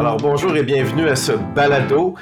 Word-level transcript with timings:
Alors 0.00 0.16
bonjour 0.16 0.56
et 0.56 0.62
bienvenue 0.62 1.10
à 1.10 1.14
ce 1.14 1.32
balado. 1.32 2.14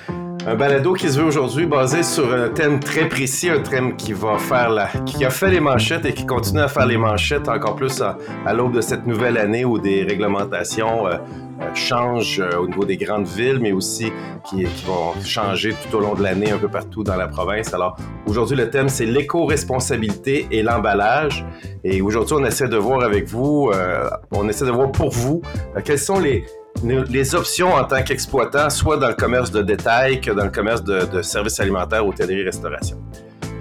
Un 0.49 0.57
balado 0.57 0.95
qui 0.95 1.09
se 1.09 1.21
veut 1.21 1.27
aujourd'hui 1.27 1.65
basé 1.65 2.03
sur 2.03 2.35
un 2.35 2.49
thème 2.49 2.81
très 2.81 3.09
précis, 3.09 3.51
un 3.51 3.61
thème 3.61 3.95
qui 3.95 4.13
va 4.13 4.37
faire 4.37 4.71
la, 4.71 4.89
qui 5.07 5.25
a 5.25 5.31
fait 5.31 5.53
les 5.53 5.61
manchettes 5.61 6.05
et 6.05 6.13
qui 6.13 6.27
continue 6.27 6.63
à 6.63 6.67
faire 6.67 6.87
les 6.87 6.97
manchettes 6.97 7.49
encore 7.49 7.77
plus 7.77 8.03
à, 8.03 8.19
l'aube 8.53 8.73
de 8.73 8.81
cette 8.81 9.07
nouvelle 9.07 9.39
année 9.39 9.65
où 9.65 9.79
des 9.79 10.03
réglementations 10.03 11.07
euh, 11.07 11.19
euh, 11.61 11.75
changent 11.75 12.41
euh, 12.41 12.59
au 12.59 12.67
niveau 12.67 12.85
des 12.85 12.97
grandes 12.97 13.29
villes, 13.29 13.61
mais 13.61 13.71
aussi 13.71 14.11
qui, 14.51 14.65
qui 14.65 14.85
vont 14.85 15.15
changer 15.25 15.73
tout 15.73 15.99
au 15.99 16.01
long 16.01 16.17
de 16.17 16.23
l'année 16.25 16.51
un 16.51 16.59
peu 16.59 16.69
partout 16.69 17.05
dans 17.05 17.17
la 17.17 17.29
province. 17.29 17.73
Alors 17.75 17.97
aujourd'hui 18.27 18.57
le 18.57 18.71
thème 18.71 18.89
c'est 18.89 19.07
l'éco-responsabilité 19.07 20.49
et 20.51 20.65
l'emballage. 20.65 21.47
Et 21.85 22.03
aujourd'hui 22.03 22.35
on 22.41 22.45
essaie 22.45 22.67
de 22.67 22.77
voir 22.77 23.05
avec 23.05 23.29
vous, 23.29 23.71
on 24.33 24.49
essaie 24.49 24.67
de 24.67 24.73
voir 24.73 24.91
pour 24.91 25.11
vous 25.11 25.43
quels 25.85 26.01
sont 26.01 26.19
les 26.19 26.45
les 26.85 27.35
options 27.35 27.75
en 27.75 27.85
tant 27.85 28.03
qu'exploitant, 28.03 28.71
soit 28.71 28.97
dans 28.97 29.09
le 29.09 29.15
commerce 29.15 29.51
de 29.51 29.63
détail 29.63 30.21
que 30.21 30.31
dans 30.31 30.45
le 30.45 30.51
commerce 30.51 30.83
de, 30.83 31.23
services 31.23 31.61
alimentaires, 31.61 32.07
hôtellerie-restauration. 32.07 32.97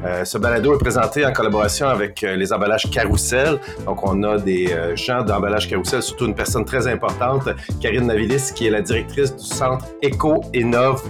Euh, 0.05 0.23
ce 0.23 0.37
balado 0.37 0.75
est 0.75 0.77
présenté 0.77 1.25
en 1.25 1.33
collaboration 1.33 1.87
avec 1.87 2.23
euh, 2.23 2.35
les 2.35 2.53
emballages 2.53 2.89
Carousel. 2.91 3.59
Donc, 3.85 4.07
on 4.07 4.21
a 4.23 4.37
des 4.37 4.71
euh, 4.71 4.95
gens 4.95 5.23
d'emballage 5.23 5.67
Carousel, 5.67 6.03
surtout 6.03 6.27
une 6.27 6.35
personne 6.35 6.65
très 6.65 6.87
importante, 6.87 7.49
Karine 7.81 8.05
Navilis, 8.05 8.51
qui 8.53 8.67
est 8.67 8.69
la 8.69 8.81
directrice 8.81 9.35
du 9.35 9.43
centre 9.43 9.85
Eco 10.03 10.41
Innove, 10.53 11.01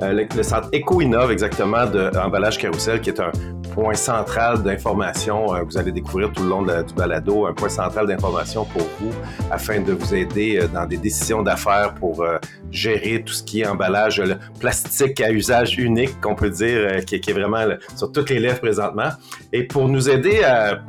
le, 0.00 0.42
centre 0.42 0.68
Eco 0.74 1.00
Innove 1.00 1.30
exactement 1.30 1.86
d'emballage 1.86 2.58
Carousel, 2.58 3.00
qui 3.00 3.10
est 3.10 3.20
un 3.20 3.30
point 3.74 3.94
central 3.94 4.62
d'information. 4.62 5.54
Euh, 5.54 5.62
vous 5.62 5.76
allez 5.76 5.90
découvrir 5.90 6.32
tout 6.32 6.44
le 6.44 6.48
long 6.48 6.62
du 6.62 6.94
balado 6.94 7.46
un 7.46 7.52
point 7.52 7.68
central 7.68 8.06
d'information 8.06 8.64
pour 8.64 8.82
vous 9.00 9.10
afin 9.50 9.80
de 9.80 9.92
vous 9.92 10.14
aider 10.14 10.58
euh, 10.58 10.68
dans 10.68 10.86
des 10.86 10.96
décisions 10.96 11.42
d'affaires 11.42 11.92
pour 11.94 12.22
euh, 12.22 12.38
gérer 12.74 13.22
tout 13.24 13.32
ce 13.32 13.42
qui 13.42 13.60
est 13.62 13.66
emballage 13.66 14.20
le 14.20 14.36
plastique 14.58 15.20
à 15.20 15.30
usage 15.30 15.78
unique, 15.78 16.20
qu'on 16.20 16.34
peut 16.34 16.50
dire, 16.50 17.04
qui, 17.04 17.16
est 17.16 17.32
vraiment 17.32 17.64
sur 17.96 18.12
toutes 18.12 18.30
les 18.30 18.40
lèvres 18.40 18.60
présentement. 18.60 19.10
Et 19.52 19.64
pour 19.64 19.88
nous 19.88 20.10
aider 20.10 20.42
à, 20.42 20.80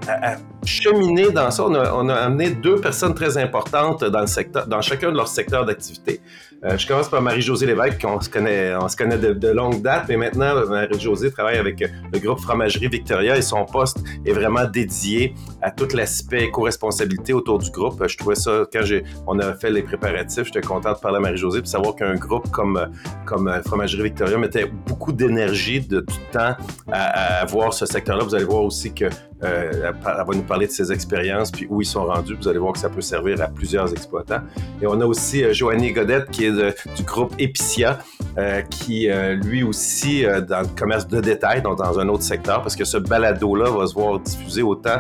cheminer 0.66 1.30
dans 1.31 1.52
ça, 1.52 1.63
on 1.66 2.09
a, 2.09 2.16
amené 2.16 2.50
deux 2.50 2.78
personnes 2.81 3.13
très 3.13 3.38
importantes 3.38 4.03
dans, 4.03 4.22
le 4.22 4.28
secteur, 4.28 4.67
dans 4.67 4.81
chacun 4.81 5.11
de 5.11 5.17
leurs 5.17 5.28
secteurs 5.28 5.66
d'activité. 5.66 6.22
Euh, 6.63 6.78
je 6.78 6.88
commence 6.88 7.09
par 7.09 7.22
Marie-Josée 7.22 7.67
Lévesque, 7.67 8.02
qu'on 8.02 8.19
se 8.19 8.30
connaît, 8.30 8.73
on 8.75 8.88
se 8.88 8.95
connaît 8.95 9.17
de, 9.17 9.47
longue 9.50 9.83
date, 9.83 10.06
mais 10.09 10.17
maintenant, 10.17 10.66
Marie-Josée 10.67 11.31
travaille 11.31 11.58
avec 11.58 11.81
le 11.81 12.19
groupe 12.19 12.39
Fromagerie 12.39 12.88
Victoria 12.88 13.38
et 13.38 13.44
son 13.44 13.66
poste 13.66 14.00
est 14.25 14.31
vraiment 14.31 14.66
dédié 14.66 15.36
à 15.61 15.69
tout 15.69 15.88
l'aspect 15.94 16.45
éco-responsabilité 16.45 17.33
autour 17.33 17.59
du 17.59 17.69
groupe. 17.69 18.03
Je 18.08 18.17
trouvais 18.17 18.36
ça, 18.36 18.63
quand 18.73 18.81
on 19.28 19.38
a 19.39 19.53
fait 19.53 19.69
les 19.69 19.83
préparatifs, 19.83 20.45
j'étais 20.45 20.61
content 20.61 20.94
de 20.94 20.97
parler 20.97 21.17
à 21.17 21.19
Marie-Josée 21.19 21.61
savoir 21.76 21.95
qu'un 21.95 22.16
groupe 22.16 22.50
comme, 22.52 22.90
comme 23.26 23.52
Fromagerie 23.66 24.04
Victoria 24.04 24.38
mettait 24.38 24.72
beaucoup 24.88 25.12
d'énergie, 25.12 25.81
de 25.81 26.00
tout 26.00 26.16
temps 26.31 26.56
à, 26.92 27.42
à 27.42 27.45
voir 27.45 27.73
ce 27.73 27.86
secteur-là. 27.86 28.23
Vous 28.23 28.36
allez 28.36 28.45
voir 28.45 28.64
aussi 28.64 28.94
que 28.94 29.06
euh, 29.44 29.91
elle 29.91 30.02
va 30.03 30.33
nous 30.33 30.44
parler 30.44 30.66
de 30.66 30.72
ses 30.72 30.91
expériences 30.91 31.52
puis 31.52 31.67
où 31.69 31.81
ils 31.81 31.86
sont 31.86 32.05
rendus. 32.05 32.36
Vous 32.39 32.47
allez 32.47 32.59
voir 32.59 32.73
que 32.73 32.80
ça 32.80 32.89
peut 32.89 33.02
servir 33.02 33.41
à 33.41 33.47
plusieurs 33.47 33.91
exploitants. 33.91 34.41
Et 34.81 34.88
on 34.88 35.00
a 35.02 35.05
aussi 35.05 35.44
euh, 35.44 35.53
Joanie 35.53 35.91
Godette 35.91 36.30
qui 36.31 36.45
est 36.45 36.52
du 36.52 37.03
groupe 37.03 37.33
Epicia, 37.38 38.00
euh, 38.38 38.61
qui 38.61 39.08
lui 39.44 39.63
aussi 39.63 40.23
dans 40.47 40.61
le 40.61 40.67
commerce 40.78 41.08
de 41.08 41.19
détail, 41.19 41.61
donc 41.61 41.78
dans 41.78 42.00
un 42.00 42.08
autre 42.09 42.23
secteur, 42.23 42.61
parce 42.61 42.75
que 42.75 42.86
ce 42.86 42.97
balado-là 42.97 43.69
va 43.69 43.88
se 43.88 43.94
voir 43.94 44.19
diffusé 44.19 44.61
autant, 44.61 44.97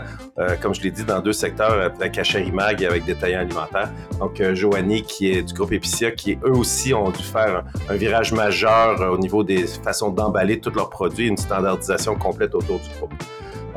comme 0.61 0.73
je 0.73 0.81
l'ai 0.81 0.91
dit, 0.91 1.03
dans 1.03 1.21
deux 1.21 1.33
secteurs, 1.33 1.91
avec 1.99 2.53
Mag 2.53 2.81
et 2.81 2.85
avec 2.85 3.05
Détaillant 3.05 3.39
Alimentaire. 3.39 3.89
Donc 4.19 4.41
Joanie 4.53 5.03
qui 5.03 5.31
est 5.31 5.43
du 5.43 5.53
groupe 5.53 5.71
Epicia, 5.71 6.11
qui 6.11 6.37
eux 6.45 6.55
aussi 6.55 6.93
ont 6.93 7.09
dû 7.09 7.23
faire 7.23 7.63
un, 7.89 7.93
un 7.93 7.97
virage 7.97 8.33
majeur 8.33 9.01
au 9.11 9.17
niveau 9.17 9.43
des 9.43 9.65
façons 9.67 10.11
d'emballer 10.11 10.59
tous 10.59 10.71
leurs 10.71 10.89
produits, 10.89 11.27
une 11.27 11.37
standardisation 11.37 12.15
complète 12.15 12.55
autour 12.55 12.79
du 12.79 12.89
groupe. 12.97 13.13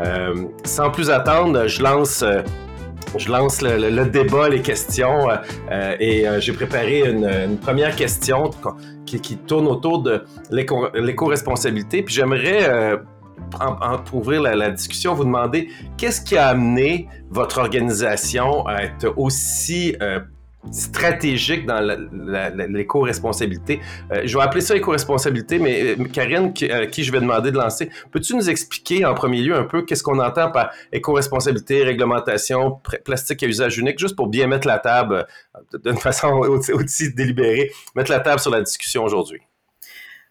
Euh, 0.00 0.44
sans 0.64 0.91
plus 0.91 1.10
attendre, 1.10 1.66
je 1.66 1.82
lance 1.82 2.22
euh, 2.22 2.42
je 3.16 3.31
lance 3.31 3.62
le, 3.62 4.04
débat, 4.04 4.50
les 4.50 4.60
questions, 4.60 5.28
euh, 5.70 5.97
et 5.98 6.26
j'ai 6.41 6.53
préparé 6.53 7.09
une, 7.09 7.56
première 7.56 7.97
question 7.97 8.50
qui, 9.06 9.38
tourne 9.38 9.66
autour 9.66 10.03
de 10.03 10.25
l'éco-responsabilité. 10.50 12.03
Puis 12.03 12.14
j'aimerais, 12.14 12.98
pour 14.04 14.20
ouvrir 14.20 14.42
la, 14.42 14.54
la, 14.54 14.70
discussion, 14.70 15.14
vous 15.14 15.25
demander 15.25 15.69
qu'est-ce 15.97 16.20
qui 16.20 16.37
a 16.37 16.48
amené 16.48 17.08
votre 17.31 17.56
organisation 17.60 18.66
à 18.66 18.82
être 18.82 19.14
aussi 19.16 19.97
stratégique 20.72 21.66
dans 21.66 21.80
l'éco-responsabilité. 22.68 23.80
Euh, 24.12 24.22
je 24.24 24.36
vais 24.36 24.42
appeler 24.42 24.60
ça 24.60 24.76
éco-responsabilité, 24.76 25.58
mais 25.58 25.96
euh, 25.98 26.04
Karine, 26.12 26.52
qui, 26.52 26.70
euh, 26.70 26.86
qui, 26.86 27.04
je 27.04 27.12
vais 27.12 27.20
demander 27.20 27.50
de 27.50 27.56
lancer, 27.56 27.90
peux-tu 28.10 28.34
nous 28.34 28.50
expliquer 28.50 29.04
en 29.04 29.14
premier 29.14 29.40
lieu 29.40 29.54
un 29.54 29.64
peu 29.64 29.82
qu'est-ce 29.82 30.02
qu'on 30.02 30.18
entend 30.18 30.50
par 30.50 30.70
éco-responsabilité, 30.92 31.82
réglementation, 31.82 32.80
plastique 33.04 33.42
à 33.42 33.46
usage 33.46 33.78
unique, 33.78 33.98
juste 33.98 34.16
pour 34.16 34.28
bien 34.28 34.46
mettre 34.46 34.66
la 34.66 34.78
table 34.78 35.26
d'une 35.84 35.98
façon 35.98 36.28
aussi 36.72 37.14
délibérée, 37.14 37.70
mettre 37.94 38.10
la 38.10 38.20
table 38.20 38.40
sur 38.40 38.50
la 38.50 38.62
discussion 38.62 39.04
aujourd'hui? 39.04 39.40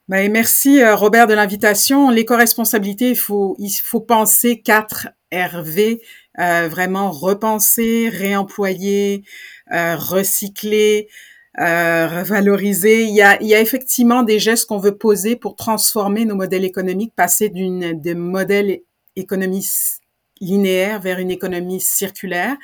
Ben, 0.08 0.32
merci 0.32 0.82
Robert 0.86 1.28
de 1.28 1.34
l'invitation. 1.34 2.10
L'éco-responsabilité, 2.10 3.10
il 3.10 3.18
faut, 3.18 3.58
il 3.60 3.70
faut 3.70 4.00
penser 4.00 4.62
4 4.62 5.10
RV, 5.34 6.00
euh, 6.40 6.68
vraiment 6.70 7.12
repenser, 7.12 8.10
réemployer, 8.10 9.24
euh, 9.24 9.57
recycler, 9.72 11.08
euh, 11.60 12.08
revaloriser. 12.08 13.04
Il 13.04 13.16
y, 13.16 13.22
a, 13.22 13.42
il 13.42 13.48
y 13.48 13.56
a 13.56 13.62
effectivement 13.62 14.24
des 14.24 14.40
gestes 14.40 14.68
qu'on 14.68 14.78
veut 14.78 14.98
poser 14.98 15.36
pour 15.36 15.56
transformer 15.56 16.26
nos 16.26 16.36
modèles 16.36 16.66
économiques, 16.66 17.14
passer 17.16 17.50
d'une 17.50 18.00
de 18.00 18.14
modèles 18.14 18.82
économistes 19.16 19.97
linéaire 20.42 21.00
vers 21.00 21.20
une 21.20 21.32
économie 21.32 21.80
circulaire. 21.80 22.56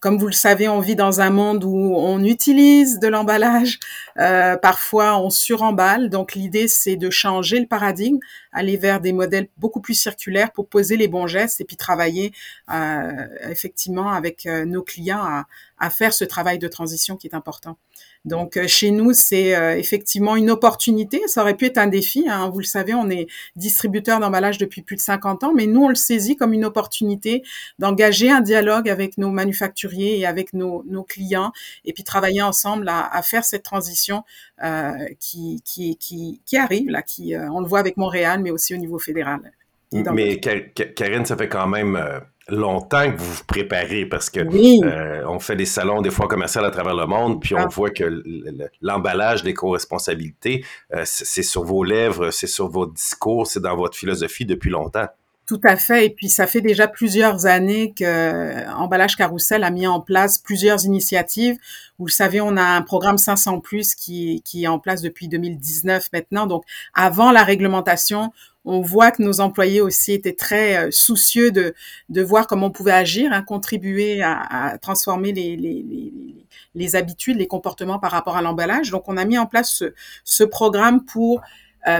Comme 0.00 0.18
vous 0.18 0.26
le 0.26 0.32
savez, 0.32 0.68
on 0.68 0.80
vit 0.80 0.96
dans 0.96 1.20
un 1.20 1.30
monde 1.30 1.64
où 1.64 1.94
on 1.96 2.22
utilise 2.24 2.98
de 2.98 3.08
l'emballage, 3.08 3.78
euh, 4.18 4.56
parfois 4.56 5.18
on 5.18 5.30
suremballe. 5.30 6.10
Donc 6.10 6.34
l'idée, 6.34 6.68
c'est 6.68 6.96
de 6.96 7.10
changer 7.10 7.60
le 7.60 7.66
paradigme, 7.66 8.18
aller 8.52 8.76
vers 8.76 9.00
des 9.00 9.12
modèles 9.12 9.48
beaucoup 9.58 9.80
plus 9.80 9.94
circulaires 9.94 10.52
pour 10.52 10.68
poser 10.68 10.96
les 10.96 11.08
bons 11.08 11.26
gestes 11.26 11.60
et 11.60 11.64
puis 11.64 11.76
travailler 11.76 12.32
euh, 12.72 13.26
effectivement 13.48 14.12
avec 14.12 14.46
euh, 14.46 14.64
nos 14.64 14.82
clients 14.82 15.22
à, 15.22 15.46
à 15.78 15.90
faire 15.90 16.12
ce 16.12 16.24
travail 16.24 16.58
de 16.58 16.68
transition 16.68 17.16
qui 17.16 17.26
est 17.26 17.34
important. 17.34 17.76
Donc 18.24 18.56
euh, 18.56 18.66
chez 18.68 18.90
nous, 18.90 19.12
c'est 19.12 19.56
euh, 19.56 19.76
effectivement 19.78 20.36
une 20.36 20.50
opportunité. 20.50 21.22
Ça 21.26 21.42
aurait 21.42 21.56
pu 21.56 21.66
être 21.66 21.78
un 21.78 21.86
défi. 21.86 22.26
Hein. 22.28 22.50
Vous 22.50 22.58
le 22.58 22.64
savez, 22.64 22.92
on 22.94 23.08
est 23.08 23.26
distributeur 23.56 24.20
d'emballage 24.20 24.58
depuis 24.58 24.82
plus 24.82 24.96
de 24.96 25.00
50 25.00 25.44
ans, 25.44 25.52
mais 25.54 25.66
nous, 25.66 25.84
on 25.84 25.88
le 25.88 25.94
saisit 25.94 26.36
comme 26.36 26.52
une 26.52 26.64
opportunité 26.64 27.42
d'engager 27.78 28.30
un 28.30 28.42
dialogue 28.42 28.88
avec 28.88 29.16
nos 29.16 29.30
manufacturiers 29.30 30.18
et 30.18 30.26
avec 30.26 30.52
nos, 30.52 30.84
nos 30.86 31.02
clients, 31.02 31.52
et 31.84 31.92
puis 31.92 32.04
travailler 32.04 32.42
ensemble 32.42 32.88
à, 32.88 33.06
à 33.14 33.22
faire 33.22 33.44
cette 33.44 33.62
transition 33.62 34.24
euh, 34.62 35.06
qui, 35.18 35.62
qui, 35.64 35.96
qui, 35.96 36.42
qui, 36.44 36.56
arrive, 36.58 36.90
là, 36.90 37.00
qui, 37.00 37.34
euh, 37.34 37.50
on 37.50 37.60
le 37.60 37.66
voit 37.66 37.78
avec 37.78 37.96
Montréal, 37.96 38.40
mais 38.42 38.50
aussi 38.50 38.74
au 38.74 38.76
niveau 38.76 38.98
fédéral. 38.98 39.40
Mais 39.92 40.40
Karine, 40.40 41.26
ça 41.26 41.36
fait 41.36 41.48
quand 41.48 41.66
même 41.66 41.98
longtemps 42.50 43.10
que 43.10 43.16
vous 43.16 43.32
vous 43.32 43.44
préparez 43.44 44.06
parce 44.06 44.30
que 44.30 44.40
euh, 44.40 45.24
on 45.26 45.38
fait 45.38 45.56
des 45.56 45.66
salons 45.66 46.02
des 46.02 46.10
fois 46.10 46.28
commerciaux 46.28 46.64
à 46.64 46.70
travers 46.70 46.94
le 46.94 47.06
monde, 47.06 47.40
puis 47.40 47.54
on 47.54 47.58
ah. 47.58 47.68
voit 47.68 47.90
que 47.90 48.22
l'emballage 48.80 49.42
des 49.42 49.54
co-responsabilités, 49.54 50.64
euh, 50.94 51.02
c'est 51.04 51.42
sur 51.42 51.64
vos 51.64 51.84
lèvres, 51.84 52.30
c'est 52.30 52.46
sur 52.46 52.68
vos 52.68 52.86
discours, 52.86 53.46
c'est 53.46 53.60
dans 53.60 53.76
votre 53.76 53.96
philosophie 53.96 54.46
depuis 54.46 54.70
longtemps. 54.70 55.06
Tout 55.50 55.60
à 55.64 55.74
fait. 55.74 56.06
Et 56.06 56.10
puis, 56.10 56.28
ça 56.28 56.46
fait 56.46 56.60
déjà 56.60 56.86
plusieurs 56.86 57.46
années 57.46 57.92
que 57.92 58.04
euh, 58.04 58.72
Emballage 58.72 59.16
Carousel 59.16 59.64
a 59.64 59.72
mis 59.72 59.84
en 59.84 60.00
place 60.00 60.38
plusieurs 60.38 60.84
initiatives. 60.84 61.58
Vous 61.98 62.06
le 62.06 62.12
savez, 62.12 62.40
on 62.40 62.56
a 62.56 62.62
un 62.62 62.82
programme 62.82 63.18
500 63.18 63.58
plus 63.58 63.96
qui, 63.96 64.42
qui 64.44 64.62
est 64.62 64.68
en 64.68 64.78
place 64.78 65.02
depuis 65.02 65.26
2019 65.26 66.08
maintenant. 66.12 66.46
Donc, 66.46 66.62
avant 66.94 67.32
la 67.32 67.42
réglementation, 67.42 68.32
on 68.64 68.80
voit 68.80 69.10
que 69.10 69.24
nos 69.24 69.40
employés 69.40 69.80
aussi 69.80 70.12
étaient 70.12 70.36
très 70.36 70.86
euh, 70.86 70.90
soucieux 70.92 71.50
de, 71.50 71.74
de 72.10 72.22
voir 72.22 72.46
comment 72.46 72.66
on 72.66 72.70
pouvait 72.70 72.92
agir, 72.92 73.32
hein, 73.32 73.42
contribuer 73.42 74.22
à, 74.22 74.78
transformer 74.80 75.32
les, 75.32 75.56
les, 75.56 75.82
les, 75.82 76.12
les, 76.76 76.94
habitudes, 76.94 77.38
les 77.38 77.48
comportements 77.48 77.98
par 77.98 78.12
rapport 78.12 78.36
à 78.36 78.42
l'emballage. 78.42 78.92
Donc, 78.92 79.08
on 79.08 79.16
a 79.16 79.24
mis 79.24 79.36
en 79.36 79.46
place 79.46 79.72
ce, 79.72 79.94
ce 80.22 80.44
programme 80.44 81.04
pour 81.04 81.42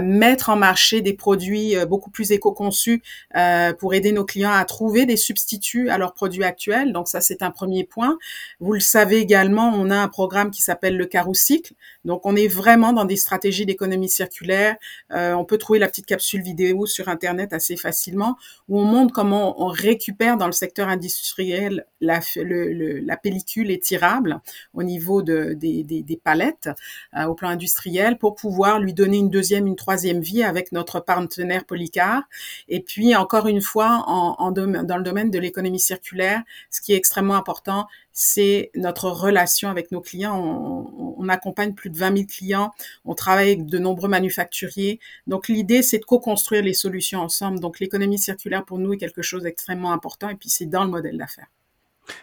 mettre 0.00 0.50
en 0.50 0.56
marché 0.56 1.00
des 1.00 1.14
produits 1.14 1.76
euh, 1.76 1.86
beaucoup 1.86 2.10
plus 2.10 2.32
éco-conçus 2.32 3.02
euh, 3.36 3.72
pour 3.72 3.94
aider 3.94 4.12
nos 4.12 4.24
clients 4.24 4.52
à 4.52 4.64
trouver 4.64 5.06
des 5.06 5.16
substituts 5.16 5.88
à 5.88 5.98
leurs 5.98 6.12
produits 6.12 6.44
actuels. 6.44 6.92
Donc 6.92 7.08
ça, 7.08 7.20
c'est 7.20 7.42
un 7.42 7.50
premier 7.50 7.84
point. 7.84 8.18
Vous 8.60 8.72
le 8.72 8.80
savez 8.80 9.18
également, 9.18 9.72
on 9.74 9.90
a 9.90 9.96
un 9.96 10.08
programme 10.08 10.50
qui 10.50 10.62
s'appelle 10.62 10.96
le 10.96 11.06
Caroucycle. 11.06 11.74
Donc 12.04 12.26
on 12.26 12.36
est 12.36 12.48
vraiment 12.48 12.92
dans 12.92 13.04
des 13.04 13.16
stratégies 13.16 13.66
d'économie 13.66 14.08
circulaire. 14.08 14.76
on 15.10 15.44
peut 15.44 15.58
trouver 15.58 15.78
la 15.78 15.88
petite 15.88 16.06
capsule 16.06 16.42
vidéo 16.42 16.86
sur 16.86 17.08
Internet 17.08 17.52
assez 17.52 17.76
facilement 17.76 18.36
où 18.68 18.80
on 18.80 18.84
montre 18.84 19.12
comment 19.12 19.62
on 19.62 19.66
récupère 19.66 20.36
dans 20.36 20.46
le 20.46 20.52
secteur 20.52 20.88
industriel 20.88 21.84
la, 22.00 22.20
la 22.36 23.16
pellicule 23.16 23.70
étirable 23.70 24.40
au 24.72 24.82
niveau 24.82 25.22
de, 25.22 25.52
des, 25.54 25.82
des, 25.84 26.02
des 26.02 26.16
palettes 26.16 26.70
au 27.14 27.34
plan 27.34 27.50
industriel 27.50 28.16
pour 28.18 28.34
pouvoir 28.34 28.80
lui 28.80 28.94
donner 28.94 29.18
une 29.18 29.30
deuxième 29.30 29.68
une 29.70 29.76
troisième 29.76 30.20
vie 30.20 30.42
avec 30.42 30.72
notre 30.72 31.00
partenaire 31.00 31.64
Polycar. 31.64 32.22
Et 32.68 32.80
puis, 32.80 33.16
encore 33.16 33.46
une 33.46 33.60
fois, 33.60 34.04
dans 34.06 34.96
le 34.96 35.02
domaine 35.02 35.30
de 35.30 35.38
l'économie 35.38 35.80
circulaire, 35.80 36.42
ce 36.70 36.80
qui 36.80 36.92
est 36.92 36.96
extrêmement 36.96 37.36
important, 37.36 37.86
c'est 38.12 38.70
notre 38.74 39.08
relation 39.08 39.70
avec 39.70 39.92
nos 39.92 40.00
clients. 40.00 40.36
On, 41.16 41.28
accompagne 41.28 41.74
plus 41.74 41.90
de 41.90 41.96
20 41.96 42.16
000 42.16 42.26
clients, 42.26 42.72
on 43.04 43.14
travaille 43.14 43.52
avec 43.52 43.66
de 43.66 43.78
nombreux 43.78 44.08
manufacturiers. 44.08 44.98
Donc 45.28 45.46
l'idée, 45.46 45.80
c'est 45.82 45.98
de 45.98 46.04
co-construire 46.04 46.62
les 46.62 46.74
solutions 46.74 47.20
ensemble. 47.20 47.60
Donc 47.60 47.78
l'économie 47.78 48.18
circulaire 48.18 48.64
pour 48.64 48.78
nous 48.78 48.94
est 48.94 48.96
quelque 48.96 49.22
chose 49.22 49.44
d'extrêmement 49.44 49.92
important 49.92 50.28
et 50.28 50.34
puis 50.34 50.48
c'est 50.48 50.66
dans 50.66 50.82
le 50.82 50.90
modèle 50.90 51.16
d'affaires. 51.16 51.46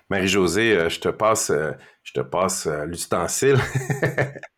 Marie-Josée, 0.10 0.76
euh, 0.76 0.90
je 0.90 1.00
te 1.00 1.08
passe, 1.10 1.52
euh, 1.52 1.72
je 2.04 2.14
te 2.14 2.20
passe 2.20 2.68
euh, 2.68 2.86
l'ustensile. 2.86 3.58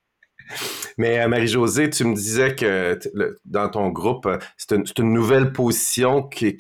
Mais 0.98 1.19
euh, 1.19 1.28
Marie-Josée, 1.28 1.90
tu 1.90 2.04
me 2.04 2.16
disais 2.16 2.56
que 2.56 3.00
dans 3.46 3.69
ton 3.69 3.90
groupe, 3.90 4.25
euh, 4.25 4.38
c'est 4.57 4.75
une, 4.75 5.13
nouvelle 5.13 5.51
position 5.51 6.24
qui, 6.24 6.56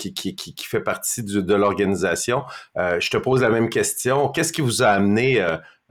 fait 0.63 0.81
partie 0.81 1.23
de 1.23 1.53
l'organisation. 1.53 2.43
Euh, 2.77 2.99
je 2.99 3.09
te 3.09 3.17
pose 3.17 3.41
la 3.41 3.49
même 3.49 3.69
question. 3.69 4.29
Qu'est-ce 4.29 4.53
qui 4.53 4.61
vous 4.61 4.81
a 4.83 4.87
amené 4.87 5.41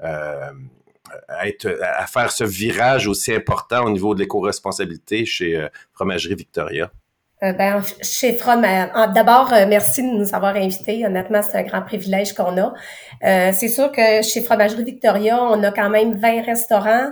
à, 0.01 0.51
faire 2.07 2.33
ce 2.33 2.45
virage 2.45 3.07
aussi 3.07 3.35
important 3.35 3.85
au 3.85 3.91
niveau 3.91 4.15
de 4.15 4.21
l'éco-responsabilité 4.21 5.25
chez 5.25 5.69
Fromagerie 5.93 6.35
Victoria? 6.35 6.91
ben, 7.41 7.83
chez 8.03 8.33
Fromage, 8.33 8.91
d'abord, 9.15 9.51
merci 9.69 10.03
de 10.03 10.09
nous 10.09 10.35
avoir 10.35 10.57
invités. 10.57 11.07
Honnêtement, 11.07 11.41
c'est 11.43 11.59
un 11.59 11.63
grand 11.63 11.83
privilège 11.83 12.33
qu'on 12.33 12.57
a. 12.59 12.73
c'est 13.53 13.69
sûr 13.69 13.93
que 13.93 14.23
chez 14.23 14.43
Fromagerie 14.43 14.85
Victoria, 14.85 15.41
on 15.43 15.63
a 15.63 15.71
quand 15.71 15.91
même 15.91 16.15
20 16.15 16.43
restaurants. 16.43 17.11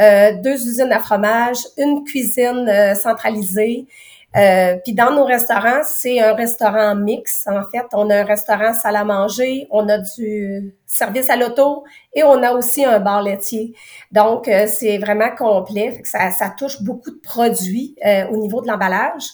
Euh, 0.00 0.32
deux 0.42 0.66
usines 0.66 0.92
à 0.92 1.00
fromage, 1.00 1.58
une 1.76 2.04
cuisine 2.04 2.66
euh, 2.68 2.94
centralisée. 2.94 3.86
Euh, 4.34 4.76
puis 4.82 4.94
dans 4.94 5.14
nos 5.14 5.24
restaurants, 5.24 5.82
c'est 5.84 6.18
un 6.18 6.32
restaurant 6.32 6.94
mix. 6.94 7.46
En 7.46 7.62
fait, 7.70 7.84
on 7.92 8.08
a 8.08 8.20
un 8.20 8.24
restaurant 8.24 8.72
salle 8.72 8.96
à 8.96 9.04
manger, 9.04 9.66
on 9.70 9.86
a 9.90 9.98
du 9.98 10.74
service 10.86 11.28
à 11.28 11.36
l'auto 11.36 11.84
et 12.14 12.24
on 12.24 12.42
a 12.42 12.52
aussi 12.52 12.82
un 12.82 12.98
bar 12.98 13.22
laitier. 13.22 13.74
Donc, 14.10 14.48
c'est 14.68 14.96
vraiment 14.96 15.28
complet. 15.36 16.00
Ça, 16.04 16.30
ça, 16.30 16.48
touche 16.48 16.82
beaucoup 16.82 17.10
de 17.10 17.20
produits 17.22 17.94
au 18.30 18.38
niveau 18.38 18.62
de 18.62 18.68
l'emballage. 18.68 19.24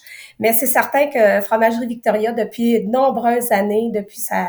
Mais 0.40 0.52
c'est 0.52 0.66
certain 0.66 1.06
que 1.06 1.40
Fromagerie 1.42 1.86
Victoria, 1.86 2.32
depuis 2.32 2.84
de 2.84 2.90
nombreuses 2.90 3.52
années, 3.52 3.92
depuis 3.94 4.18
sa 4.18 4.48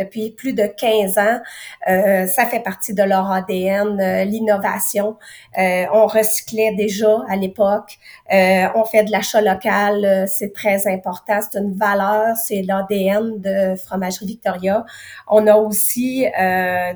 depuis 0.00 0.30
plus 0.30 0.52
de 0.52 0.66
15 0.66 1.18
ans. 1.18 1.40
Euh, 1.88 2.26
ça 2.26 2.46
fait 2.46 2.60
partie 2.60 2.94
de 2.94 3.02
leur 3.02 3.30
ADN, 3.30 4.00
euh, 4.00 4.24
l'innovation. 4.24 5.16
Euh, 5.58 5.84
on 5.92 6.06
recyclait 6.06 6.74
déjà 6.74 7.20
à 7.28 7.36
l'époque. 7.36 7.98
on 8.32 8.84
fait 8.84 9.04
de 9.04 9.10
l'achat 9.10 9.40
local, 9.40 10.26
c'est 10.28 10.52
très 10.52 10.86
important. 10.86 11.40
C'est 11.42 11.58
une 11.58 11.74
valeur, 11.74 12.36
c'est 12.36 12.62
l'ADN 12.62 13.40
de 13.40 13.74
Fromagerie 13.76 14.26
Victoria. 14.26 14.84
On 15.28 15.46
a 15.46 15.56
aussi 15.56 16.26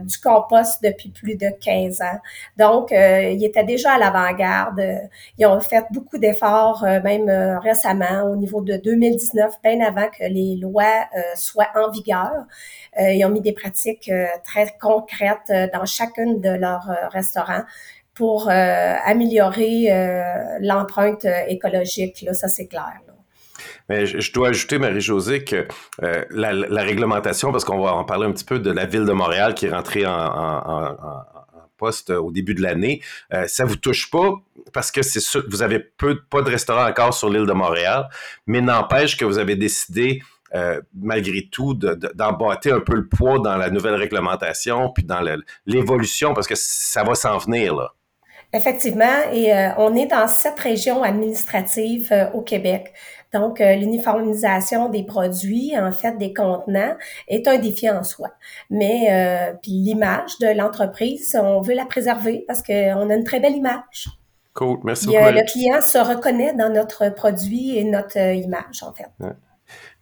du 0.00 0.18
compost 0.18 0.82
depuis 0.82 1.10
plus 1.10 1.36
de 1.36 1.48
15 1.60 2.00
ans. 2.02 2.18
Donc, 2.56 2.92
ils 2.92 3.44
étaient 3.44 3.64
déjà 3.64 3.94
à 3.94 3.98
l'avant-garde. 3.98 4.80
Ils 5.38 5.46
ont 5.46 5.60
fait 5.60 5.84
beaucoup 5.90 6.18
d'efforts, 6.18 6.84
même 7.02 7.28
récemment, 7.62 8.22
au 8.30 8.36
niveau 8.36 8.60
de 8.60 8.76
2019, 8.76 9.54
bien 9.62 9.80
avant 9.80 10.08
que 10.08 10.24
les 10.24 10.56
lois 10.56 11.06
soient 11.34 11.70
en 11.74 11.90
vigueur. 11.90 12.46
Euh, 13.00 13.12
ils 13.12 13.24
ont 13.24 13.30
mis 13.30 13.40
des 13.40 13.52
pratiques 13.52 14.08
euh, 14.08 14.26
très 14.44 14.74
concrètes 14.80 15.50
euh, 15.50 15.66
dans 15.72 15.84
chacune 15.84 16.40
de 16.40 16.50
leurs 16.50 16.88
restaurants 17.12 17.64
pour 18.14 18.48
améliorer 18.48 19.88
l'empreinte 20.60 21.26
écologique. 21.48 22.22
Là, 22.22 22.32
ça, 22.32 22.46
c'est 22.46 22.68
clair. 22.68 23.00
Mais 23.88 24.06
je, 24.06 24.32
dois 24.32 24.50
ajouter, 24.50 24.78
Marie-Josée, 24.78 25.42
que 25.42 25.66
la, 25.98 26.82
réglementation, 26.82 27.50
parce 27.50 27.64
qu'on 27.64 27.82
va 27.82 27.92
en 27.92 28.04
parler 28.04 28.26
un 28.26 28.30
petit 28.30 28.44
peu 28.44 28.60
de 28.60 28.70
la 28.70 28.86
ville 28.86 29.04
de 29.04 29.10
Montréal 29.12 29.54
qui 29.54 29.66
est 29.66 29.70
rentrée 29.70 30.06
en, 30.06 31.02
poste 31.76 32.10
au 32.10 32.30
début 32.30 32.54
de 32.54 32.62
l'année, 32.62 33.00
ça 33.48 33.64
vous 33.64 33.74
touche 33.74 34.12
pas 34.12 34.34
parce 34.72 34.92
que 34.92 35.02
c'est 35.02 35.20
vous 35.48 35.62
avez 35.62 35.80
peu, 35.80 36.20
pas 36.30 36.42
de 36.42 36.50
restaurants 36.50 36.86
encore 36.86 37.14
sur 37.14 37.28
l'île 37.30 37.46
de 37.46 37.52
Montréal, 37.52 38.08
mais 38.46 38.60
n'empêche 38.60 39.16
que 39.16 39.24
vous 39.24 39.38
avez 39.38 39.56
décidé 39.56 40.22
euh, 40.54 40.80
malgré 40.94 41.48
tout, 41.50 41.74
d'emboîter 41.74 42.70
un 42.70 42.78
peu 42.78 42.94
le 42.94 43.08
poids 43.08 43.40
dans 43.40 43.56
la 43.56 43.70
nouvelle 43.70 43.96
réglementation, 43.96 44.90
puis 44.90 45.02
dans 45.02 45.20
l'évolution, 45.66 46.32
parce 46.32 46.46
que 46.46 46.54
ça 46.56 47.02
va 47.02 47.16
s'en 47.16 47.38
venir, 47.38 47.74
là. 47.74 47.92
Effectivement, 48.52 49.32
et 49.32 49.52
euh, 49.52 49.70
on 49.78 49.96
est 49.96 50.06
dans 50.06 50.28
sept 50.28 50.60
régions 50.60 51.02
administratives 51.02 52.12
euh, 52.12 52.30
au 52.34 52.42
Québec. 52.42 52.92
Donc, 53.32 53.58
l'uniformisation 53.58 54.88
des 54.90 55.02
produits, 55.02 55.72
en 55.76 55.90
fait, 55.90 56.16
des 56.18 56.32
contenants, 56.32 56.94
est 57.26 57.48
un 57.48 57.58
défi 57.58 57.90
en 57.90 58.04
soi. 58.04 58.28
Mais 58.70 59.56
puis 59.60 59.72
l'image 59.72 60.38
de 60.38 60.56
l'entreprise, 60.56 61.36
on 61.42 61.60
veut 61.60 61.74
la 61.74 61.84
préserver 61.84 62.44
parce 62.46 62.62
qu'on 62.62 63.10
a 63.10 63.12
une 63.12 63.24
très 63.24 63.40
belle 63.40 63.56
image. 63.56 64.06
Cool, 64.52 64.78
merci 64.84 65.06
beaucoup. 65.06 65.18
Le 65.18 65.50
client 65.50 65.82
se 65.82 65.98
reconnaît 65.98 66.54
dans 66.54 66.72
notre 66.72 67.12
produit 67.12 67.76
et 67.76 67.82
notre 67.82 68.18
image, 68.18 68.84
en 68.84 68.92
fait. 68.92 69.10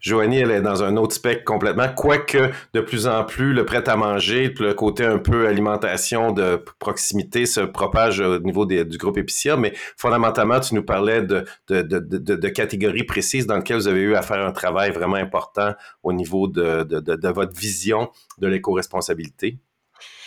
Joanie, 0.02 0.38
elle 0.38 0.50
est 0.50 0.60
dans 0.60 0.82
un 0.82 0.96
autre 0.96 1.14
spectre 1.14 1.44
complètement, 1.44 1.88
quoique 1.88 2.50
de 2.74 2.80
plus 2.80 3.06
en 3.06 3.22
plus 3.24 3.52
le 3.52 3.64
prêt 3.64 3.88
à 3.88 3.96
manger, 3.96 4.52
le 4.58 4.74
côté 4.74 5.04
un 5.04 5.18
peu 5.18 5.46
alimentation 5.46 6.32
de 6.32 6.56
proximité 6.80 7.46
se 7.46 7.60
propage 7.60 8.18
au 8.18 8.40
niveau 8.40 8.66
du 8.66 8.98
groupe 8.98 9.16
Épicier, 9.18 9.56
mais 9.56 9.72
fondamentalement, 9.96 10.58
tu 10.58 10.74
nous 10.74 10.82
parlais 10.82 11.22
de, 11.22 11.44
de, 11.68 11.82
de, 11.82 11.98
de, 12.00 12.48
catégories 12.48 13.04
précises 13.04 13.46
dans 13.46 13.58
lesquelles 13.58 13.76
vous 13.76 13.86
avez 13.86 14.00
eu 14.00 14.16
à 14.16 14.22
faire 14.22 14.44
un 14.44 14.50
travail 14.50 14.90
vraiment 14.90 15.16
important 15.16 15.72
au 16.02 16.12
niveau 16.12 16.48
de, 16.48 16.82
de, 16.82 17.28
votre 17.28 17.56
vision 17.56 18.10
de 18.38 18.48
l'éco-responsabilité. 18.48 19.60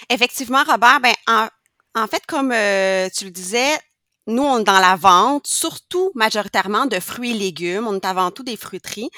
Effectivement, 0.10 0.63
Robert, 0.63 1.01
ben, 1.01 1.13
en, 1.27 1.48
en 1.95 2.07
fait, 2.07 2.25
comme 2.25 2.54
euh, 2.54 3.10
tu 3.13 3.25
le 3.25 3.31
disais, 3.31 3.77
nous, 4.27 4.44
on 4.44 4.60
est 4.60 4.63
dans 4.63 4.80
la 4.80 4.95
vente, 4.95 5.48
surtout 5.48 6.12
majoritairement 6.16 6.86
de 6.86 7.00
fruits 7.01 7.31
et 7.31 7.38
légumes. 7.38 7.88
On 7.88 7.95
est 7.95 8.06
avant 8.06 8.31
tout 8.31 8.44
des 8.44 8.56
fruiteries 8.56 9.10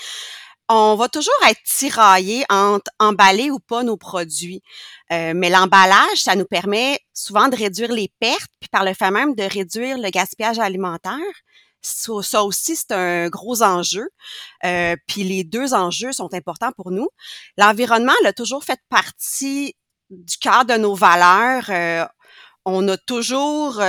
on 0.69 0.95
va 0.95 1.07
toujours 1.07 1.33
être 1.49 1.61
tiraillé 1.63 2.43
entre 2.49 2.91
emballer 2.99 3.49
ou 3.51 3.59
pas 3.59 3.83
nos 3.83 3.97
produits. 3.97 4.61
Euh, 5.11 5.33
mais 5.35 5.49
l'emballage, 5.49 6.17
ça 6.17 6.35
nous 6.35 6.45
permet 6.45 6.99
souvent 7.13 7.47
de 7.47 7.55
réduire 7.55 7.91
les 7.91 8.11
pertes, 8.19 8.51
puis 8.59 8.69
par 8.69 8.83
le 8.83 8.93
fait 8.93 9.11
même 9.11 9.35
de 9.35 9.43
réduire 9.43 9.97
le 9.97 10.09
gaspillage 10.09 10.59
alimentaire. 10.59 11.18
Ça, 11.81 12.44
aussi, 12.44 12.75
c'est 12.75 12.92
un 12.92 13.30
gros 13.30 13.63
enjeu. 13.63 14.09
Euh, 14.65 14.95
puis 15.07 15.23
les 15.23 15.44
deux 15.45 15.73
enjeux 15.73 16.11
sont 16.11 16.33
importants 16.33 16.71
pour 16.73 16.92
nous. 16.92 17.07
L'environnement 17.57 18.13
a 18.25 18.33
toujours 18.33 18.63
fait 18.65 18.80
partie 18.89 19.75
du 20.09 20.37
cœur 20.37 20.65
de 20.65 20.73
nos 20.73 20.95
valeurs. 20.95 21.69
Euh, 21.69 22.06
on 22.65 22.85
a 22.89 22.97
toujours 22.97 23.80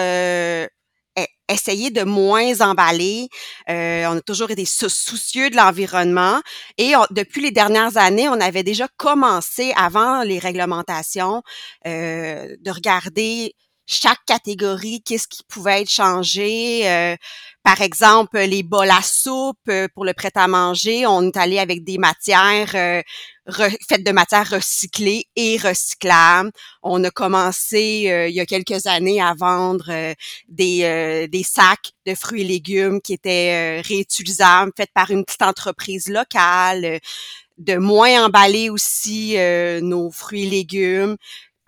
essayer 1.49 1.91
de 1.91 2.03
moins 2.03 2.61
emballer. 2.61 3.29
Euh, 3.69 4.07
on 4.09 4.19
a 4.19 4.21
toujours 4.21 4.51
été 4.51 4.65
soucieux 4.65 5.51
de 5.51 5.57
l'environnement 5.57 6.41
et 6.77 6.93
depuis 7.11 7.41
les 7.41 7.51
dernières 7.51 7.97
années, 7.97 8.29
on 8.29 8.41
avait 8.41 8.63
déjà 8.63 8.87
commencé 8.97 9.73
avant 9.77 10.23
les 10.23 10.39
réglementations 10.39 11.43
euh, 11.87 12.55
de 12.61 12.71
regarder 12.71 13.55
chaque 13.91 14.23
catégorie, 14.27 15.01
qu'est-ce 15.03 15.27
qui 15.27 15.43
pouvait 15.49 15.81
être 15.81 15.91
changé. 15.91 16.87
Euh, 16.87 17.17
par 17.63 17.81
exemple, 17.81 18.39
les 18.39 18.63
bols 18.63 18.91
à 18.91 19.01
soupe 19.01 19.57
euh, 19.71 19.89
pour 19.95 20.05
le 20.05 20.13
prêt-à-manger, 20.13 21.07
on 21.07 21.23
est 21.23 21.37
allé 21.39 21.59
avec 21.59 21.85
des 21.85 21.97
matières 21.97 22.75
euh, 22.75 23.01
faites 23.89 24.05
de 24.05 24.13
matières 24.13 24.51
recyclées 24.51 25.25
et 25.37 25.57
recyclables. 25.57 26.51
On 26.83 27.03
a 27.03 27.11
commencé 27.11 28.27
il 28.29 28.35
y 28.35 28.41
a 28.41 28.47
quelques 28.47 28.85
années 28.85 29.23
à 29.23 29.33
vendre 29.33 29.91
des, 30.49 31.27
des 31.33 31.43
sacs 31.43 31.93
de 32.05 32.15
fruits 32.15 32.43
et 32.43 32.45
légumes 32.45 33.01
qui 33.01 33.15
étaient 33.15 33.81
réutilisables, 33.81 34.73
faits 34.77 34.91
par 34.93 35.11
une 35.11 35.25
petite 35.25 35.41
entreprise 35.41 36.11
locale 36.11 37.01
de 37.57 37.77
moins 37.77 38.27
emballer 38.27 38.69
aussi 38.69 39.37
nos 39.81 40.11
fruits 40.11 40.47
et 40.47 40.51
légumes, 40.51 41.17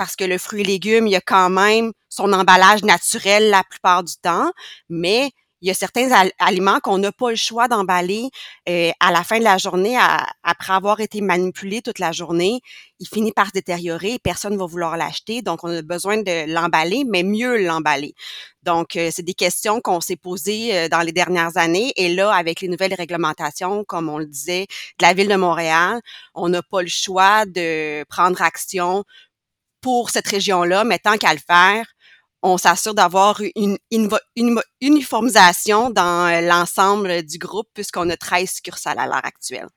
parce 0.01 0.17
que 0.17 0.25
le 0.25 0.39
fruit 0.39 0.63
et 0.63 0.65
légumes, 0.65 1.07
il 1.07 1.11
y 1.11 1.17
a 1.17 1.21
quand 1.21 1.51
même 1.51 1.93
son 2.09 2.33
emballage 2.33 2.83
naturel 2.85 3.51
la 3.51 3.63
plupart 3.63 4.03
du 4.03 4.15
temps, 4.23 4.51
mais 4.89 5.31
il 5.61 5.69
y 5.69 5.71
a 5.71 5.75
certains 5.75 6.09
aliments 6.39 6.81
qu'on 6.81 6.97
n'a 6.97 7.13
pas 7.13 7.29
le 7.29 7.37
choix 7.37 7.69
d'emballer 7.69 8.31
euh, 8.67 8.93
à 8.99 9.13
la 9.13 9.23
fin 9.25 9.39
de 9.39 9.45
la 9.45 9.59
journée, 9.59 9.99
après 10.43 10.73
avoir 10.73 11.01
été 11.01 11.21
manipulé 11.21 11.83
toute 11.83 11.99
la 11.99 12.13
journée. 12.13 12.63
Il 12.99 13.09
finit 13.09 13.33
par 13.33 13.49
se 13.49 13.53
détériorer, 13.53 14.19
personne 14.25 14.55
ne 14.55 14.59
va 14.59 14.65
vouloir 14.65 14.97
l'acheter, 14.97 15.43
donc 15.43 15.65
on 15.65 15.69
a 15.69 15.83
besoin 15.83 16.17
de 16.17 16.51
l'emballer, 16.51 17.05
mais 17.07 17.23
mieux 17.23 17.63
l'emballer. 17.63 18.15
Donc, 18.63 18.97
euh, 18.97 19.11
c'est 19.13 19.23
des 19.23 19.35
questions 19.35 19.83
qu'on 19.83 20.01
s'est 20.01 20.17
posées 20.17 20.75
euh, 20.75 20.89
dans 20.89 21.01
les 21.01 21.13
dernières 21.13 21.59
années. 21.59 21.93
Et 21.97 22.15
là, 22.15 22.33
avec 22.33 22.63
les 22.63 22.69
nouvelles 22.69 22.95
réglementations, 22.95 23.85
comme 23.85 24.09
on 24.09 24.19
le 24.19 24.27
disait, 24.27 24.67
de 24.99 25.07
la 25.07 25.13
ville 25.13 25.29
de 25.29 25.37
Montréal, 25.37 26.01
on 26.35 26.49
n'a 26.49 26.63
pas 26.63 26.81
le 26.81 26.89
choix 26.89 27.45
de 27.45 28.03
prendre 28.05 28.41
action 28.41 29.05
pour 29.81 30.11
cette 30.11 30.29
région-là, 30.29 30.85
mais 30.85 30.99
tant 30.99 31.17
qu'à 31.17 31.33
le 31.33 31.41
faire, 31.41 31.87
on 32.43 32.57
s'assure 32.57 32.95
d'avoir 32.95 33.41
une, 33.57 33.79
uniformisation 34.81 35.91
dans 35.91 36.27
euh, 36.27 36.41
l'ensemble 36.41 37.23
du 37.23 37.39
groupe 37.39 37.69
puisqu'on 37.75 38.09
a 38.09 38.17
13 38.17 38.51
succursales 38.51 38.99
à 38.99 39.07
l'heure 39.07 39.25
actuelle. 39.25 39.69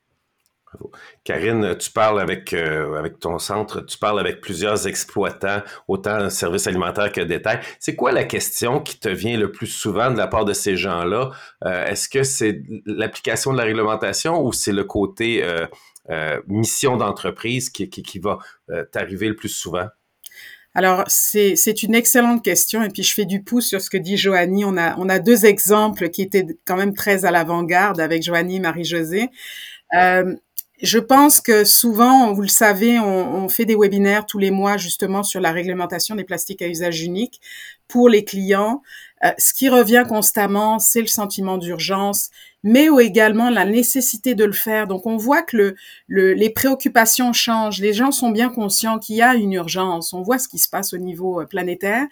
Karine, 1.23 1.77
tu 1.77 1.91
parles 1.91 2.19
avec, 2.19 2.51
euh, 2.51 2.95
avec 2.97 3.19
ton 3.19 3.37
centre, 3.37 3.81
tu 3.81 3.97
parles 3.97 4.19
avec 4.19 4.41
plusieurs 4.41 4.87
exploitants, 4.87 5.61
autant 5.87 6.31
services 6.31 6.65
alimentaires 6.65 7.11
que 7.11 7.21
détail. 7.21 7.59
C'est 7.79 7.95
quoi 7.95 8.11
la 8.11 8.23
question 8.23 8.79
qui 8.79 8.99
te 8.99 9.09
vient 9.09 9.37
le 9.37 9.51
plus 9.51 9.67
souvent 9.67 10.09
de 10.09 10.17
la 10.17 10.25
part 10.25 10.45
de 10.45 10.53
ces 10.53 10.75
gens-là? 10.75 11.29
Euh, 11.65 11.85
est-ce 11.85 12.09
que 12.09 12.23
c'est 12.23 12.63
l'application 12.87 13.53
de 13.53 13.57
la 13.57 13.65
réglementation 13.65 14.43
ou 14.43 14.51
c'est 14.51 14.71
le 14.71 14.83
côté 14.83 15.43
mission 16.47 16.97
d'entreprise 16.97 17.69
qui, 17.69 17.89
qui, 17.89 18.19
va 18.19 18.39
t'arriver 18.91 19.27
le 19.27 19.35
plus 19.35 19.49
souvent? 19.49 19.87
Alors, 20.75 21.03
c'est 21.07 21.83
une 21.83 21.93
excellente 21.93 22.43
question. 22.43 22.83
Et 22.83 22.89
puis, 22.89 23.03
je 23.03 23.13
fais 23.13 23.25
du 23.25 23.43
pouce 23.43 23.67
sur 23.67 23.81
ce 23.81 23.89
que 23.89 23.97
dit 23.97 24.17
Joanie. 24.17 24.65
On 24.65 24.75
a, 24.77 24.97
on 24.97 25.07
a 25.07 25.19
deux 25.19 25.45
exemples 25.45 26.09
qui 26.09 26.23
étaient 26.23 26.47
quand 26.65 26.77
même 26.77 26.93
très 26.93 27.25
à 27.25 27.31
l'avant-garde 27.31 27.99
avec 27.99 28.23
Joanie 28.23 28.55
et 28.55 28.59
Marie-Josée. 28.59 29.29
Euh, 29.95 30.35
je 30.81 30.99
pense 30.99 31.39
que 31.39 31.63
souvent, 31.63 32.33
vous 32.33 32.41
le 32.41 32.47
savez, 32.47 32.99
on, 32.99 33.47
fait 33.47 33.65
des 33.65 33.75
webinaires 33.75 34.25
tous 34.25 34.39
les 34.39 34.51
mois 34.51 34.75
justement 34.75 35.23
sur 35.23 35.39
la 35.39 35.51
réglementation 35.51 36.15
des 36.15 36.23
plastiques 36.23 36.61
à 36.61 36.67
usage 36.67 37.01
unique 37.03 37.39
pour 37.87 38.09
les 38.09 38.25
clients. 38.25 38.81
Euh, 39.23 39.31
ce 39.37 39.53
qui 39.53 39.69
revient 39.69 40.03
constamment, 40.07 40.79
c'est 40.79 41.01
le 41.01 41.07
sentiment 41.07 41.57
d'urgence, 41.57 42.29
mais 42.63 42.87
également 43.01 43.49
la 43.49 43.65
nécessité 43.65 44.35
de 44.35 44.45
le 44.45 44.53
faire. 44.53 44.87
Donc, 44.87 45.05
on 45.05 45.17
voit 45.17 45.41
que 45.41 45.75
le, 46.07 46.33
les 46.33 46.49
préoccupations 46.49 47.33
changent. 47.33 47.79
Les 47.79 47.93
gens 47.93 48.11
sont 48.11 48.31
bien 48.31 48.49
conscients 48.49 48.99
qu'il 48.99 49.17
y 49.17 49.21
a 49.21 49.35
une 49.35 49.53
urgence. 49.53 50.13
On 50.13 50.21
voit 50.21 50.39
ce 50.39 50.47
qui 50.47 50.59
se 50.59 50.69
passe 50.69 50.93
au 50.93 50.97
niveau 50.97 51.41
euh, 51.41 51.45
planétaire. 51.45 52.05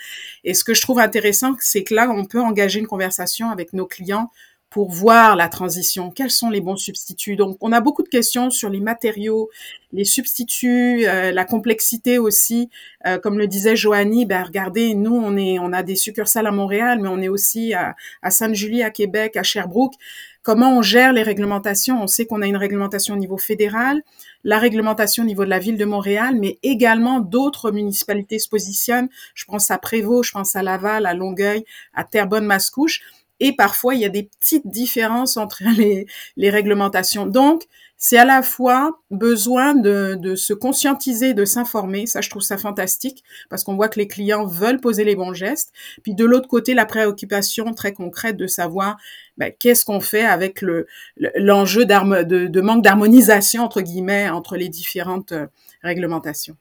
Et 0.44 0.54
ce 0.54 0.64
que 0.64 0.74
je 0.74 0.82
trouve 0.82 1.00
intéressant, 1.00 1.56
c'est 1.60 1.84
que 1.84 1.94
là, 1.94 2.10
on 2.10 2.26
peut 2.26 2.42
engager 2.42 2.80
une 2.80 2.88
conversation 2.88 3.50
avec 3.50 3.74
nos 3.74 3.86
clients 3.86 4.30
pour 4.72 4.90
voir 4.90 5.36
la 5.36 5.50
transition. 5.50 6.10
Quels 6.10 6.32
sont 6.32 6.50
les 6.50 6.62
bons 6.62 6.78
substituts? 6.78 7.36
Donc, 7.36 7.58
on 7.60 7.74
a 7.74 7.82
beaucoup 7.82 8.04
de 8.04 8.08
questions 8.08 8.50
sur 8.50 8.70
les 8.70 8.80
matériaux, 8.80 9.50
les 9.92 10.06
substituts, 10.06 11.06
euh, 11.06 11.32
la 11.32 11.44
complexité 11.44 12.18
aussi. 12.18 12.70
Euh, 13.06 13.20
comme 13.20 13.38
le 13.38 13.48
disait 13.48 13.76
Joanie, 13.76 14.26
ben 14.26 14.42
regardez, 14.42 14.96
nous 14.96 15.14
on 15.14 15.36
est, 15.36 15.60
on 15.60 15.74
a 15.74 15.84
des 15.84 15.98
succursales 15.98 16.48
à 16.48 16.52
Montréal, 16.52 17.00
mais 17.02 17.10
on 17.10 17.20
est 17.22 17.28
aussi 17.28 17.74
à, 17.74 17.96
à 18.22 18.32
Sainte-Julie, 18.32 18.82
à 18.82 18.92
Québec, 18.92 19.36
à 19.36 19.44
Sherbrooke. 19.44 19.96
Comment 20.42 20.78
on 20.78 20.82
gère 20.82 21.12
les 21.12 21.22
réglementations? 21.22 22.02
On 22.02 22.08
sait 22.08 22.26
qu'on 22.26 22.42
a 22.42 22.48
une 22.48 22.58
réglementation 22.58 23.14
au 23.14 23.18
niveau 23.18 23.38
fédéral, 23.38 24.02
la 24.44 24.58
réglementation 24.58 25.24
au 25.24 25.28
niveau 25.28 25.44
de 25.44 25.50
la 25.50 25.60
ville 25.60 25.78
de 25.78 25.86
Montréal, 25.86 26.36
mais 26.40 26.58
également 26.64 27.20
d'autres 27.20 27.72
municipalités 27.72 28.40
se 28.40 28.50
positionnent. 28.50 29.10
Je 29.36 29.46
pense 29.46 29.70
à 29.70 29.78
Prévost, 29.78 30.30
je 30.30 30.32
pense 30.32 30.56
à 30.56 30.64
Laval, 30.64 31.06
à 31.06 31.14
Longueuil, 31.14 31.64
à 31.94 32.06
Terrebonne-Mascouche. 32.06 33.02
Et 33.44 33.54
parfois, 33.54 33.96
il 33.96 34.02
y 34.02 34.06
a 34.06 34.10
des 34.10 34.30
petites 34.40 34.68
différences 34.68 35.36
entre 35.36 35.64
les, 36.38 36.50
réglementations. 36.50 37.26
Donc, 37.26 37.64
c'est 37.98 38.18
à 38.18 38.26
la 38.26 38.44
fois 38.44 39.00
besoin 39.10 39.74
de, 39.74 40.36
se 40.36 40.54
conscientiser, 40.54 41.34
de 41.34 41.44
s'informer. 41.44 42.06
Ça, 42.06 42.22
je 42.22 42.30
trouve 42.30 42.44
ça 42.44 42.60
fantastique 42.60 43.24
parce 43.50 43.64
qu'on 43.64 43.76
voit 43.76 43.90
que 43.90 44.00
les 44.00 44.08
clients 44.08 44.46
veulent 44.46 44.80
poser 44.80 45.04
les 45.04 45.16
bons 45.16 45.34
gestes. 45.34 45.72
Puis 46.04 46.14
de 46.14 46.24
l'autre 46.24 46.48
côté, 46.48 46.76
la 46.76 46.86
préoccupation 46.86 47.74
très 47.74 47.94
concrète 47.94 48.38
de 48.38 48.48
savoir 48.48 48.98
ben, 49.38 49.52
qu'est-ce 49.60 49.86
qu'on 49.86 50.02
fait 50.02 50.26
avec 50.26 50.62
le 50.62 50.88
l'enjeu 51.36 51.86
de, 51.86 52.48
de 52.48 52.62
manque 52.62 52.84
d'harmonisation 52.84 53.64
entre 53.64 53.82
guillemets 53.82 54.30
entre 54.30 54.56
les 54.56 54.70
différentes 54.70 55.32
euh, 55.32 55.48
réglementations. 55.84 56.58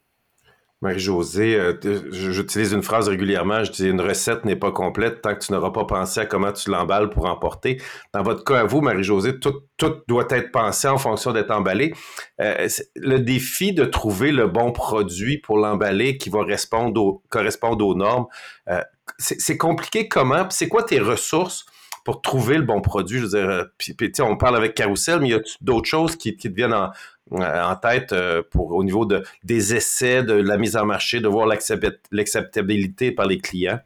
Marie-Josée, 0.83 1.57
euh, 1.57 1.75
j'utilise 2.11 2.73
une 2.73 2.83
phrase 2.83 3.09
régulièrement, 3.09 3.63
je 3.65 3.71
dis 3.71 3.89
une 3.89 4.01
recette 4.01 4.47
n'est 4.47 4.57
pas 4.57 4.73
complète 4.73 5.21
tant 5.21 5.35
que 5.35 5.41
tu 5.41 5.53
n'auras 5.53 5.73
pas 5.73 5.85
pensé 5.85 6.21
à 6.21 6.27
comment 6.27 6.53
tu 6.53 6.71
l'emballes 6.71 7.11
pour 7.11 7.27
emporter. 7.27 7.83
Dans 8.15 8.23
votre 8.23 8.45
cas 8.45 8.61
à 8.61 8.65
vous, 8.65 8.81
Marie-Josée, 8.81 9.39
tout, 9.39 9.63
doit 10.09 10.27
être 10.31 10.51
pensé 10.51 10.89
en 10.89 10.97
fonction 10.97 11.33
d'être 11.33 11.51
emballé. 11.51 11.93
Euh, 12.41 12.67
le 12.97 13.19
défi 13.19 13.75
de 13.75 13.85
trouver 13.85 14.33
le 14.33 14.47
bon 14.47 14.73
produit 14.73 15.37
pour 15.37 15.59
l'emballer 15.59 16.17
qui 16.17 16.31
va 16.31 16.41
correspondre 17.29 17.87
aux 17.87 17.95
normes, 17.95 18.27
euh, 18.71 18.81
c'est 19.19 19.59
compliqué 19.59 20.09
comment? 20.09 20.49
C'est 20.49 20.69
quoi 20.69 20.83
tes 20.83 21.01
ressources 21.01 21.67
pour 22.05 22.23
trouver 22.23 22.57
le 22.57 22.65
bon 22.65 22.81
produit? 22.81 23.19
Je 23.19 23.25
veux 23.25 23.29
dire, 23.31 23.67
puis, 23.79 24.13
on 24.21 24.37
parle 24.37 24.57
avec 24.57 24.75
Carousel, 24.75 25.21
mais 25.21 25.29
il 25.29 25.33
y 25.33 25.35
a 25.35 25.41
d'autres 25.61 25.89
choses 25.89 26.17
qui, 26.17 26.37
qui 26.37 26.51
te 26.51 26.55
viennent 26.55 26.75
en, 26.75 26.91
euh, 27.33 27.63
en 27.63 27.77
tête 27.77 28.13
euh, 28.13 28.43
au 28.55 28.83
niveau 28.83 29.07
de, 29.07 29.23
des 29.45 29.75
essais, 29.75 30.23
de 30.25 30.35
la 30.35 30.59
mise 30.59 30.77
en 30.77 30.85
marché, 30.85 31.21
de 31.21 31.29
voir 31.29 31.47
l'acceptabilité 31.47 33.13
par 33.13 33.27
les 33.27 33.39
clients? 33.39 33.81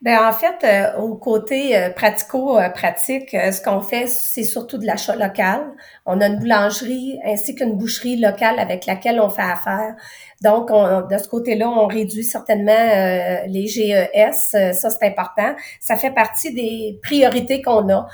Bien, 0.00 0.28
en 0.28 0.32
fait, 0.32 0.54
euh, 0.62 0.96
au 1.00 1.16
côté 1.16 1.90
pratico-pratique, 1.96 3.30
ce 3.30 3.60
qu'on 3.60 3.80
fait, 3.80 4.06
c'est 4.06 4.44
surtout 4.44 4.78
de 4.78 4.86
l'achat 4.86 5.16
local. 5.16 5.72
On 6.06 6.20
a 6.20 6.28
une 6.28 6.38
boulangerie 6.38 7.18
ainsi 7.24 7.56
qu'une 7.56 7.76
boucherie 7.76 8.16
locale 8.16 8.60
avec 8.60 8.86
laquelle 8.86 9.20
on 9.20 9.28
fait 9.28 9.42
affaire. 9.42 9.96
Donc, 10.40 10.70
de 10.70 11.18
ce 11.18 11.26
côté-là, 11.26 11.68
on 11.68 11.88
réduit 11.88 12.22
certainement 12.22 13.42
les 13.48 13.66
GES. 13.66 14.72
ça, 14.72 14.90
c'est 14.90 15.02
important. 15.02 15.56
Ça 15.80 15.96
fait 15.96 16.12
partie 16.12 16.54
des 16.54 17.00
priorités 17.02 17.60
qu'on 17.60 17.88
a 17.88 18.06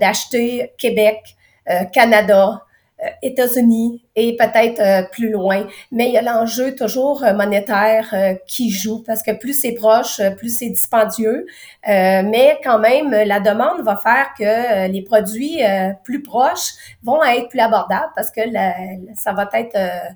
d'acheter 0.00 0.72
Québec, 0.78 1.36
Canada, 1.92 2.62
euh, 2.62 2.67
États-Unis 3.22 4.02
et 4.16 4.36
peut-être 4.36 4.80
euh, 4.80 5.02
plus 5.12 5.30
loin. 5.30 5.66
Mais 5.92 6.08
il 6.08 6.12
y 6.12 6.18
a 6.18 6.22
l'enjeu 6.22 6.74
toujours 6.74 7.22
euh, 7.22 7.32
monétaire 7.32 8.14
qui 8.46 8.70
joue 8.70 9.02
parce 9.04 9.22
que 9.22 9.30
plus 9.32 9.58
c'est 9.60 9.72
proche, 9.72 10.20
plus 10.36 10.58
c'est 10.58 10.70
dispendieux. 10.70 11.46
mais 11.86 12.58
quand 12.64 12.78
même, 12.78 13.10
la 13.10 13.40
demande 13.40 13.82
va 13.82 13.96
faire 13.96 14.28
que 14.38 14.88
les 14.88 15.02
produits 15.02 15.60
plus 16.04 16.22
proches 16.22 16.72
vont 17.02 17.22
être 17.24 17.48
plus 17.48 17.60
abordables 17.60 18.12
parce 18.14 18.30
que 18.30 18.40
ça 19.14 19.32
va 19.32 19.48
être 19.54 19.76
euh, 19.76 20.10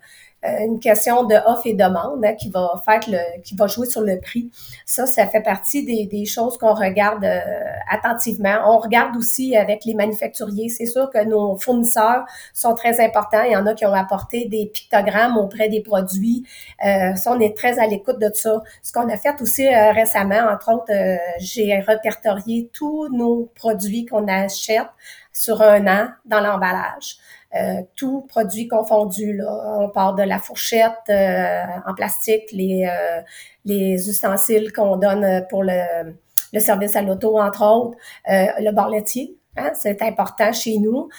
une 0.45 0.81
question 0.81 1.25
de 1.25 1.37
offre 1.47 1.67
et 1.67 1.75
demande 1.75 2.25
hein, 2.25 2.35
qui 2.35 2.51
va 2.51 2.81
faire 2.85 3.01
le, 3.07 3.41
qui 3.43 3.55
va 3.55 3.67
jouer 3.69 3.87
sur 3.87 4.01
le 4.01 4.19
prix. 4.19 4.51
Ça, 4.85 5.07
ça 5.07 5.27
fait 5.27 5.41
partie 5.41 5.85
des, 5.85 6.07
des 6.07 6.25
choses 6.25 6.59
qu'on 6.59 6.75
regarde 6.75 7.25
euh, 7.25 7.41
attentivement. 7.89 8.57
On 8.67 8.79
regarde 8.79 9.17
aussi 9.17 9.57
avec 9.57 9.85
les 9.85 9.95
manufacturiers. 9.95 10.69
C'est 10.69 10.87
sûr 10.87 11.11
que 11.11 11.25
nos 11.25 11.57
fournisseurs 11.57 12.25
sont 12.53 12.75
très 12.75 13.01
importants. 13.05 13.43
Il 13.45 13.53
y 13.53 13.57
en 13.57 13.67
a 13.67 13.75
qui 13.75 13.87
ont 13.87 13.95
apporté 13.95 14.49
des 14.49 14.67
pictogrammes 14.67 15.37
auprès 15.37 15.69
des 15.69 15.81
produits. 15.81 16.45
Euh, 16.85 17.15
ça, 17.15 17.33
on 17.33 17.41
est 17.41 17.57
très 17.57 17.79
à 17.79 17.87
l'écoute 17.87 18.19
de 18.19 18.31
ça. 18.35 18.63
Ce 18.83 18.93
qu'on 18.93 19.09
a 19.09 19.17
fait 19.17 19.41
aussi 19.41 19.67
euh, 19.67 19.93
récemment, 19.93 20.41
entre 20.53 20.73
autres, 20.73 20.93
j'ai 21.39 21.75
répertorié 21.79 22.69
tous 22.73 23.09
nos 23.11 23.49
produits 23.55 24.07
qu'on 24.07 24.27
achète 24.27 24.89
sur 25.33 25.63
un 25.63 25.87
an 25.87 26.09
dans 26.25 26.41
l'emballage. 26.41 27.17
Euh, 27.55 27.83
tout 27.97 28.23
produit 28.29 28.67
confondu. 28.67 29.37
Là. 29.37 29.77
On 29.79 29.91
part 29.91 30.15
de 30.15 30.23
la 30.23 30.39
fourchette 30.39 30.93
euh, 31.11 31.63
en 31.87 31.95
plastique, 31.95 32.51
les, 32.53 32.89
euh, 32.91 33.21
les 33.67 34.09
ustensiles 34.09 34.73
qu'on 34.73 34.97
donne 34.97 35.47
pour 35.51 35.63
le, 35.63 36.15
le 36.53 36.61
service 36.61 36.97
à 36.97 37.03
l'auto, 37.03 37.39
entre 37.39 37.63
autres, 37.63 37.99
le 38.27 38.71
bar 38.73 38.89
laitier. 38.89 39.37
Hein, 39.59 39.73
c'est 39.75 40.01
important 40.01 40.51
chez 40.53 40.79
nous. 40.79 41.11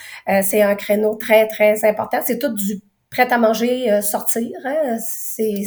c'est 0.42 0.64
un 0.64 0.74
créneau 0.74 1.16
très, 1.16 1.48
très 1.48 1.86
important. 1.86 2.18
C'est 2.26 2.40
tout 2.40 2.54
du 2.54 2.82
prêt 3.12 3.32
à 3.32 3.38
manger 3.38 4.02
sortir. 4.02 4.50
Hein. 4.66 4.98
C'est 5.00 5.64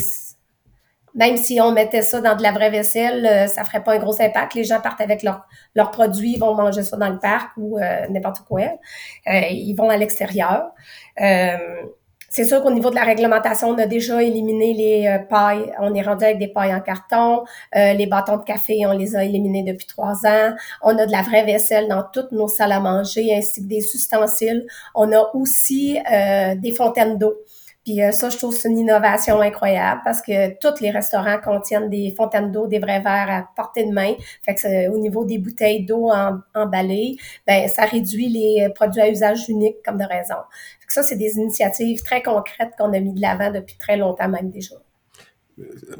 même 1.17 1.39
si 1.39 1.61
on 1.61 1.73
mettait 1.73 2.03
ça 2.03 2.21
dans 2.21 2.37
de 2.37 2.43
la 2.43 2.53
vraie 2.53 2.71
vaisselle, 2.71 3.27
euh, 3.27 3.47
ça 3.47 3.65
ferait 3.65 3.83
pas 3.83 3.95
un 3.95 3.99
gros 3.99 4.21
impact. 4.21 4.55
Les 4.55 4.65
gens 4.65 4.81
partent 4.81 5.01
avec 5.01 5.23
leurs 5.23 5.91
produits, 5.91 6.35
ils 6.35 6.39
vont 6.39 6.55
manger 6.55 6.83
ça 6.83 6.97
dans 6.97 7.09
le 7.09 7.19
parc 7.19 7.53
ou 7.57 7.79
euh, 7.79 8.07
n'importe 8.11 8.41
quoi. 8.47 8.61
Euh, 8.61 9.41
ils 9.51 9.75
vont 9.75 9.89
à 9.89 9.97
l'extérieur. 9.97 10.67
c'est 11.17 12.45
sûr 12.45 12.63
qu'au 12.63 12.71
niveau 12.71 12.91
de 12.91 12.97
la 12.97 13.05
réglementation, 13.05 13.69
on 13.71 13.79
a 13.79 13.87
déjà 13.87 14.23
éliminé 14.23 14.75
les 14.75 15.19
pailles. 15.31 15.73
On 15.81 15.95
est 15.95 16.03
rendu 16.03 16.25
avec 16.25 16.39
des 16.39 16.49
pailles 16.49 16.75
en 16.75 16.81
carton. 16.81 17.45
les 17.75 18.07
bâtons 18.07 18.37
de 18.37 18.45
café, 18.45 18.85
on 18.87 18.93
les 18.93 19.17
a 19.17 19.25
éliminés 19.25 19.63
depuis 19.63 19.87
trois 19.87 20.27
ans. 20.27 20.55
On 20.83 20.99
a 20.99 21.07
de 21.07 21.13
la 21.13 21.23
vraie 21.23 21.45
vaisselle 21.47 21.89
dans 21.89 22.05
toutes 22.13 22.33
nos 22.33 22.49
salles 22.49 22.73
à 22.73 22.81
manger, 22.81 23.35
ainsi 23.35 23.63
que 23.63 23.69
des 23.69 23.79
ustensiles. 23.79 24.67
On 24.95 25.11
a 25.13 25.31
aussi 25.33 25.99
des 26.59 26.73
fontaines 26.73 27.17
d'eau 27.17 27.35
Puis 27.87 28.03
euh, 28.03 28.11
ça, 28.11 28.31
je 28.31 28.37
trouve 28.37 28.53
c'est 28.53 28.69
une 28.69 28.79
innovation 28.81 29.41
incroyable 29.41 30.01
parce 30.05 30.21
que 30.21 30.59
tous 30.59 30.83
les 30.83 30.91
restaurants 30.91 31.39
contiennent 31.39 31.89
des 31.89 32.13
fontaines 32.17 32.51
d'eau, 32.51 32.67
des 32.67 32.81
vrais 32.81 33.01
verres 33.01 33.31
à 33.31 33.49
portée 33.55 33.85
de 33.87 33.93
main. 33.93 34.13
Fait 34.43 34.57
que 34.57 34.89
au 34.91 34.99
niveau 34.99 35.25
des 35.25 35.39
bouteilles 35.39 35.87
d'eau 35.87 36.11
emballées, 36.55 37.17
ben 37.47 37.69
ça 37.69 37.85
réduit 37.85 38.29
les 38.29 38.69
produits 38.75 39.01
à 39.03 39.09
usage 39.09 39.49
unique 39.49 39.77
comme 39.85 39.99
de 39.99 40.05
raison. 40.05 40.35
Fait 40.81 40.87
que 40.87 40.93
ça, 40.93 41.05
c'est 41.05 41.17
des 41.17 41.37
initiatives 41.37 42.03
très 42.03 42.23
concrètes 42.23 42.73
qu'on 42.77 42.93
a 42.93 42.99
mis 42.99 43.15
de 43.15 43.21
l'avant 43.21 43.53
depuis 43.53 43.77
très 43.79 43.97
longtemps 43.97 44.29
même 44.29 44.51
déjà. 44.51 44.75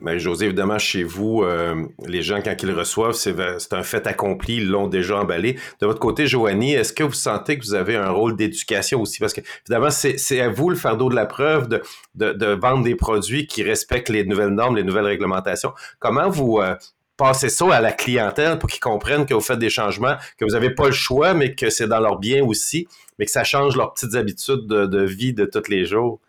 Mais 0.03 0.19
José, 0.19 0.47
évidemment, 0.47 0.79
chez 0.79 1.03
vous, 1.03 1.43
euh, 1.43 1.87
les 2.07 2.23
gens, 2.23 2.43
quand 2.43 2.55
ils 2.63 2.73
reçoivent, 2.73 3.15
c'est 3.15 3.73
un 3.73 3.83
fait 3.83 4.07
accompli, 4.07 4.57
ils 4.57 4.69
l'ont 4.69 4.87
déjà 4.87 5.19
emballé. 5.19 5.59
De 5.81 5.87
votre 5.87 5.99
côté, 5.99 6.27
Joanie, 6.27 6.75
est-ce 6.75 6.93
que 6.93 7.03
vous 7.03 7.15
sentez 7.15 7.59
que 7.59 7.65
vous 7.65 7.75
avez 7.75 7.97
un 7.97 8.11
rôle 8.11 8.37
d'éducation 8.37 9.01
aussi? 9.01 9.19
Parce 9.19 9.33
que, 9.33 9.41
évidemment, 9.67 9.91
c'est 9.91 10.41
à 10.41 10.51
vous 10.51 10.69
le 10.69 10.77
fardeau 10.77 11.09
de 11.09 11.15
la 11.15 11.25
preuve 11.25 11.69
de, 11.69 12.55
vendre 12.55 12.85
des 12.85 12.95
produits 12.95 13.47
qui 13.47 13.63
respectent 13.63 14.11
les 14.11 14.25
nouvelles 14.25 14.51
normes, 14.51 14.77
les 14.77 14.85
nouvelles 14.85 15.07
réglementations. 15.07 15.73
Comment 16.01 16.29
vous 16.29 16.59
euh, 16.59 16.75
passez 17.17 17.49
ça 17.49 17.73
à 17.73 17.81
la 17.81 17.93
clientèle 17.93 18.59
pour 18.59 18.69
qu'ils 18.69 18.81
comprennent 18.81 19.25
que 19.25 19.33
vous 19.33 19.41
faites 19.41 19.59
des 19.59 19.71
changements, 19.71 20.17
que 20.37 20.45
vous 20.45 20.53
n'avez 20.53 20.71
pas 20.71 20.87
le 20.87 20.93
choix, 20.93 21.33
mais 21.33 21.55
que 21.55 21.71
c'est 21.71 21.89
dans 21.89 22.01
leur 22.01 22.19
bien 22.19 22.45
aussi, 22.45 22.87
mais 23.19 23.25
que 23.25 23.31
ça 23.31 23.45
change 23.45 23.75
leurs 23.75 23.95
petites 23.95 24.17
habitudes 24.17 24.67
de, 24.67 24.85
de 24.85 25.03
vie 25.03 25.33
de 25.33 25.47
tous 25.47 25.71
les 25.71 25.87
jours? 25.87 26.21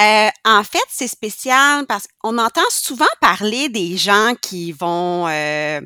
Euh, 0.00 0.28
en 0.44 0.64
fait, 0.64 0.84
c'est 0.88 1.08
spécial 1.08 1.86
parce 1.86 2.06
qu'on 2.18 2.38
entend 2.38 2.68
souvent 2.70 3.06
parler 3.20 3.68
des 3.68 3.96
gens 3.96 4.34
qui 4.40 4.72
vont 4.72 5.28
euh, 5.28 5.80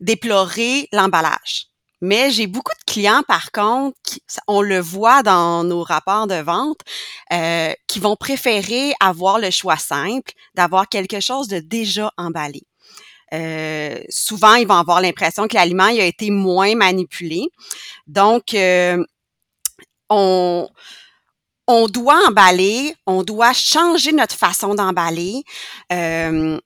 déplorer 0.00 0.88
l'emballage. 0.92 1.66
Mais 2.00 2.30
j'ai 2.30 2.46
beaucoup 2.46 2.72
de 2.72 2.92
clients, 2.92 3.22
par 3.26 3.50
contre, 3.50 3.96
qui, 4.04 4.22
on 4.46 4.60
le 4.60 4.78
voit 4.78 5.22
dans 5.22 5.64
nos 5.64 5.82
rapports 5.82 6.26
de 6.26 6.34
vente, 6.34 6.80
euh, 7.32 7.72
qui 7.86 7.98
vont 7.98 8.16
préférer 8.16 8.92
avoir 9.00 9.38
le 9.38 9.50
choix 9.50 9.76
simple, 9.78 10.32
d'avoir 10.54 10.88
quelque 10.88 11.20
chose 11.20 11.48
de 11.48 11.60
déjà 11.60 12.12
emballé. 12.16 12.62
Souvent, 14.10 14.54
ils 14.54 14.66
vont 14.66 14.76
avoir 14.76 15.00
l'impression 15.00 15.48
que 15.48 15.54
l'aliment 15.54 15.86
a 15.86 15.92
été 16.04 16.30
moins 16.30 16.76
manipulé. 16.76 17.48
Donc, 18.06 18.54
on, 20.10 20.68
on 21.66 21.86
doit 21.86 22.20
emballer, 22.28 22.94
on 23.06 23.22
doit 23.22 23.52
changer 23.52 24.12
notre 24.12 24.36
façon 24.36 24.74
d'emballer. 24.74 25.44
Euh, 25.92 26.58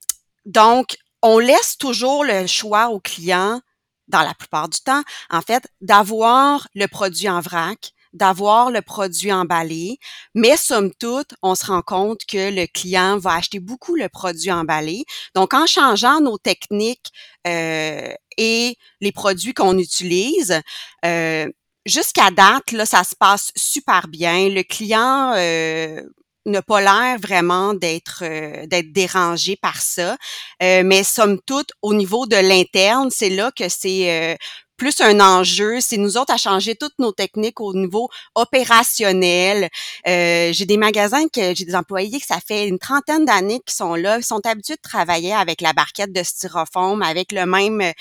donc, 0.44 0.96
on 1.22 1.38
laisse 1.38 1.76
toujours 1.78 2.24
le 2.24 2.46
choix 2.46 2.88
au 2.88 3.00
client, 3.00 3.60
dans 4.08 4.22
la 4.22 4.34
plupart 4.34 4.68
du 4.68 4.80
temps, 4.80 5.02
en 5.30 5.42
fait, 5.42 5.68
d'avoir 5.80 6.66
le 6.74 6.86
produit 6.86 7.28
en 7.28 7.40
vrac, 7.40 7.92
d'avoir 8.12 8.70
le 8.70 8.80
produit 8.80 9.32
emballé, 9.32 9.98
mais 10.34 10.56
somme 10.56 10.92
toute, 10.98 11.34
on 11.42 11.54
se 11.54 11.66
rend 11.66 11.82
compte 11.82 12.24
que 12.26 12.50
le 12.50 12.66
client 12.66 13.18
va 13.18 13.34
acheter 13.34 13.60
beaucoup 13.60 13.96
le 13.96 14.08
produit 14.08 14.50
emballé. 14.50 15.04
Donc, 15.34 15.52
en 15.52 15.66
changeant 15.66 16.20
nos 16.20 16.38
techniques 16.38 17.12
euh, 17.46 18.12
et 18.38 18.76
les 19.00 19.12
produits 19.12 19.52
qu'on 19.52 19.76
utilise, 19.78 20.60
euh, 21.04 21.48
jusqu'à 21.88 22.30
date, 22.30 22.73
là, 22.73 22.87
ça 22.87 23.02
se 23.04 23.14
passe 23.18 23.50
super 23.57 24.09
bien. 24.09 24.49
Le 24.49 24.62
client 24.62 25.33
euh, 25.37 26.00
n'a 26.47 26.62
pas 26.62 26.80
l'air 26.80 27.18
vraiment 27.21 27.75
d'être 27.75 28.23
euh, 28.23 28.66
d'être 28.66 28.92
dérangé 28.92 29.57
par 29.57 29.80
ça. 29.80 30.16
Euh, 30.62 30.83
mais 30.85 31.02
somme 31.02 31.40
toute, 31.47 31.71
au 31.83 31.95
niveau 31.95 32.26
de 32.26 32.37
l'interne, 32.37 33.11
c'est 33.11 33.30
là 33.30 33.50
que 33.57 33.68
c'est 33.68 34.38
plus 34.78 35.00
un 35.02 35.20
enjeu. 35.20 35.80
C'est 35.80 35.99
nous 35.99 36.16
autres 36.16 36.32
à 36.32 36.38
changer 36.38 36.75
toutes 36.75 36.99
nos 36.99 37.12
techniques 37.12 37.61
au 37.61 37.75
niveau 37.75 38.08
opérationnel. 38.35 39.68
Euh, 40.06 40.50
j'ai 40.52 40.64
des 40.64 40.78
magasins 40.78 41.28
que 41.28 41.54
j'ai 41.54 41.66
des 41.66 41.75
employés 41.75 42.18
que 42.18 42.26
ça 42.26 42.38
fait 42.40 42.66
une 42.66 42.78
trentaine 42.78 43.26
d'années 43.26 43.61
qui 43.66 43.75
sont 43.75 43.94
là, 43.94 44.16
ils 44.16 44.25
sont 44.25 44.47
habitués 44.47 44.76
de 44.76 44.80
travailler 44.80 45.35
avec 45.35 45.61
la 45.61 45.75
barquette 45.75 46.12
de 46.12 46.23
styrofoam, 46.23 47.02
avec 47.02 47.32
le 47.32 47.44
même 47.44 47.92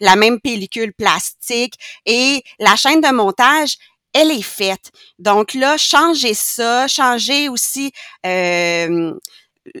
la 0.00 0.16
même 0.16 0.40
pellicule 0.40 0.92
plastique 0.92 1.74
et 2.04 2.42
la 2.58 2.76
chaîne 2.76 3.00
de 3.00 3.12
montage 3.12 3.78
elle 4.14 4.30
est 4.30 4.42
faite. 4.42 4.92
Donc 5.18 5.54
là, 5.54 5.76
changer 5.76 6.34
ça, 6.34 6.86
changer 6.86 7.48
aussi 7.48 7.92
euh, 8.24 9.12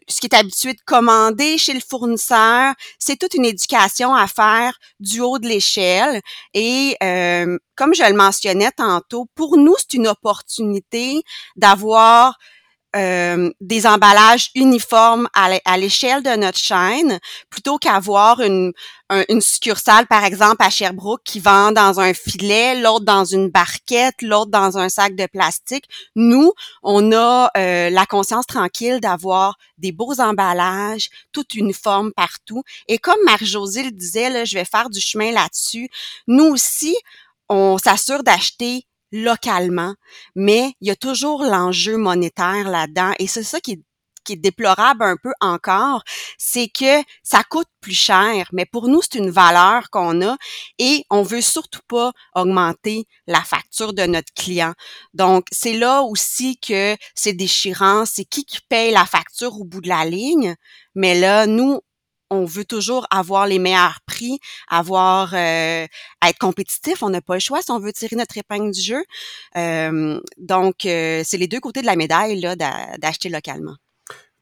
ce 0.08 0.20
qui 0.20 0.26
est 0.26 0.34
habitué 0.34 0.72
de 0.72 0.80
commander 0.84 1.58
chez 1.58 1.74
le 1.74 1.80
fournisseur, 1.80 2.74
c'est 2.98 3.18
toute 3.18 3.34
une 3.34 3.44
éducation 3.44 4.14
à 4.14 4.26
faire 4.26 4.78
du 5.00 5.20
haut 5.20 5.38
de 5.38 5.46
l'échelle. 5.46 6.20
Et 6.54 6.96
euh, 7.02 7.58
comme 7.76 7.94
je 7.94 8.02
le 8.02 8.14
mentionnais 8.14 8.70
tantôt, 8.76 9.26
pour 9.34 9.56
nous, 9.56 9.74
c'est 9.78 9.94
une 9.94 10.08
opportunité 10.08 11.22
d'avoir 11.56 12.38
euh, 12.96 13.50
des 13.60 13.86
emballages 13.86 14.50
uniformes 14.54 15.28
à 15.34 15.76
l'échelle 15.76 16.22
de 16.22 16.36
notre 16.36 16.58
chaîne, 16.58 17.18
plutôt 17.50 17.78
qu'avoir 17.78 18.40
une, 18.40 18.72
une 19.28 19.40
succursale, 19.40 20.06
par 20.06 20.24
exemple, 20.24 20.56
à 20.60 20.70
Sherbrooke, 20.70 21.22
qui 21.24 21.40
vend 21.40 21.72
dans 21.72 22.00
un 22.00 22.14
filet, 22.14 22.80
l'autre 22.80 23.04
dans 23.04 23.24
une 23.24 23.50
barquette, 23.50 24.22
l'autre 24.22 24.50
dans 24.50 24.78
un 24.78 24.88
sac 24.88 25.16
de 25.16 25.26
plastique. 25.26 25.84
Nous, 26.14 26.52
on 26.82 27.12
a 27.12 27.50
euh, 27.56 27.90
la 27.90 28.06
conscience 28.06 28.46
tranquille 28.46 29.00
d'avoir 29.00 29.56
des 29.78 29.92
beaux 29.92 30.20
emballages, 30.20 31.10
tout 31.32 31.46
uniforme 31.54 32.12
partout. 32.12 32.62
Et 32.88 32.98
comme 32.98 33.18
Marie-Josée 33.24 33.84
le 33.84 33.90
disait, 33.90 34.46
je 34.46 34.54
vais 34.54 34.64
faire 34.64 34.90
du 34.90 35.00
chemin 35.00 35.32
là-dessus, 35.32 35.88
nous 36.26 36.44
aussi, 36.44 36.96
on 37.48 37.76
s'assure 37.78 38.22
d'acheter 38.22 38.86
localement, 39.14 39.94
mais 40.34 40.72
il 40.80 40.88
y 40.88 40.90
a 40.90 40.96
toujours 40.96 41.44
l'enjeu 41.44 41.96
monétaire 41.96 42.68
là-dedans 42.68 43.12
et 43.20 43.28
c'est 43.28 43.44
ça 43.44 43.60
qui 43.60 43.72
est 43.72 44.36
déplorable 44.36 45.04
un 45.04 45.16
peu 45.22 45.32
encore, 45.40 46.02
c'est 46.38 46.68
que 46.68 47.02
ça 47.22 47.44
coûte 47.44 47.68
plus 47.80 47.94
cher, 47.94 48.48
mais 48.52 48.64
pour 48.64 48.88
nous, 48.88 49.02
c'est 49.02 49.18
une 49.18 49.30
valeur 49.30 49.90
qu'on 49.90 50.20
a 50.26 50.36
et 50.78 51.04
on 51.10 51.22
veut 51.22 51.42
surtout 51.42 51.82
pas 51.86 52.10
augmenter 52.34 53.04
la 53.26 53.42
facture 53.42 53.92
de 53.92 54.04
notre 54.04 54.32
client. 54.34 54.72
Donc, 55.12 55.46
c'est 55.52 55.74
là 55.74 56.02
aussi 56.02 56.58
que 56.58 56.96
c'est 57.14 57.34
déchirant, 57.34 58.06
c'est 58.06 58.24
qui 58.24 58.44
qui 58.44 58.58
paye 58.68 58.92
la 58.92 59.04
facture 59.04 59.60
au 59.60 59.64
bout 59.64 59.82
de 59.82 59.88
la 59.88 60.04
ligne, 60.06 60.56
mais 60.94 61.20
là, 61.20 61.46
nous, 61.46 61.80
on 62.30 62.44
veut 62.44 62.64
toujours 62.64 63.06
avoir 63.10 63.46
les 63.46 63.58
meilleurs 63.58 64.00
prix, 64.06 64.38
avoir 64.68 65.34
euh, 65.34 65.86
être 66.26 66.38
compétitif. 66.38 67.02
On 67.02 67.10
n'a 67.10 67.20
pas 67.20 67.34
le 67.34 67.40
choix 67.40 67.62
si 67.62 67.70
on 67.70 67.78
veut 67.78 67.92
tirer 67.92 68.16
notre 68.16 68.36
épingle 68.38 68.72
du 68.72 68.80
jeu. 68.80 69.04
Donc, 70.38 70.86
euh, 70.86 71.22
c'est 71.24 71.36
les 71.36 71.48
deux 71.48 71.60
côtés 71.60 71.80
de 71.80 71.86
la 71.86 71.96
médaille 71.96 72.40
là 72.40 72.56
d'acheter 72.56 73.28
localement. 73.28 73.76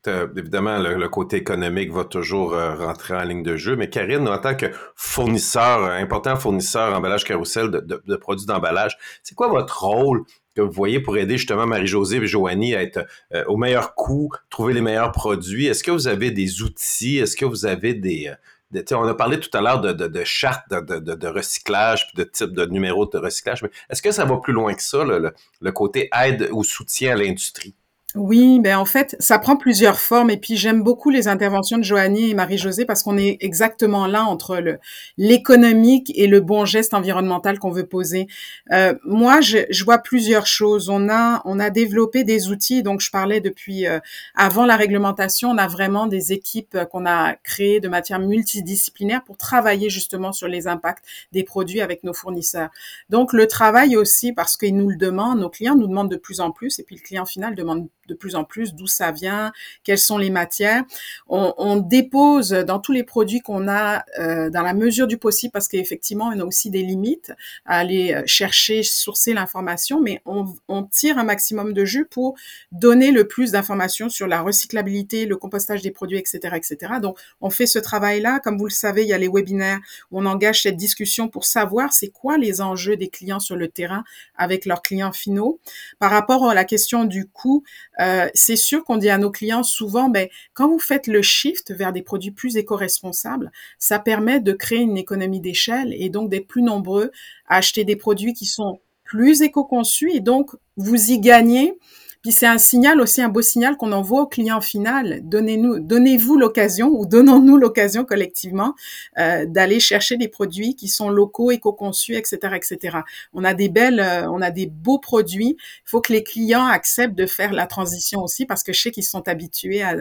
Évidemment, 0.07 0.79
le, 0.79 1.09
côté 1.09 1.37
économique 1.37 1.93
va 1.93 2.05
toujours 2.05 2.53
rentrer 2.53 3.15
en 3.15 3.23
ligne 3.23 3.43
de 3.43 3.57
jeu, 3.57 3.77
mais 3.77 3.89
Karine, 3.89 4.27
en 4.27 4.39
tant 4.39 4.57
que 4.57 4.67
fournisseur, 4.97 5.85
important 5.85 6.35
fournisseur 6.35 6.93
emballage 6.95 7.25
carrousel 7.25 7.71
de, 7.71 8.03
de 8.05 8.17
produits 8.17 8.47
d'emballage, 8.47 8.99
c'est 9.23 9.37
quoi 9.37 9.49
votre 9.49 9.85
rôle 9.85 10.25
que 10.55 10.61
vous 10.61 10.71
voyez 10.71 11.01
pour 11.01 11.17
aider 11.17 11.39
justement 11.39 11.67
Marie-Josée 11.67 12.19
et 12.19 12.27
Joanie 12.27 12.75
à 12.75 12.83
être 12.83 13.07
euh, 13.35 13.45
au 13.47 13.57
meilleur 13.57 13.95
coût, 13.95 14.31
trouver 14.51 14.75
les 14.75 14.81
meilleurs 14.81 15.13
produits? 15.13 15.67
Est-ce 15.67 15.83
que 15.83 15.91
vous 15.91 16.09
avez 16.09 16.31
des 16.31 16.63
outils? 16.63 17.19
Est-ce 17.19 17.37
que 17.37 17.45
vous 17.45 17.67
avez 17.67 17.95
des... 17.95 18.29
Euh, 18.29 18.83
on 18.93 19.07
a 19.07 19.15
parlé 19.15 19.39
tout 19.39 19.55
à 19.57 19.61
l'heure 19.61 19.83
de, 19.83 19.93
de, 19.93 20.07
de 20.07 20.25
chartes 20.25 20.71
de, 20.71 20.99
de, 20.99 21.15
de, 21.15 21.29
recyclage, 21.29 22.11
de 22.15 22.23
type 22.23 22.53
de 22.53 22.65
numéro 22.65 23.05
de 23.05 23.19
recyclage, 23.19 23.63
mais 23.63 23.71
est-ce 23.91 24.01
que 24.01 24.11
ça 24.11 24.25
va 24.25 24.39
plus 24.39 24.55
loin 24.55 24.73
que 24.73 24.83
ça, 24.83 25.05
le 25.05 25.73
côté 25.73 26.09
aide 26.19 26.49
ou 26.53 26.65
soutien 26.65 27.13
à 27.13 27.17
l'industrie? 27.17 27.75
Oui, 28.15 28.61
ben 28.61 28.77
en 28.77 28.85
fait, 28.85 29.17
ça 29.21 29.39
prend 29.39 29.57
plusieurs 29.57 29.99
formes 29.99 30.29
et 30.29 30.37
puis 30.37 30.59
j'aime 30.59 30.83
beaucoup 30.83 31.09
les 31.09 31.29
interventions 31.29 31.79
de 31.79 31.83
Joanie 31.83 32.29
et 32.29 32.35
Marie-Josée 32.35 32.85
parce 32.85 33.03
qu'on 33.03 33.17
est 33.17 33.39
exactement 33.41 34.07
là 34.07 34.25
entre 34.25 34.59
le 34.59 34.79
l'économique 35.17 36.13
et 36.15 36.27
le 36.27 36.41
bon 36.43 36.67
geste 36.67 36.93
environnemental 36.93 37.59
qu'on 37.59 37.71
veut 37.71 37.87
poser. 37.87 38.27
Euh, 38.71 38.95
moi, 39.05 39.41
je, 39.41 39.83
vois 39.83 39.97
plusieurs 39.97 40.47
choses. 40.47 40.91
On 40.91 41.09
a 41.09 41.41
on 41.47 41.59
a 41.59 41.71
développé 41.71 42.23
des 42.23 42.51
outils, 42.51 42.83
donc 42.83 43.01
je 43.01 43.11
parlais 43.11 43.41
depuis 43.41 43.87
euh, 43.87 43.99
avant 44.35 44.67
la 44.67 44.77
réglementation, 44.77 45.49
on 45.49 45.57
a 45.57 45.67
vraiment 45.67 46.07
des 46.07 46.35
équipes 46.35 46.77
qu'on 46.91 47.07
a 47.07 47.35
créées 47.37 47.81
de 47.81 47.89
matière 47.89 48.19
multidisciplinaire 48.19 49.25
pour 49.25 49.39
travailler 49.39 49.89
justement 49.89 50.33
sur 50.33 50.49
les 50.49 50.69
impacts 50.69 51.05
des 51.33 51.45
produits 51.45 51.81
avec 51.81 52.05
nos 52.05 52.13
fournisseurs. 52.13 52.69
Donc 53.09 53.33
le 53.33 53.47
travail 53.47 53.97
aussi 53.97 54.35
parce 54.35 54.59
qu'ils 54.59 54.77
nous 54.77 54.91
le 54.91 54.97
demandent, 54.97 55.41
nos 55.41 55.49
clients 55.49 55.77
nous 55.77 55.87
demandent 55.87 56.11
de 56.11 56.17
plus 56.17 56.41
en 56.41 56.51
plus 56.51 56.79
et 56.79 56.83
puis 56.83 56.97
le 56.97 57.03
client 57.03 57.25
final 57.25 57.55
demande 57.55 57.89
de 58.09 58.15
plus 58.15 58.35
en 58.35 58.45
plus 58.45 58.75
d'où 58.75 58.87
ça 58.87 59.13
vient, 59.13 59.53
quelles 59.85 59.99
sont 59.99 60.19
les 60.19 60.31
matières. 60.31 60.85
On, 61.29 61.55
on 61.57 61.77
dépose 61.77 62.51
dans 62.51 62.79
tous 62.79 62.93
les 62.93 63.05
produits 63.05 63.41
qu'on 63.41 63.69
a 63.69 64.05
euh, 64.19 64.51
dans 64.51 64.63
la 64.63 64.75
mesure 64.75 65.07
du 65.07 65.19
possible, 65.19 65.53
parce 65.53 65.69
qu'effectivement, 65.69 66.31
on 66.35 66.41
a 66.41 66.45
aussi 66.45 66.71
des 66.71 66.83
limites 66.83 67.33
à 67.65 67.79
aller 67.79 68.13
euh, 68.13 68.23
chercher, 68.27 68.83
sourcer 68.83 69.35
l'information, 69.35 70.01
mais 70.01 70.21
on, 70.27 70.47
on, 70.69 70.83
tire 70.83 71.17
un 71.19 71.25
maximum 71.25 71.73
de 71.73 71.85
jus 71.85 72.05
pour 72.05 72.35
donner 72.73 73.13
le 73.13 73.27
plus 73.27 73.53
d'informations 73.53 74.09
sur 74.09 74.27
la 74.27 74.43
recyclabilité, 74.43 75.27
le 75.27 75.37
compostage 75.37 75.81
des 75.83 75.91
produits, 75.91 76.19
etc., 76.19 76.57
etc. 76.57 76.95
Donc, 77.01 77.19
on 77.41 77.51
fait 77.51 77.67
ce 77.67 77.79
travail-là. 77.79 78.41
Comme 78.41 78.59
vous 78.59 78.67
le 78.67 78.71
savez, 78.71 79.03
il 79.03 79.09
y 79.09 79.13
a 79.13 79.19
les 79.19 79.29
webinaires 79.29 79.81
où 80.11 80.21
on 80.21 80.27
engage 80.27 80.63
cette 80.63 80.77
discussion 80.77 81.29
pour 81.29 81.45
savoir 81.45 81.93
c'est 81.93 82.11
quoi 82.11 82.37
les 82.37 82.61
enjeux 82.61 82.97
des 82.97 83.09
clients 83.09 83.41
sur 83.41 83.57
le 83.57 83.69
terrain 83.69 84.05
avec 84.37 84.67
leurs 84.67 84.83
clients 84.83 85.13
finaux. 85.13 85.61
Par 85.99 86.11
rapport 86.11 86.49
à 86.49 86.55
la 86.55 86.65
question 86.65 87.05
du 87.05 87.27
coût, 87.27 87.63
euh, 88.01 88.29
c'est 88.35 88.57
sûr 88.57 88.85
qu'on 88.85 88.97
dit 88.97 89.11
à 89.11 89.19
nos 89.19 89.31
clients 89.31 89.63
souvent, 89.63 90.09
ben, 90.09 90.29
quand 90.55 90.69
vous 90.69 90.79
faites 90.79 91.07
le 91.07 91.23
shift 91.23 91.73
vers 91.73 91.93
des 91.93 92.03
produits 92.03 92.31
plus 92.31 92.57
éco-responsables, 92.57 93.53
ça 93.79 93.99
permet 93.99 94.41
de 94.41 94.53
créer 94.53 94.81
une 94.81 94.97
économie 94.97 95.41
d'échelle 95.41 95.95
et 95.97 96.09
donc 96.09 96.31
d'être 96.31 96.47
plus 96.47 96.63
nombreux 96.63 97.11
à 97.47 97.57
acheter 97.57 97.85
des 97.85 97.97
produits 97.97 98.33
qui 98.33 98.47
sont 98.47 98.81
plus 99.05 99.43
éco-conçus 99.43 100.11
et 100.13 100.21
donc 100.21 100.53
vous 100.77 101.11
y 101.11 101.19
gagnez 101.19 101.75
puis 102.23 102.31
c'est 102.31 102.47
un 102.47 102.59
signal 102.59 103.01
aussi, 103.01 103.21
un 103.21 103.29
beau 103.29 103.43
signal 103.43 103.77
qu'on 103.77 103.91
envoie 103.91 104.23
au 104.23 104.27
client 104.27 104.61
final. 104.61 105.21
Donnez-nous, 105.25 105.81
donnez-vous 105.81 106.39
l'occasion 106.39 106.89
ou 106.89 107.05
donnons-nous 107.05 107.57
l'occasion 107.57 108.05
collectivement 108.05 108.75
euh, 109.19 109.45
d'aller 109.45 109.81
chercher 109.81 110.17
des 110.17 110.29
produits 110.29 110.77
qui 110.77 110.87
sont 110.87 111.11
locaux, 111.11 111.51
éco-conçus, 111.51 112.15
etc., 112.15 112.39
etc. 112.55 112.99
On 113.33 113.43
a 113.43 113.55
des 113.55 113.69
belles, 113.69 113.99
euh, 113.99 114.31
on 114.31 114.41
a 114.41 114.53
des 114.53 114.67
beaux 114.67 115.01
produits. 115.01 115.57
Il 115.59 115.83
faut 115.85 116.01
que 116.01 116.13
les 116.13 116.23
clients 116.23 116.65
acceptent 116.65 117.17
de 117.17 117.27
faire 117.27 117.53
la 117.53 117.67
transition 117.67 118.23
aussi 118.23 118.47
parce 118.47 118.63
que 118.63 118.73
je 118.73 118.81
sais 118.81 118.91
qu'ils 118.93 119.03
sont 119.03 119.27
habitués 119.27 119.83
à, 119.83 119.97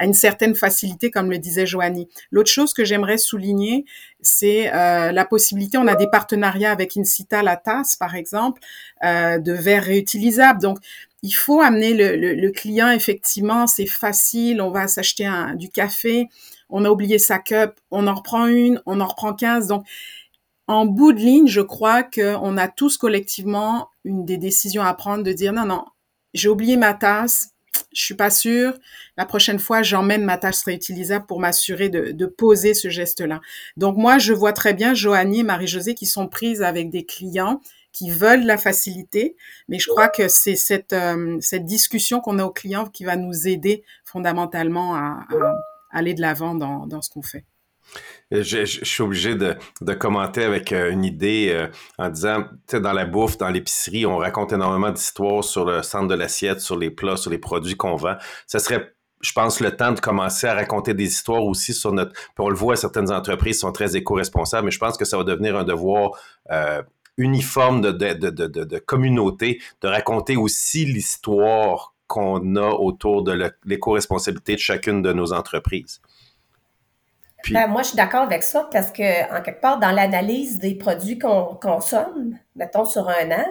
une 0.00 0.14
certaine 0.14 0.54
facilité, 0.54 1.10
comme 1.10 1.30
le 1.30 1.36
disait 1.36 1.66
Joanie. 1.66 2.08
L'autre 2.30 2.50
chose 2.50 2.72
que 2.72 2.86
j'aimerais 2.86 3.18
souligner, 3.18 3.84
c'est 4.22 4.72
euh, 4.72 5.12
la 5.12 5.24
possibilité. 5.26 5.76
On 5.76 5.86
a 5.86 5.94
des 5.94 6.08
partenariats 6.08 6.72
avec 6.72 6.96
Incita, 6.96 7.42
la 7.42 7.56
tasse, 7.56 7.96
par 7.96 8.14
exemple, 8.14 8.62
de 9.02 9.52
verres 9.52 9.84
réutilisables. 9.84 10.60
Donc 10.60 10.78
il 11.26 11.32
faut 11.32 11.60
amener 11.60 11.92
le, 11.92 12.50
client, 12.52 12.90
effectivement, 12.90 13.66
c'est 13.66 13.86
facile, 13.86 14.60
on 14.60 14.70
va 14.70 14.86
s'acheter 14.86 15.28
du 15.56 15.70
café, 15.70 16.28
on 16.70 16.84
a 16.84 16.90
oublié 16.90 17.18
sa 17.18 17.40
cup, 17.40 17.80
on 17.90 18.06
en 18.06 18.14
reprend 18.14 18.46
une, 18.46 18.80
on 18.86 19.00
en 19.00 19.06
reprend 19.06 19.34
15. 19.34 19.66
Donc, 19.66 19.84
en 20.68 20.86
bout 20.86 21.12
de 21.12 21.18
ligne, 21.18 21.48
je 21.48 21.60
crois 21.60 22.04
qu'on 22.04 22.56
a 22.56 22.68
tous 22.68 22.96
collectivement 22.96 23.88
une 24.04 24.24
des 24.24 24.38
décisions 24.38 24.82
à 24.82 24.94
prendre 24.94 25.24
de 25.24 25.32
dire 25.32 25.52
non, 25.52 25.64
non, 25.64 25.84
j'ai 26.32 26.48
oublié 26.48 26.76
ma 26.76 26.94
tasse, 26.94 27.50
je 27.92 28.04
suis 28.04 28.14
pas 28.14 28.30
sûre. 28.30 28.74
La 29.16 29.26
prochaine 29.26 29.58
fois, 29.58 29.82
j'emmène 29.82 30.24
ma 30.24 30.38
tasse 30.38 30.62
réutilisable 30.62 31.26
pour 31.26 31.40
m'assurer 31.40 31.88
de, 31.88 32.12
de, 32.12 32.26
poser 32.26 32.72
ce 32.72 32.88
geste-là. 32.88 33.40
Donc 33.76 33.96
moi, 33.96 34.18
je 34.18 34.32
vois 34.32 34.52
très 34.52 34.74
bien 34.74 34.94
Joanie 34.94 35.40
et 35.40 35.42
Marie-Josée 35.42 35.96
qui 35.96 36.06
sont 36.06 36.28
prises 36.28 36.62
avec 36.62 36.88
des 36.88 37.04
clients 37.04 37.60
qui 37.96 38.10
veulent 38.10 38.44
la 38.44 38.58
facilité, 38.58 39.36
mais 39.68 39.78
je 39.78 39.88
crois 39.88 40.08
que 40.08 40.28
c'est 40.28 40.54
cette, 40.54 40.92
euh, 40.92 41.38
cette 41.40 41.64
discussion 41.64 42.20
qu'on 42.20 42.38
a 42.38 42.44
au 42.44 42.50
client 42.50 42.84
qui 42.84 43.04
va 43.04 43.16
nous 43.16 43.48
aider 43.48 43.84
fondamentalement 44.04 44.94
à, 44.94 45.26
aller 45.90 46.12
de 46.12 46.20
l'avant 46.20 46.54
dans, 46.54 46.86
dans 46.86 47.00
ce 47.00 47.08
qu'on 47.08 47.22
fait. 47.22 47.46
Je, 48.30 48.64
je, 48.66 48.84
suis 48.84 49.02
obligé 49.02 49.34
de, 49.34 49.54
de, 49.80 49.94
commenter 49.94 50.42
avec 50.44 50.72
euh, 50.72 50.90
une 50.90 51.04
idée 51.04 51.52
euh, 51.54 51.68
en 51.96 52.10
disant, 52.10 52.42
tu 52.42 52.72
sais, 52.72 52.80
dans 52.80 52.92
la 52.92 53.06
bouffe, 53.06 53.38
dans 53.38 53.48
l'épicerie, 53.48 54.04
on 54.04 54.18
raconte 54.18 54.52
énormément 54.52 54.90
d'histoires 54.90 55.44
sur 55.44 55.64
le 55.64 55.82
centre 55.82 56.08
de 56.08 56.14
l'assiette, 56.14 56.60
sur 56.60 56.76
les 56.76 56.90
plats, 56.90 57.16
sur 57.16 57.30
les 57.30 57.38
produits 57.38 57.76
qu'on 57.76 57.94
vend. 57.94 58.16
Ce 58.46 58.58
serait 58.58 58.92
je 59.22 59.32
pense, 59.32 59.60
le 59.60 59.74
temps 59.74 59.92
de 59.92 60.00
commencer 60.00 60.46
à 60.46 60.54
raconter 60.54 60.94
des 60.94 61.06
histoires 61.06 61.42
aussi 61.44 61.72
sur 61.72 61.92
notre. 61.92 62.12
Puis 62.12 62.30
on 62.38 62.48
le 62.48 62.56
voit, 62.56 62.76
certaines 62.76 63.10
entreprises 63.10 63.60
sont 63.60 63.72
très 63.72 63.96
éco-responsables, 63.96 64.66
mais 64.66 64.70
je 64.70 64.78
pense 64.78 64.96
que 64.96 65.04
ça 65.04 65.16
va 65.16 65.24
devenir 65.24 65.56
un 65.56 65.64
devoir 65.64 66.12
euh, 66.50 66.82
uniforme 67.16 67.80
de, 67.80 67.92
de, 67.92 68.30
de, 68.30 68.46
de, 68.46 68.78
communauté, 68.78 69.60
de 69.80 69.88
raconter 69.88 70.36
aussi 70.36 70.84
l'histoire 70.84 71.94
qu'on 72.06 72.56
a 72.56 72.70
autour 72.70 73.22
de 73.22 73.52
l'éco-responsabilité 73.64 74.54
de 74.54 74.60
chacune 74.60 75.02
de 75.02 75.12
nos 75.12 75.32
entreprises. 75.32 76.00
Ben, 77.50 77.68
moi, 77.68 77.82
je 77.82 77.88
suis 77.88 77.96
d'accord 77.96 78.22
avec 78.22 78.42
ça 78.42 78.68
parce 78.72 78.90
que, 78.90 79.36
en 79.36 79.40
quelque 79.42 79.60
part, 79.60 79.78
dans 79.78 79.92
l'analyse 79.92 80.58
des 80.58 80.74
produits 80.74 81.18
qu'on 81.18 81.56
consomme, 81.60 82.36
mettons 82.56 82.84
sur 82.84 83.08
un 83.08 83.30
an, 83.30 83.46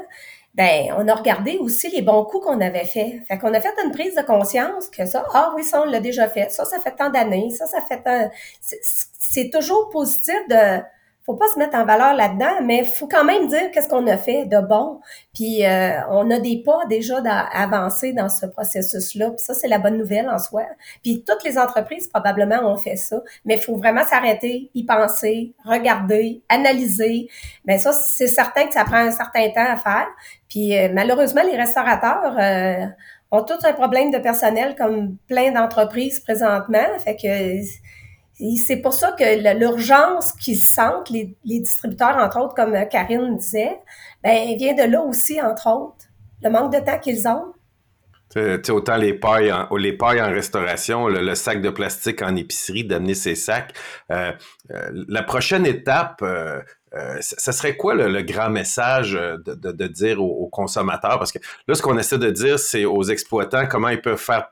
ben, 0.54 0.93
on 0.97 1.08
a 1.08 1.13
regardé 1.13 1.58
aussi 1.58 1.89
les 1.89 2.01
bons 2.01 2.23
coups 2.23 2.45
qu'on 2.45 2.62
avait 2.62 2.86
fait. 2.86 3.21
Fait 3.28 3.38
qu'on 3.38 3.54
a 3.54 3.60
fait 3.60 3.73
une 3.84 3.91
prise 3.91 4.15
de 4.15 4.21
conscience 4.21 4.89
que 4.89 5.06
ça, 5.06 5.25
ah 5.34 5.51
oui, 5.56 5.63
ça, 5.63 5.82
on 5.82 5.86
l'a 5.86 5.99
déjà 5.99 6.30
fait. 6.30 6.49
Ça, 6.49 6.63
ça 6.65 6.80
fait 6.80 6.95
tant 6.95 7.10
d'années. 7.10 7.49
Ça, 7.51 7.65
ça 7.65 7.82
fait 7.82 8.01
tant. 8.01 8.32
C'est 8.62 9.49
toujours 9.49 9.89
positif 9.89 10.36
de 10.49 10.82
faut 11.26 11.34
pas 11.36 11.48
se 11.52 11.58
mettre 11.58 11.76
en 11.76 11.86
valeur 11.86 12.14
là-dedans, 12.14 12.62
mais 12.64 12.86
faut 12.86 13.08
quand 13.08 13.24
même 13.24 13.48
dire 13.48 13.72
qu'est-ce 13.72 13.90
qu'on 13.90 14.06
a 14.06 14.16
fait 14.16 14.46
de 14.46 14.60
bon. 14.60 15.00
Puis 15.34 15.66
euh, 15.66 16.00
on 16.10 16.30
a 16.30 16.40
des 16.40 16.62
pas 16.64 16.86
déjà 16.88 17.18
avancés 17.52 18.14
dans 18.14 18.30
ce 18.30 18.46
processus-là. 18.46 19.32
Puis 19.32 19.40
ça, 19.40 19.56
c'est 19.56 19.68
la 19.68 19.80
bonne 19.80 19.98
nouvelle 19.98 20.30
en 20.30 20.38
soi. 20.38 20.64
Puis 21.04 21.24
toutes 21.26 21.44
les 21.44 21.58
entreprises 21.58 22.08
probablement 22.08 22.72
ont 22.72 22.78
fait 22.78 22.96
ça, 22.96 23.22
mais 23.44 23.56
il 23.56 23.62
faut 23.62 23.76
vraiment 23.76 24.04
s'arrêter, 24.04 24.70
y 24.76 24.86
penser, 24.86 25.54
regarder, 25.66 26.44
analyser. 26.48 27.28
Mais 27.66 27.80
ça, 27.80 27.92
c'est 27.92 28.28
certain 28.28 28.68
que 28.68 28.74
ça 28.74 28.84
prend 28.84 28.98
un 28.98 29.12
certain 29.12 29.50
temps 29.50 29.68
à 29.68 29.78
faire. 29.78 30.08
Puis 30.48 30.78
euh, 30.78 30.90
malheureusement, 30.94 31.42
les 31.44 31.58
restaurateurs 31.58 32.38
euh, 32.38 32.86
ont 33.32 33.42
tout 33.42 33.58
un 33.64 33.74
problème 33.74 34.12
de 34.12 34.20
personnel 34.20 34.76
comme 34.76 35.18
plein 35.28 35.52
d'entreprises 35.52 36.20
présentement. 36.20 36.86
Fait 37.04 37.16
c'est 38.58 38.78
pour 38.78 38.93
ça 38.93 39.13
que 39.13 39.58
l'urgence 39.58 40.34
qu'ils 40.34 40.62
sentent, 40.62 41.10
les, 41.10 41.38
distributeurs, 41.43 42.17
entre 42.17 42.39
autres, 42.39 42.54
comme 42.54 42.76
Karine 42.89 43.38
disait, 43.38 43.80
ben, 44.24 44.58
vient 44.58 44.74
de 44.74 44.91
là 44.91 45.02
aussi, 45.02 45.41
entre 45.41 45.67
autres. 45.67 46.06
Le 46.43 46.50
manque 46.50 46.74
de 46.74 46.80
temps 46.80 47.00
qu'ils 47.00 47.28
ont. 47.28 47.54
Tu 48.36 48.71
autant 48.71 48.98
les 48.98 49.13
pailles, 49.13 49.52
en, 49.52 49.74
les 49.78 49.93
pailles 49.93 50.21
en 50.21 50.30
restauration, 50.30 51.08
le, 51.08 51.36
sac 51.36 51.62
de 51.62 51.69
plastique 51.69 52.21
en 52.21 52.36
épicerie, 52.36 52.84
d'amener 52.84 53.13
ses 53.13 53.36
sacs. 53.36 53.74
Euh, 54.12 54.34
euh, 54.71 55.06
la 55.08 55.24
prochaine 55.24 55.65
étape, 55.65 56.21
euh, 56.21 56.62
ça 57.21 57.54
serait 57.54 57.78
quoi 57.78 57.93
le, 57.93 58.21
grand 58.24 58.50
message 58.50 59.13
de, 59.13 59.88
dire 59.88 60.21
aux, 60.21 60.50
consommateurs? 60.50 61.17
Parce 61.17 61.32
que 61.32 61.39
là, 61.67 61.76
ce 61.76 61.82
qu'on 61.82 61.98
essaie 61.98 62.17
de 62.17 62.30
dire, 62.30 62.60
c'est 62.60 62.84
aux 62.84 63.04
exploitants 63.04 63.67
comment 63.67 63.89
ils 63.89 64.02
peuvent 64.02 64.17
faire 64.17 64.50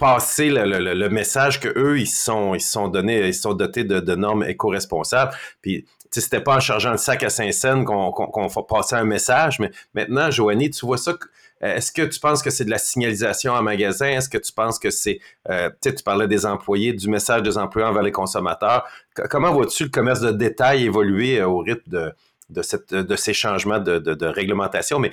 passer 0.00 0.48
le, 0.48 0.64
le, 0.64 0.94
le, 0.94 1.08
message 1.10 1.60
que 1.60 1.68
eux 1.76 2.00
ils 2.00 2.08
sont 2.08 2.54
ils 2.54 2.60
sont 2.60 2.88
donnés 2.88 3.28
ils 3.28 3.34
sont 3.34 3.54
dotés 3.54 3.84
de, 3.84 4.00
de 4.00 4.14
normes 4.14 4.44
éco-responsables. 4.44 5.32
Puis 5.62 5.86
c'était 6.10 6.40
pas 6.40 6.56
en 6.56 6.60
chargeant 6.60 6.90
le 6.90 6.96
sac 6.96 7.22
à 7.22 7.30
Saint-Saëns 7.30 7.84
qu'on 7.84 8.10
qu'on 8.10 8.48
qu 8.48 8.60
passer 8.68 8.96
un 8.96 9.04
message 9.04 9.60
mais 9.60 9.70
maintenant 9.94 10.30
Joanie 10.30 10.70
tu 10.70 10.86
vois 10.86 10.98
ça 10.98 11.14
est-ce 11.60 11.92
que 11.92 12.02
tu 12.02 12.18
penses 12.18 12.42
que 12.42 12.48
c'est 12.48 12.64
de 12.64 12.70
la 12.70 12.78
signalisation 12.78 13.52
en 13.52 13.62
magasin? 13.62 14.06
Est-ce 14.06 14.30
que 14.30 14.38
tu 14.38 14.50
penses 14.50 14.78
que 14.78 14.88
c'est 14.88 15.20
euh, 15.50 15.68
tu 15.82 15.92
parlais 16.02 16.26
des 16.26 16.46
employés 16.46 16.94
du 16.94 17.08
message 17.08 17.42
des 17.42 17.58
employés 17.58 17.86
envers 17.86 18.02
les 18.02 18.12
consommateurs. 18.12 18.88
Comment 19.28 19.52
vois-tu 19.52 19.84
le 19.84 19.90
commerce 19.90 20.20
de 20.20 20.30
détail 20.30 20.84
évoluer 20.84 21.38
euh, 21.38 21.48
au 21.48 21.58
rythme 21.58 21.90
de 21.90 22.12
de, 22.50 22.62
cette, 22.62 22.92
de 22.92 23.16
ces 23.16 23.32
changements 23.32 23.78
de, 23.78 24.26
réglementation, 24.26 24.98
mais 24.98 25.10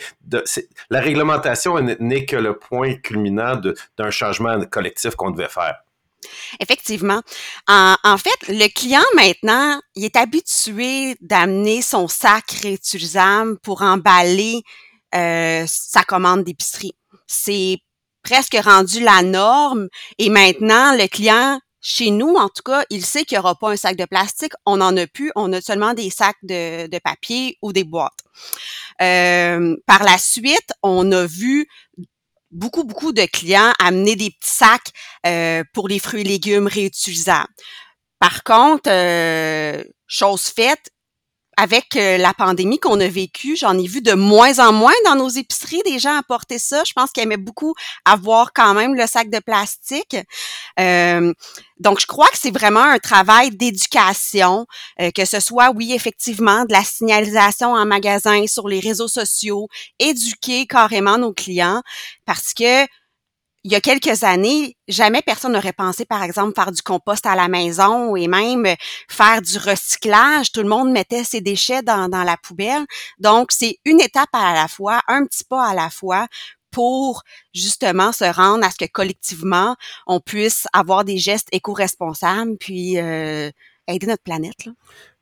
la 0.89 0.99
réglementation 0.99 1.79
n'est 1.81 2.25
que 2.25 2.35
le 2.35 2.57
point 2.57 2.95
culminant 2.95 3.61
d'un 3.97 4.11
changement 4.11 4.59
collectif 4.65 5.15
qu'on 5.15 5.31
devait 5.31 5.49
faire. 5.49 5.77
Effectivement. 6.59 7.21
En, 7.67 7.95
en, 8.03 8.17
fait, 8.17 8.47
le 8.49 8.67
client 8.67 9.05
maintenant, 9.15 9.79
il 9.95 10.05
est 10.05 10.15
habitué 10.15 11.15
d'amener 11.21 11.81
son 11.81 12.07
sac 12.07 12.51
réutilisable 12.63 13.57
pour 13.59 13.81
emballer 13.81 14.61
euh, 15.15 15.63
sa 15.67 16.03
commande 16.03 16.43
d'épicerie. 16.43 16.93
C'est 17.27 17.77
presque 18.23 18.57
rendu 18.61 18.99
la 19.01 19.21
norme 19.21 19.87
et 20.17 20.29
maintenant, 20.29 20.93
le 20.95 21.07
client 21.07 21.59
chez 21.89 22.11
nous, 22.11 22.35
en 22.35 22.49
tout 22.49 22.63
cas, 22.63 22.83
il 22.89 23.05
sait 23.05 23.23
qu'il 23.23 23.37
n'y 23.37 23.39
aura 23.39 23.55
pas 23.55 23.71
un 23.71 23.77
sac 23.77 23.95
de 23.95 24.03
plastique. 24.03 24.51
On 24.65 24.75
n'en 24.75 24.97
a 24.97 25.07
plus. 25.07 25.31
On 25.37 25.53
a 25.53 25.61
seulement 25.61 25.93
des 25.93 26.09
sacs 26.09 26.35
de, 26.43 26.99
papier 26.99 27.57
ou 27.61 27.71
des 27.71 27.85
boîtes. 27.85 28.19
Euh, 29.01 29.73
par 29.85 30.03
la 30.03 30.17
suite, 30.17 30.73
on 30.83 31.09
a 31.13 31.25
vu 31.25 31.65
beaucoup, 32.51 32.83
beaucoup 32.83 33.13
de 33.13 33.25
clients 33.25 33.71
amener 33.79 34.17
des 34.17 34.31
petits 34.31 34.51
sacs 34.51 34.91
euh, 35.25 35.63
pour 35.73 35.87
les 35.87 35.99
fruits 35.99 36.21
et 36.21 36.25
légumes 36.25 36.67
réutilisables. 36.67 37.47
Par 38.19 38.43
contre, 38.43 38.89
euh, 38.91 39.81
chose 40.07 40.43
faite, 40.43 40.89
avec 41.57 41.95
euh, 41.95 42.17
la 42.17 42.33
pandémie 42.35 42.79
qu'on 42.79 42.99
a 42.99 43.07
vécue, 43.07 43.55
j'en 43.55 43.77
ai 43.77 43.87
vu 43.87 44.01
de 44.01 44.13
moins 44.13 44.59
en 44.59 44.71
moins 44.71 44.93
dans 45.05 45.15
nos 45.15 45.27
épiceries 45.27 45.81
des 45.85 45.97
gens 45.97 46.15
apporter 46.15 46.59
ça. 46.59 46.83
Je 46.85 46.93
pense 46.93 47.11
qu'ils 47.11 47.23
aimaient 47.23 47.35
beaucoup 47.35 47.73
avoir 48.05 48.53
quand 48.53 48.75
même 48.75 48.93
le 48.93 49.07
sac 49.07 49.31
de 49.31 49.39
plastique. 49.39 50.15
Euh, 50.79 51.33
donc, 51.79 51.99
je 51.99 52.05
crois 52.05 52.27
que 52.27 52.37
c'est 52.37 52.51
vraiment 52.51 52.83
un 52.83 52.99
travail 52.99 53.49
d'éducation, 53.49 54.67
euh, 55.01 55.09
que 55.11 55.25
ce 55.25 55.39
soit, 55.39 55.71
oui, 55.71 55.93
effectivement, 55.93 56.63
de 56.65 56.73
la 56.73 56.83
signalisation 56.83 57.73
en 57.73 57.85
magasin, 57.85 58.45
sur 58.47 58.67
les 58.67 58.79
réseaux 58.79 59.07
sociaux, 59.07 59.67
éduquer 59.97 60.67
carrément 60.67 61.17
nos 61.17 61.33
clients, 61.33 61.81
parce 62.25 62.53
que 62.53 62.85
il 63.67 63.73
y 63.73 63.75
a 63.75 63.81
quelques 63.81 64.23
années, 64.23 64.77
jamais 64.87 65.21
personne 65.21 65.51
n'aurait 65.51 65.73
pensé, 65.73 66.05
par 66.05 66.23
exemple, 66.23 66.53
faire 66.55 66.71
du 66.71 66.81
compost 66.81 67.25
à 67.25 67.35
la 67.35 67.49
maison 67.49 68.15
et 68.15 68.29
même 68.29 68.65
faire 69.09 69.41
du 69.41 69.57
recyclage. 69.57 70.53
Tout 70.53 70.61
le 70.61 70.69
monde 70.69 70.89
mettait 70.89 71.25
ses 71.25 71.41
déchets 71.41 71.81
dans, 71.81 72.07
la 72.07 72.37
poubelle. 72.37 72.85
Donc, 73.19 73.51
c'est 73.51 73.77
une 73.83 73.99
étape 73.99 74.29
à 74.31 74.53
la 74.53 74.69
fois, 74.69 75.01
un 75.09 75.25
petit 75.25 75.43
pas 75.43 75.67
à 75.67 75.73
la 75.73 75.89
fois 75.89 76.27
pour 76.71 77.23
justement 77.53 78.13
se 78.13 78.23
rendre 78.23 78.65
à 78.65 78.71
ce 78.71 78.77
que 78.77 78.89
collectivement, 78.89 79.75
on 80.05 80.21
puisse 80.21 80.65
avoir 80.71 81.03
des 81.03 81.17
gestes 81.17 81.49
éco-responsables 81.51 82.55
puis 82.57 82.97
euh, 82.97 83.51
aider 83.89 84.07
notre 84.07 84.23
planète. 84.23 84.69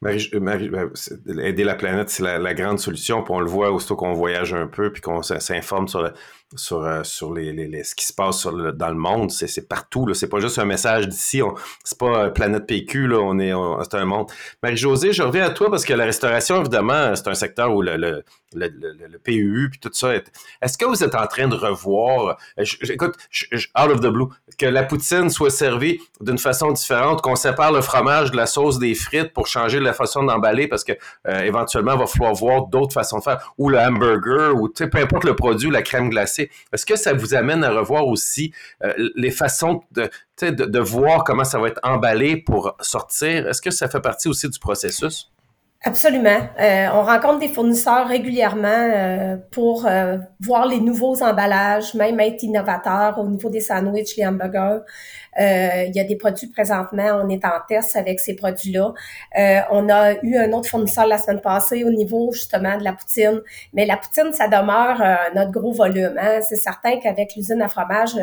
Marie, 0.02 0.30
ben, 0.70 0.92
aider 1.40 1.64
la 1.64 1.76
planète, 1.76 2.10
c'est 2.10 2.22
la, 2.22 2.54
grande 2.54 2.80
solution. 2.80 3.24
Puis 3.24 3.34
on 3.34 3.40
le 3.40 3.50
voit 3.50 3.72
aussitôt 3.72 3.96
qu'on 3.96 4.14
voyage 4.14 4.54
un 4.54 4.68
peu, 4.68 4.92
puis 4.92 5.02
qu'on 5.02 5.22
s'informe 5.24 5.88
sur, 5.88 6.12
sur, 6.56 6.84
euh, 6.84 7.04
sur 7.04 7.34
les, 7.34 7.54
les, 7.54 7.84
ce 7.84 7.96
qui 7.96 8.06
se 8.06 8.14
passe 8.14 8.40
sur 8.40 8.74
dans 8.74 8.90
le 8.90 8.96
monde. 8.96 9.32
C'est 9.32 9.68
partout. 9.68 10.14
C'est 10.14 10.30
pas 10.30 10.40
juste 10.40 10.60
un 10.60 10.66
message 10.66 11.08
d'ici. 11.08 11.42
C'est 11.84 11.98
pas 11.98 12.30
planète 12.30 12.68
PQ. 12.68 13.08
Là, 13.08 13.20
on 13.20 13.40
est, 13.40 13.54
c'est 13.84 13.98
un 13.98 14.06
monde. 14.06 14.30
Marie-Josée, 14.62 15.14
je 15.14 15.24
reviens 15.24 15.46
à 15.46 15.50
toi 15.50 15.70
parce 15.70 15.86
que 15.86 15.94
la 15.94 16.06
restauration, 16.06 16.60
évidemment, 16.60 17.16
c'est 17.16 17.28
un 17.28 17.34
secteur 17.34 17.74
où 17.74 17.82
le, 17.82 17.96
le, 17.96 18.24
le, 18.54 18.68
le, 19.08 19.20
PUU 19.20 19.70
puis 19.70 19.80
tout 19.80 19.90
ça. 19.94 20.14
Est-ce 20.62 20.78
que 20.78 20.86
vous 20.86 21.04
êtes 21.04 21.16
en 21.16 21.28
train 21.28 21.48
de 21.48 21.56
revoir, 21.56 22.38
euh, 22.60 22.64
écoute, 22.90 23.16
out 23.78 23.92
of 23.92 24.02
the 24.02 24.08
blue, 24.08 24.28
que 24.58 24.66
la 24.66 24.84
poutine 24.84 25.30
soit 25.30 25.50
servie 25.50 26.00
d'une 26.22 26.38
façon 26.38 26.72
différente, 26.72 27.22
qu'on 27.22 27.36
sépare 27.36 27.72
le 27.72 27.82
fromage 27.82 28.32
de 28.32 28.38
la 28.38 28.46
sauce 28.46 28.80
des 28.80 28.96
frites 28.96 29.34
pour 29.34 29.48
changer 29.48 29.80
la 29.86 29.94
façon 29.94 30.24
d'emballer 30.24 30.68
parce 30.68 30.84
que 30.84 30.94
euh, 31.28 31.40
éventuellement, 31.42 31.94
il 31.94 32.00
va 32.00 32.08
falloir 32.08 32.34
voir 32.34 32.68
d'autres 32.68 32.94
façons 32.94 33.20
de 33.20 33.24
faire, 33.24 33.54
ou 33.58 33.70
le 33.70 33.78
hamburger, 33.78 34.56
ou 34.56 34.70
peu 34.70 34.98
importe 34.98 35.24
le 35.24 35.36
produit, 35.36 35.70
la 35.70 35.82
crème 35.82 36.10
glacée. 36.10 36.50
Est-ce 36.74 36.86
que 36.86 36.96
ça 36.96 37.14
vous 37.14 37.34
amène 37.34 37.64
à 37.64 37.72
revoir 37.72 38.08
aussi 38.08 38.54
euh, 38.84 38.94
les 39.16 39.32
façons 39.32 39.82
de, 39.92 40.10
de, 40.42 40.80
voir 40.80 41.24
comment 41.24 41.44
ça 41.44 41.60
va 41.60 41.68
être 41.68 41.80
emballé 41.84 42.38
pour 42.38 42.76
sortir? 42.82 43.48
Est-ce 43.48 43.62
que 43.62 43.72
ça 43.72 43.88
fait 43.88 44.02
partie 44.02 44.28
aussi 44.28 44.50
du 44.50 44.60
processus? 44.60 45.32
Absolument. 45.88 46.50
Euh, 46.60 46.88
on 46.94 47.04
rencontre 47.04 47.40
des 47.40 47.48
fournisseurs 47.48 48.08
régulièrement 48.08 49.38
pour 49.52 49.88
voir 50.40 50.66
les 50.66 50.80
nouveaux 50.80 51.22
emballages, 51.22 51.94
même 51.94 52.20
être 52.20 52.42
innovateur 52.42 53.20
au 53.20 53.28
niveau 53.28 53.50
des 53.50 53.62
sandwichs, 53.62 54.18
les 54.18 54.26
hamburgers. 54.26 54.80
Il 55.38 55.92
y 55.94 56.00
a 56.00 56.04
des 56.04 56.16
produits 56.16 56.48
présentement, 56.48 57.22
on 57.24 57.30
est 57.30 57.44
en 57.46 57.60
test 57.68 57.96
avec 57.96 58.20
ces 58.20 58.36
produits-là. 58.36 58.94
on 59.72 59.90
a 59.90 60.14
eu 60.24 60.38
un 60.38 60.52
autre 60.54 60.70
fournisseur 60.70 61.08
la 61.08 61.18
semaine 61.18 61.42
passée 61.42 61.84
au 61.84 61.92
niveau 61.92 62.32
justement 62.32 62.78
de 62.78 62.84
la 62.84 62.94
poutine. 62.94 63.42
Mais 63.74 63.86
la 63.86 63.98
poutine, 63.98 64.32
ça 64.34 64.48
demeure 64.48 65.02
notre 65.36 65.52
gros 65.52 65.74
volume. 65.74 66.18
Hein. 66.20 66.40
C'est 66.42 66.56
certain 66.56 67.00
qu'avec 67.00 67.36
l'usine 67.36 67.62
à 67.62 67.68
fromage, 67.68 68.18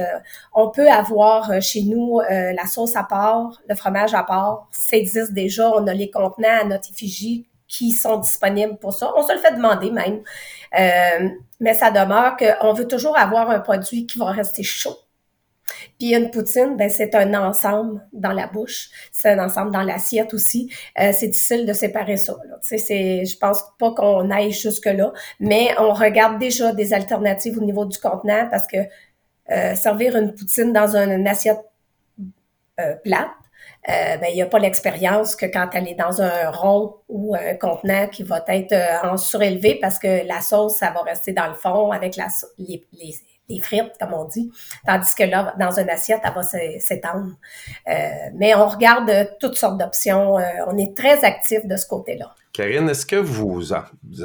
on 0.54 0.70
peut 0.70 0.88
avoir 0.88 1.60
chez 1.60 1.82
nous 1.82 2.20
la 2.20 2.66
sauce 2.66 2.96
à 2.96 3.04
part, 3.04 3.60
le 3.68 3.74
fromage 3.74 4.14
à 4.14 4.22
part. 4.22 4.68
Ça 4.70 4.96
existe 4.96 5.32
déjà. 5.32 5.70
On 5.70 5.86
a 5.86 5.94
les 5.94 6.10
contenants 6.10 6.60
à 6.60 6.64
notre 6.64 6.90
effigie 6.90 7.46
qui 7.72 7.92
sont 7.92 8.18
disponibles 8.18 8.76
pour 8.76 8.92
ça. 8.92 9.10
On 9.16 9.26
se 9.26 9.32
le 9.32 9.38
fait 9.38 9.54
demander 9.54 9.90
même. 9.90 10.20
Euh, 10.78 11.28
mais 11.58 11.74
ça 11.74 11.90
demeure 11.90 12.36
qu'on 12.36 12.74
veut 12.74 12.86
toujours 12.86 13.16
avoir 13.18 13.50
un 13.50 13.60
produit 13.60 14.06
qui 14.06 14.18
va 14.18 14.26
rester 14.26 14.62
chaud. 14.62 14.96
Puis 15.98 16.14
une 16.14 16.30
poutine, 16.30 16.76
ben 16.76 16.90
c'est 16.90 17.14
un 17.14 17.34
ensemble 17.34 18.06
dans 18.12 18.32
la 18.32 18.46
bouche, 18.46 18.90
c'est 19.10 19.30
un 19.30 19.44
ensemble 19.44 19.72
dans 19.72 19.82
l'assiette 19.82 20.34
aussi. 20.34 20.70
Euh, 21.00 21.12
c'est 21.12 21.28
difficile 21.28 21.66
de 21.66 21.72
séparer 21.72 22.16
ça. 22.16 22.36
Là. 22.48 22.56
C'est, 22.60 23.24
je 23.24 23.38
pense 23.38 23.62
pas 23.78 23.92
qu'on 23.92 24.30
aille 24.30 24.52
jusque 24.52 24.86
là, 24.86 25.12
mais 25.40 25.70
on 25.78 25.92
regarde 25.92 26.38
déjà 26.38 26.72
des 26.72 26.92
alternatives 26.92 27.58
au 27.58 27.62
niveau 27.62 27.84
du 27.84 27.98
contenant 27.98 28.48
parce 28.50 28.66
que 28.66 28.78
euh, 29.50 29.74
servir 29.74 30.16
une 30.16 30.34
poutine 30.34 30.72
dans 30.72 30.96
une 30.96 31.26
assiette 31.26 31.60
plate, 33.04 33.28
euh, 33.88 34.16
ben, 34.16 34.26
il 34.30 34.34
n'y 34.34 34.42
a 34.42 34.46
pas 34.46 34.58
l'expérience 34.58 35.36
que 35.36 35.46
quand 35.46 35.68
elle 35.74 35.86
est 35.86 35.94
dans 35.94 36.20
un 36.20 36.50
rond 36.50 36.96
ou 37.08 37.34
un 37.34 37.54
contenant 37.54 38.08
qui 38.08 38.22
va 38.22 38.42
être 38.48 38.74
en 39.04 39.16
surélevé 39.16 39.78
parce 39.80 39.98
que 39.98 40.26
la 40.26 40.40
sauce, 40.40 40.78
ça 40.78 40.90
va 40.90 41.02
rester 41.02 41.32
dans 41.32 41.46
le 41.48 41.54
fond 41.54 41.92
avec 41.92 42.16
la, 42.16 42.28
les, 42.58 42.84
les 43.52 43.60
frites, 43.60 43.92
comme 44.00 44.14
on 44.14 44.24
dit. 44.24 44.50
Tandis 44.86 45.14
que 45.14 45.24
là, 45.24 45.54
dans 45.58 45.78
une 45.78 45.90
assiette, 45.90 46.20
elle 46.24 46.34
va 46.34 46.42
s'étendre. 46.42 47.32
Euh, 47.88 47.92
mais 48.34 48.54
on 48.54 48.66
regarde 48.66 49.10
toutes 49.40 49.56
sortes 49.56 49.78
d'options. 49.78 50.36
on 50.66 50.78
est 50.78 50.96
très 50.96 51.24
actif 51.24 51.66
de 51.66 51.76
ce 51.76 51.86
côté-là. 51.86 52.34
Karine, 52.52 52.90
est-ce 52.90 53.06
que 53.06 53.16
vous, 53.16 53.72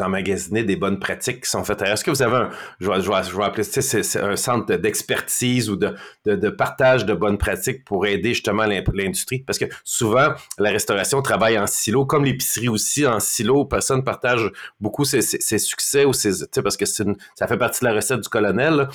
emmagasinez 0.02 0.64
des 0.64 0.76
bonnes 0.76 1.00
pratiques 1.00 1.46
qui 1.46 1.50
sont 1.50 1.64
faites? 1.64 1.82
Est-ce 1.82 2.04
que 2.04 2.12
vous 2.12 2.22
avez 2.22 2.36
un, 2.36 2.50
je 2.82 2.90
vais, 2.90 3.02
je 3.02 3.42
appeler 3.42 3.64
c'est, 3.64 4.20
un 4.20 4.36
centre 4.36 4.76
d'expertise 4.76 5.70
ou 5.70 5.78
de, 5.78 5.96
de, 6.26 6.50
partage 6.50 7.06
de 7.06 7.14
bonnes 7.14 7.38
pratiques 7.38 7.86
pour 7.86 8.06
aider 8.06 8.34
justement 8.34 8.66
l'industrie? 8.66 9.40
Parce 9.40 9.58
que 9.58 9.66
souvent, 9.86 10.34
la 10.60 10.72
restauration 10.72 11.22
travaille 11.22 11.58
en 11.58 11.68
silo, 11.68 12.06
comme 12.06 12.26
l'épicerie 12.26 12.68
aussi 12.68 13.08
en 13.08 13.22
silo. 13.22 13.64
Personne 13.64 14.00
ne 14.00 14.04
partage 14.04 14.52
beaucoup 14.82 15.06
ses, 15.06 15.22
succès 15.22 16.04
ou 16.04 16.12
ses, 16.12 16.46
parce 16.62 16.76
que 16.76 16.86
ça 16.86 17.48
fait 17.48 17.58
partie 17.58 17.80
de 17.80 17.86
la 17.86 17.96
recette 17.96 18.20
du 18.20 18.30
colonel. 18.30 18.90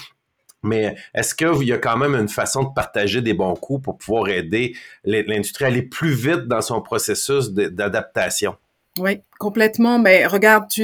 Mais 0.63 0.97
est-ce 1.15 1.35
qu'il 1.35 1.67
y 1.67 1.73
a 1.73 1.79
quand 1.79 1.97
même 1.97 2.15
une 2.15 2.29
façon 2.29 2.65
de 2.65 2.73
partager 2.75 3.21
des 3.21 3.35
bons 3.35 3.55
coups 3.55 3.83
pour 3.83 3.99
pouvoir 3.99 4.29
aider 4.29 4.77
l'industrie 5.05 5.65
à 5.65 5.69
aller 5.69 5.83
plus 5.83 6.13
vite 6.13 6.47
dans 6.47 6.61
son 6.61 6.81
processus 6.81 7.51
d'adaptation? 7.51 8.57
Oui, 8.99 9.21
complètement. 9.39 9.99
Mais 9.99 10.27
regarde, 10.27 10.69
tu, 10.69 10.83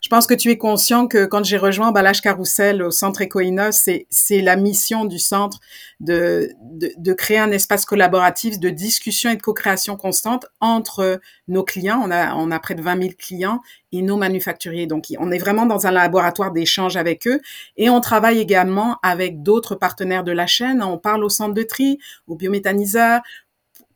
je 0.00 0.08
pense 0.08 0.26
que 0.26 0.34
tu 0.34 0.50
es 0.50 0.58
conscient 0.58 1.06
que 1.06 1.26
quand 1.26 1.44
j'ai 1.44 1.56
rejoint 1.56 1.88
Emballage 1.88 2.20
Carousel 2.20 2.82
au 2.82 2.90
centre 2.90 3.22
Ecoinos, 3.22 3.70
c'est, 3.70 4.08
c'est 4.10 4.42
la 4.42 4.56
mission 4.56 5.04
du 5.04 5.20
centre 5.20 5.60
de, 6.00 6.50
de, 6.60 6.90
de, 6.96 7.12
créer 7.12 7.38
un 7.38 7.52
espace 7.52 7.84
collaboratif 7.84 8.58
de 8.58 8.68
discussion 8.68 9.30
et 9.30 9.36
de 9.36 9.42
co-création 9.42 9.96
constante 9.96 10.46
entre 10.58 11.20
nos 11.46 11.62
clients. 11.62 12.00
On 12.04 12.10
a, 12.10 12.34
on 12.34 12.50
a 12.50 12.58
près 12.58 12.74
de 12.74 12.82
20 12.82 13.00
000 13.00 13.14
clients 13.16 13.60
et 13.92 14.02
nos 14.02 14.16
manufacturiers. 14.16 14.88
Donc, 14.88 15.06
on 15.20 15.30
est 15.30 15.38
vraiment 15.38 15.66
dans 15.66 15.86
un 15.86 15.92
laboratoire 15.92 16.50
d'échange 16.50 16.96
avec 16.96 17.28
eux 17.28 17.40
et 17.76 17.88
on 17.90 18.00
travaille 18.00 18.40
également 18.40 18.98
avec 19.04 19.44
d'autres 19.44 19.76
partenaires 19.76 20.24
de 20.24 20.32
la 20.32 20.48
chaîne. 20.48 20.82
On 20.82 20.98
parle 20.98 21.22
au 21.22 21.28
centre 21.28 21.54
de 21.54 21.62
tri, 21.62 21.98
au 22.26 22.34
biométhaniseur, 22.34 23.20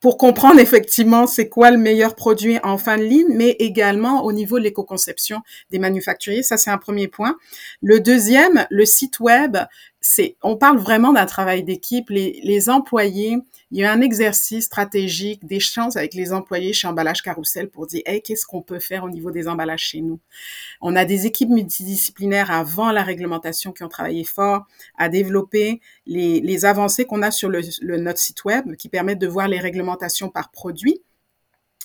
pour 0.01 0.17
comprendre 0.17 0.59
effectivement 0.59 1.27
c'est 1.27 1.49
quoi 1.49 1.71
le 1.71 1.77
meilleur 1.77 2.15
produit 2.15 2.59
en 2.63 2.79
fin 2.79 2.97
de 2.97 3.03
ligne, 3.03 3.29
mais 3.31 3.51
également 3.59 4.25
au 4.25 4.33
niveau 4.33 4.59
de 4.59 4.65
l'éco-conception 4.65 5.41
des 5.71 5.79
manufacturiers. 5.79 6.43
Ça, 6.43 6.57
c'est 6.57 6.71
un 6.71 6.79
premier 6.79 7.07
point. 7.07 7.37
Le 7.83 8.01
deuxième, 8.01 8.67
le 8.71 8.87
site 8.87 9.21
web, 9.21 9.59
c'est, 10.03 10.37
on 10.43 10.57
parle 10.57 10.79
vraiment 10.79 11.13
d'un 11.13 11.27
travail 11.27 11.63
d'équipe. 11.63 12.09
Les, 12.09 12.71
employés, 12.71 13.37
il 13.71 13.79
y 13.79 13.85
a 13.85 13.93
un 13.93 14.01
exercice 14.01 14.65
stratégique 14.65 15.45
d'échange 15.45 15.97
avec 15.97 16.15
les 16.15 16.33
employés 16.33 16.73
chez 16.73 16.89
Emballage 16.89 17.21
Carousel 17.21 17.69
pour 17.69 17.87
dire, 17.87 18.01
hey, 18.07 18.23
qu'est-ce 18.23 18.47
qu'on 18.47 18.63
peut 18.63 18.79
faire 18.79 19.05
au 19.05 19.11
niveau 19.11 19.31
des 19.31 19.47
emballages 19.47 19.83
chez 19.83 20.01
nous? 20.01 20.19
On 20.81 20.97
a 20.97 21.05
des 21.05 21.27
équipes 21.27 21.51
multidisciplinaires 21.51 22.51
avant 22.51 22.93
la 22.93 23.03
réglementation 23.03 23.73
qui 23.73 23.83
ont 23.83 23.89
travaillé 23.89 24.25
fort 24.25 24.67
à 24.97 25.11
développer 25.11 25.83
les, 26.07 26.41
les 26.41 26.65
avancées 26.65 27.05
qu'on 27.05 27.21
a 27.21 27.31
sur 27.31 27.51
le, 27.51 27.61
le, 27.83 27.99
notre 27.99 28.21
site 28.21 28.45
web 28.45 28.77
qui 28.77 28.89
permettent 28.89 29.19
de 29.19 29.29
voir 29.29 29.49
les 29.49 29.61
réglementations 29.61 30.31
par 30.31 30.51
produit 30.51 31.03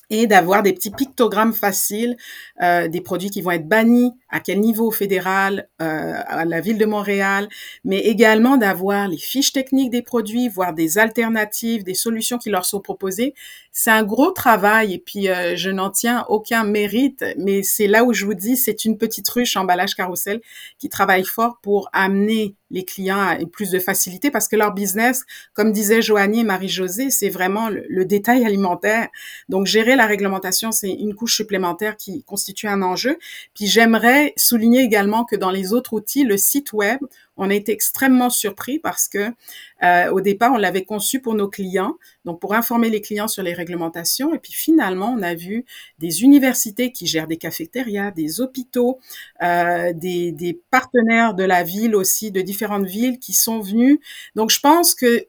et 0.10 0.28
d'avoir 0.28 0.63
des 0.63 0.73
petits 0.73 0.91
pictogrammes 0.91 1.54
faciles 1.54 2.17
euh, 2.62 2.88
des 2.88 3.01
produits 3.01 3.30
qui 3.30 3.41
vont 3.41 3.51
être 3.51 3.67
bannis, 3.67 4.13
à 4.35 4.41
quel 4.41 4.59
niveau 4.59 4.91
fédéral, 4.91 5.69
euh, 5.81 6.13
à 6.27 6.43
la 6.43 6.59
ville 6.59 6.77
de 6.77 6.85
Montréal, 6.85 7.47
mais 7.85 7.99
également 7.99 8.57
d'avoir 8.57 9.07
les 9.07 9.17
fiches 9.17 9.53
techniques 9.53 9.91
des 9.91 10.01
produits, 10.01 10.49
voir 10.49 10.73
des 10.73 10.97
alternatives, 10.97 11.85
des 11.85 11.93
solutions 11.93 12.37
qui 12.37 12.49
leur 12.49 12.65
sont 12.65 12.81
proposées. 12.81 13.33
C'est 13.71 13.91
un 13.91 14.03
gros 14.03 14.31
travail 14.31 14.93
et 14.93 14.99
puis 14.99 15.29
euh, 15.29 15.55
je 15.55 15.69
n'en 15.69 15.89
tiens 15.89 16.25
aucun 16.27 16.65
mérite, 16.65 17.23
mais 17.37 17.63
c'est 17.63 17.87
là 17.87 18.03
où 18.03 18.11
je 18.11 18.25
vous 18.25 18.33
dis, 18.33 18.57
c'est 18.57 18.83
une 18.83 18.97
petite 18.97 19.29
ruche 19.29 19.55
emballage 19.55 19.95
carrousel 19.95 20.41
qui 20.79 20.89
travaille 20.89 21.23
fort 21.23 21.59
pour 21.61 21.89
amener 21.93 22.55
les 22.71 22.83
clients 22.83 23.19
à 23.19 23.37
plus 23.51 23.69
de 23.69 23.79
facilité 23.79 24.31
parce 24.31 24.47
que 24.47 24.55
leur 24.55 24.73
business, 24.73 25.23
comme 25.53 25.71
disait 25.71 26.01
Joanie 26.01 26.41
et 26.41 26.43
Marie-Josée, 26.43 27.09
c'est 27.09 27.29
vraiment 27.29 27.69
le, 27.69 28.05
détail 28.05 28.45
alimentaire. 28.45 29.07
Donc, 29.49 29.65
gérer 29.65 29.95
la 29.95 30.05
réglementation, 30.05 30.71
c'est 30.71 30.91
une 30.91 31.15
couche 31.15 31.35
supplémentaire 31.35 31.97
qui 31.97 32.23
constitue 32.23 32.67
un 32.67 32.81
enjeu. 32.81 33.17
Puis, 33.55 33.67
j'aimerais 33.67 34.24
souligner 34.38 34.81
également 34.81 35.25
que 35.25 35.35
dans 35.35 35.51
les 35.51 35.73
autres 35.73 35.93
outils, 35.93 36.23
le 36.23 36.38
site 36.38 36.73
web, 36.73 36.99
on 37.38 37.49
a 37.49 37.53
été 37.53 37.71
extrêmement 37.71 38.29
surpris 38.29 38.79
parce 38.79 39.07
que 39.07 39.31
euh, 39.83 40.09
au 40.11 40.21
départ, 40.21 40.53
on 40.53 40.57
l'avait 40.57 40.85
conçu 40.85 41.19
pour 41.19 41.35
nos 41.35 41.49
clients, 41.49 41.97
donc 42.23 42.39
pour 42.39 42.53
informer 42.53 42.89
les 42.89 43.01
clients 43.01 43.27
sur 43.27 43.43
les 43.43 43.53
réglementations. 43.53 44.33
Et 44.33 44.39
puis 44.39 44.53
finalement, 44.53 45.15
on 45.17 45.21
a 45.21 45.35
vu 45.35 45.65
des 45.99 46.23
universités 46.23 46.91
qui 46.91 47.07
gèrent 47.07 47.27
des 47.27 47.38
cafétérias, 47.38 48.11
des 48.11 48.41
hôpitaux, 48.41 48.99
euh, 49.43 49.93
des, 49.93 50.31
des 50.31 50.59
partenaires 50.71 51.33
de 51.33 51.43
la 51.43 51.63
ville 51.63 51.95
aussi, 51.95 52.31
de 52.31 52.41
différentes 52.41 52.85
villes 52.85 53.19
qui 53.19 53.33
sont 53.33 53.59
venus. 53.59 53.99
Donc 54.35 54.49
je 54.49 54.59
pense 54.59 54.95
que 54.95 55.27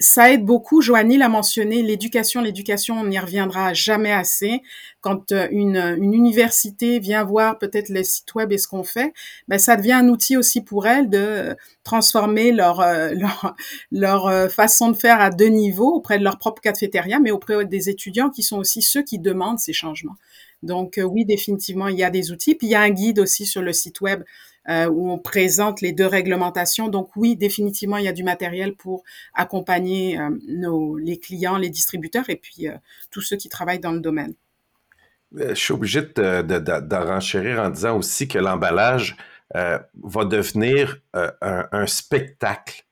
ça 0.00 0.32
aide 0.32 0.44
beaucoup. 0.44 0.80
Joanie 0.80 1.18
l'a 1.18 1.28
mentionné, 1.28 1.82
l'éducation, 1.82 2.40
l'éducation, 2.40 3.00
on 3.00 3.06
n'y 3.06 3.18
reviendra 3.18 3.74
jamais 3.74 4.12
assez. 4.12 4.62
Quand 5.00 5.32
euh, 5.32 5.48
une, 5.50 5.76
une 5.76 6.14
université 6.14 7.00
vient 7.00 7.24
voir 7.24 7.58
peut-être 7.58 7.88
les 7.88 8.04
sites 8.04 8.32
web 8.34 8.52
et 8.52 8.58
ce 8.58 8.68
qu'on 8.68 8.84
fait, 8.84 9.12
ben 9.48 9.58
ça 9.58 9.76
devient 9.76 9.92
un 9.92 10.08
outil 10.08 10.36
aussi 10.36 10.60
pour 10.60 10.86
elle 10.86 11.10
de 11.10 11.56
transformer 11.82 12.52
leur 12.52 12.80
euh, 12.80 13.10
leur, 13.14 13.56
leur 13.90 14.26
euh, 14.26 14.48
façon 14.48 14.90
de 14.90 14.96
faire 14.96 15.20
à 15.20 15.30
deux 15.30 15.48
niveaux 15.48 15.94
auprès 15.94 16.18
de 16.18 16.24
leur 16.24 16.38
propre 16.38 16.62
cafétéria, 16.62 17.18
mais 17.18 17.32
auprès 17.32 17.64
des 17.64 17.88
étudiants 17.90 18.30
qui 18.30 18.42
sont 18.42 18.58
aussi 18.58 18.82
ceux 18.82 19.02
qui 19.02 19.18
demandent 19.18 19.58
ces 19.58 19.72
changements. 19.72 20.16
Donc 20.62 21.00
oui, 21.02 21.24
définitivement, 21.24 21.88
il 21.88 21.96
y 21.96 22.04
a 22.04 22.10
des 22.10 22.32
outils. 22.32 22.56
Puis 22.56 22.66
il 22.66 22.70
y 22.70 22.74
a 22.74 22.80
un 22.80 22.90
guide 22.90 23.20
aussi 23.20 23.46
sur 23.46 23.62
le 23.62 23.72
site 23.72 24.00
web 24.00 24.24
où 24.68 25.10
on 25.10 25.18
présente 25.18 25.80
les 25.80 25.92
deux 25.92 26.06
réglementations. 26.06 26.88
Donc 26.88 27.10
oui, 27.16 27.36
définitivement, 27.36 27.96
il 27.96 28.04
y 28.04 28.08
a 28.08 28.12
du 28.12 28.22
matériel 28.22 28.74
pour 28.74 29.02
accompagner 29.34 30.18
euh, 30.18 30.30
nos, 30.46 30.96
les 30.96 31.18
clients, 31.18 31.56
les 31.56 31.70
distributeurs 31.70 32.28
et 32.28 32.36
puis 32.36 32.68
euh, 32.68 32.74
tous 33.10 33.22
ceux 33.22 33.36
qui 33.36 33.48
travaillent 33.48 33.80
dans 33.80 33.92
le 33.92 34.00
domaine. 34.00 34.34
je 35.34 35.54
suis 35.54 35.72
obligé 35.72 36.02
de, 36.02 36.42
de, 36.42 36.96
renchérir 36.96 37.60
en 37.60 37.70
disant 37.70 37.96
aussi 37.96 38.28
que 38.28 38.38
l'emballage 38.38 39.16
va 39.54 40.24
devenir 40.26 41.00
un, 41.14 41.86
spectacle. 41.86 42.84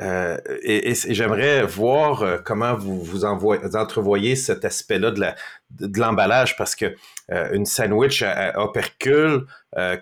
Euh, 0.00 0.38
et, 0.62 0.94
j'aimerais 0.94 1.66
voir 1.66 2.22
euh, 2.22 2.38
comment 2.42 2.74
vous, 2.74 3.02
vous, 3.02 3.24
entrevoyez 3.24 4.34
cet 4.34 4.64
aspect-là 4.64 5.10
de 5.10 5.98
l'emballage 5.98 6.56
parce 6.56 6.74
que 6.74 6.86
euh, 6.86 6.94
une 7.30 7.64
sandwich 7.64 8.22
à, 8.22 8.60
opercule, 8.60 9.46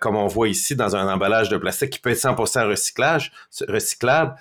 comme 0.00 0.16
on 0.16 0.26
voit 0.26 0.48
ici 0.48 0.74
dans 0.74 0.96
un 0.96 1.12
emballage 1.12 1.48
de 1.48 1.56
plastique 1.56 1.90
qui 1.90 1.98
peut 1.98 2.10
être 2.10 2.18
100% 2.18 2.68
recyclage, 2.68 3.32
recyclable, 3.68 4.34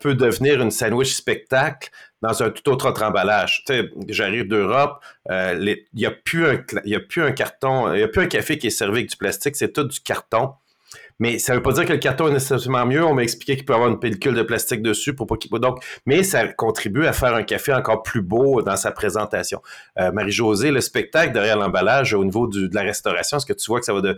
peut 0.00 0.14
devenir 0.14 0.60
une 0.60 0.70
sandwich 0.70 1.14
spectacle 1.14 1.90
dans 2.22 2.42
un 2.42 2.50
tout 2.50 2.70
autre, 2.70 2.88
autre 2.88 3.02
emballage. 3.02 3.64
Tu 3.66 3.74
sais, 3.74 3.90
j'arrive 4.08 4.48
d'Europe, 4.48 5.02
il 5.30 5.78
n'y 5.94 6.06
a, 6.06 6.10
plus 6.10 6.46
un, 6.46 6.64
y 6.84 6.94
a 6.94 7.00
plus 7.00 7.22
un 7.22 7.32
carton, 7.32 7.92
il 7.92 7.98
n'y 7.98 8.02
a 8.02 8.08
plus 8.08 8.22
un 8.22 8.26
café 8.26 8.58
qui 8.58 8.66
est 8.66 8.70
servi 8.70 8.98
avec 8.98 9.10
du 9.10 9.16
plastique, 9.16 9.56
c'est 9.56 9.72
tout 9.72 9.84
du 9.84 10.00
carton. 10.00 10.54
Mais 11.18 11.38
ça 11.38 11.52
ne 11.52 11.58
veut 11.58 11.62
pas 11.62 11.72
dire 11.72 11.84
que 11.84 11.92
le 11.92 11.98
carton 11.98 12.28
est 12.28 12.32
nécessairement 12.32 12.86
mieux. 12.86 13.04
On 13.04 13.14
m'a 13.14 13.22
expliqué 13.22 13.56
qu'il 13.56 13.64
peut 13.64 13.74
avoir 13.74 13.88
une 13.88 14.00
pellicule 14.00 14.34
de 14.34 14.42
plastique 14.42 14.82
dessus 14.82 15.14
pour 15.14 15.26
pas 15.26 15.36
qu'il 15.36 15.50
donc, 15.58 15.84
mais 16.06 16.22
ça 16.22 16.48
contribue 16.48 17.06
à 17.06 17.12
faire 17.12 17.34
un 17.34 17.42
café 17.42 17.72
encore 17.72 18.02
plus 18.02 18.22
beau 18.22 18.62
dans 18.62 18.76
sa 18.76 18.90
présentation. 18.90 19.62
Euh, 19.98 20.10
Marie-Josée, 20.12 20.70
le 20.70 20.80
spectacle 20.80 21.32
derrière 21.32 21.56
l'emballage 21.56 22.14
au 22.14 22.24
niveau 22.24 22.46
de 22.46 22.68
la 22.72 22.82
restauration, 22.82 23.36
est-ce 23.36 23.46
que 23.46 23.52
tu 23.52 23.66
vois 23.66 23.78
que 23.78 23.86
ça 23.86 23.92
va 23.92 24.00
de, 24.00 24.16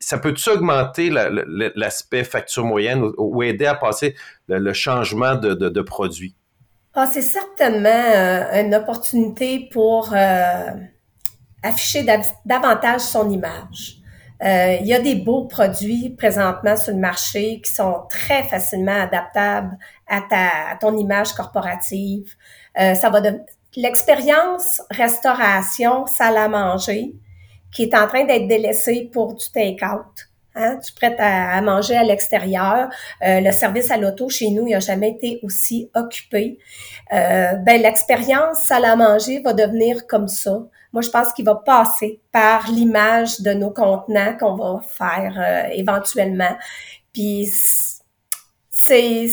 ça 0.00 0.18
peut-tu 0.18 0.48
augmenter 0.50 1.10
l'aspect 1.10 2.24
facture 2.24 2.64
moyenne 2.64 3.02
ou, 3.18 3.42
aider 3.42 3.66
à 3.66 3.74
passer 3.74 4.14
le, 4.48 4.72
changement 4.72 5.34
de, 5.34 5.80
produit? 5.82 6.34
Ah, 6.94 7.06
c'est 7.06 7.22
certainement 7.22 7.88
euh, 7.88 8.62
une 8.62 8.74
opportunité 8.74 9.68
pour 9.70 10.14
euh, 10.14 10.70
afficher 11.62 12.06
davantage 12.46 13.02
son 13.02 13.30
image. 13.30 13.98
Euh, 14.42 14.76
il 14.80 14.86
y 14.86 14.94
a 14.94 15.00
des 15.00 15.14
beaux 15.14 15.44
produits 15.44 16.10
présentement 16.10 16.76
sur 16.76 16.92
le 16.92 17.00
marché 17.00 17.60
qui 17.64 17.72
sont 17.72 18.02
très 18.08 18.42
facilement 18.42 19.00
adaptables 19.00 19.76
à, 20.06 20.20
ta, 20.20 20.72
à 20.72 20.76
ton 20.80 20.96
image 20.96 21.32
corporative. 21.32 22.34
Euh, 22.78 22.94
ça 22.94 23.08
va 23.10 23.20
de 23.20 23.40
l'expérience 23.76 24.82
restauration 24.90 26.06
salle 26.06 26.36
à 26.36 26.48
manger 26.48 27.14
qui 27.72 27.84
est 27.84 27.94
en 27.94 28.06
train 28.06 28.24
d'être 28.24 28.46
délaissée 28.46 29.10
pour 29.12 29.34
du 29.34 29.50
take-out. 29.50 30.30
Hein? 30.54 30.78
Tu 30.84 30.92
prêtes 30.94 31.18
à, 31.18 31.60
manger 31.60 31.96
à 31.96 32.02
l'extérieur. 32.02 32.88
Euh, 33.22 33.40
le 33.40 33.52
service 33.52 33.90
à 33.90 33.98
l'auto 33.98 34.30
chez 34.30 34.50
nous, 34.50 34.66
il 34.66 34.72
n'a 34.72 34.80
jamais 34.80 35.10
été 35.10 35.40
aussi 35.42 35.90
occupé. 35.94 36.58
Euh, 37.12 37.52
ben, 37.56 37.80
l'expérience 37.82 38.64
salle 38.64 38.86
à 38.86 38.96
manger 38.96 39.40
va 39.40 39.52
devenir 39.52 40.06
comme 40.06 40.28
ça. 40.28 40.62
Moi, 40.92 41.02
je 41.02 41.10
pense 41.10 41.32
qu'il 41.32 41.44
va 41.44 41.56
passer 41.56 42.20
par 42.32 42.70
l'image 42.70 43.40
de 43.40 43.52
nos 43.52 43.70
contenants 43.70 44.36
qu'on 44.38 44.54
va 44.54 44.80
faire 44.80 45.34
euh, 45.38 45.68
éventuellement. 45.72 46.56
Puis 47.12 47.48
c'est 48.70 49.28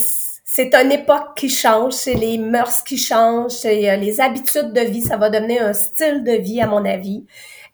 c'est 0.55 0.75
une 0.75 0.91
époque 0.91 1.35
qui 1.35 1.49
change, 1.49 1.93
c'est 1.93 2.13
les 2.13 2.37
mœurs 2.37 2.83
qui 2.83 2.95
changent, 2.97 3.53
c'est 3.53 3.89
euh, 3.89 3.95
les 3.95 4.21
habitudes 4.21 4.71
de 4.71 4.81
vie. 4.81 5.01
Ça 5.01 5.17
va 5.17 5.31
devenir 5.31 5.65
un 5.65 5.73
style 5.73 6.23
de 6.23 6.33
vie, 6.33 6.61
à 6.61 6.67
mon 6.67 6.85
avis, 6.85 7.25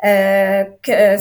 euh, 0.05 0.63
que 0.81 1.17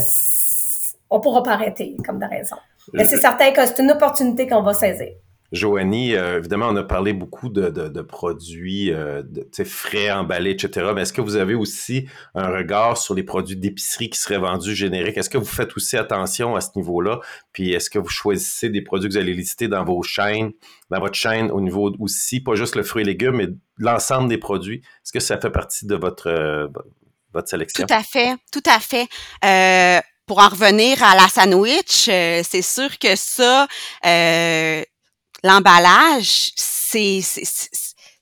on 1.10 1.20
pourra 1.20 1.42
pas 1.42 1.54
arrêter 1.54 1.96
comme 2.06 2.20
de 2.20 2.26
raison. 2.26 2.56
Mais 2.92 3.04
c'est 3.04 3.18
certain 3.18 3.50
que 3.50 3.66
c'est 3.66 3.80
une 3.80 3.90
opportunité 3.90 4.46
qu'on 4.46 4.62
va 4.62 4.72
saisir. 4.72 5.08
Joanie, 5.50 6.14
euh, 6.14 6.38
évidemment, 6.38 6.68
on 6.68 6.76
a 6.76 6.82
parlé 6.82 7.14
beaucoup 7.14 7.48
de, 7.48 7.70
de, 7.70 8.02
produits 8.02 8.92
euh, 8.92 9.22
frais, 9.64 10.10
emballés, 10.10 10.50
etc. 10.50 10.92
Mais 10.94 11.02
est-ce 11.02 11.12
que 11.12 11.22
vous 11.22 11.36
avez 11.36 11.54
aussi 11.54 12.06
un 12.34 12.48
regard 12.48 12.98
sur 12.98 13.14
les 13.14 13.22
produits 13.22 13.56
d'épicerie 13.56 14.10
qui 14.10 14.18
seraient 14.18 14.38
vendus 14.38 14.74
génériques? 14.74 15.16
Est-ce 15.16 15.30
que 15.30 15.38
vous 15.38 15.46
faites 15.46 15.74
aussi 15.76 15.96
attention 15.96 16.54
à 16.54 16.60
ce 16.60 16.70
niveau-là? 16.76 17.20
Puis 17.52 17.72
est-ce 17.72 17.88
que 17.88 17.98
vous 17.98 18.08
choisissez 18.08 18.68
des 18.68 18.82
produits 18.82 19.08
que 19.08 19.14
vous 19.14 19.20
allez 19.20 19.32
lister 19.32 19.68
dans 19.68 19.84
vos 19.84 20.02
chaînes, 20.02 20.52
dans 20.90 21.00
votre 21.00 21.14
chaîne 21.14 21.50
au 21.50 21.62
niveau 21.62 21.94
aussi, 21.98 22.40
pas 22.40 22.54
juste 22.54 22.76
le 22.76 22.82
fruit 22.82 23.02
et 23.02 23.06
légumes, 23.06 23.36
mais 23.36 23.48
l'ensemble 23.78 24.28
des 24.28 24.38
produits? 24.38 24.82
Est-ce 25.04 25.12
que 25.12 25.20
ça 25.20 25.38
fait 25.38 25.50
partie 25.50 25.86
de 25.86 25.94
votre, 25.94 26.28
euh, 26.28 26.68
votre 27.32 27.48
sélection? 27.48 27.86
Tout 27.86 27.94
à 27.94 28.02
fait, 28.02 28.36
tout 28.52 28.62
à 28.66 28.80
fait. 28.80 29.08
Pour 30.26 30.40
en 30.40 30.48
revenir 30.50 31.02
à 31.02 31.14
la 31.14 31.26
sandwich, 31.28 32.04
c'est 32.04 32.62
sûr 32.62 32.98
que 32.98 33.16
ça, 33.16 33.66
l'emballage, 35.42 36.52
c'est 36.56 37.20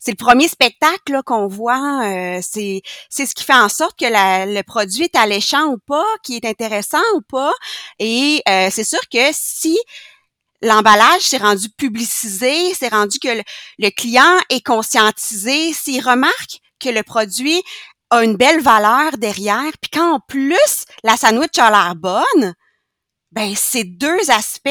c'est 0.07 0.13
le 0.13 0.25
premier 0.25 0.47
spectacle 0.47 1.21
qu'on 1.25 1.49
voit. 1.49 2.05
Euh, 2.05 2.39
c'est 2.41 2.83
ce 3.11 3.35
qui 3.35 3.43
fait 3.43 3.53
en 3.53 3.69
sorte 3.69 3.99
que 3.99 4.05
le 4.07 4.63
produit 4.63 5.03
est 5.03 5.17
alléchant 5.17 5.65
ou 5.67 5.79
pas, 5.79 6.07
qui 6.23 6.37
est 6.37 6.45
intéressant 6.45 7.03
ou 7.17 7.23
pas. 7.23 7.53
Et 7.99 8.41
euh, 8.49 8.69
c'est 8.71 8.85
sûr 8.85 9.01
que 9.13 9.19
si 9.33 9.77
l'emballage 10.63 11.23
s'est 11.23 11.39
rendu 11.39 11.69
publicisé, 11.71 12.73
c'est 12.75 12.93
rendu 12.93 13.19
que 13.19 13.43
le, 13.79 13.91
client 13.91 14.39
est 14.49 14.65
conscientisé, 14.65 15.73
s'il 15.73 16.01
remarque 16.01 16.61
que 16.79 16.91
le 16.91 17.03
produit 17.03 17.61
a 18.11 18.23
une 18.23 18.37
belle 18.37 18.61
valeur 18.61 19.19
derrière, 19.19 19.73
puis 19.81 19.91
qu'en 19.91 20.21
plus 20.21 20.85
la 21.03 21.17
sandwich 21.17 21.59
a 21.59 21.69
l'air 21.69 21.97
bonne, 21.97 22.55
ben 23.37 23.53
c'est 23.55 23.85
deux 23.85 24.31
aspects 24.31 24.71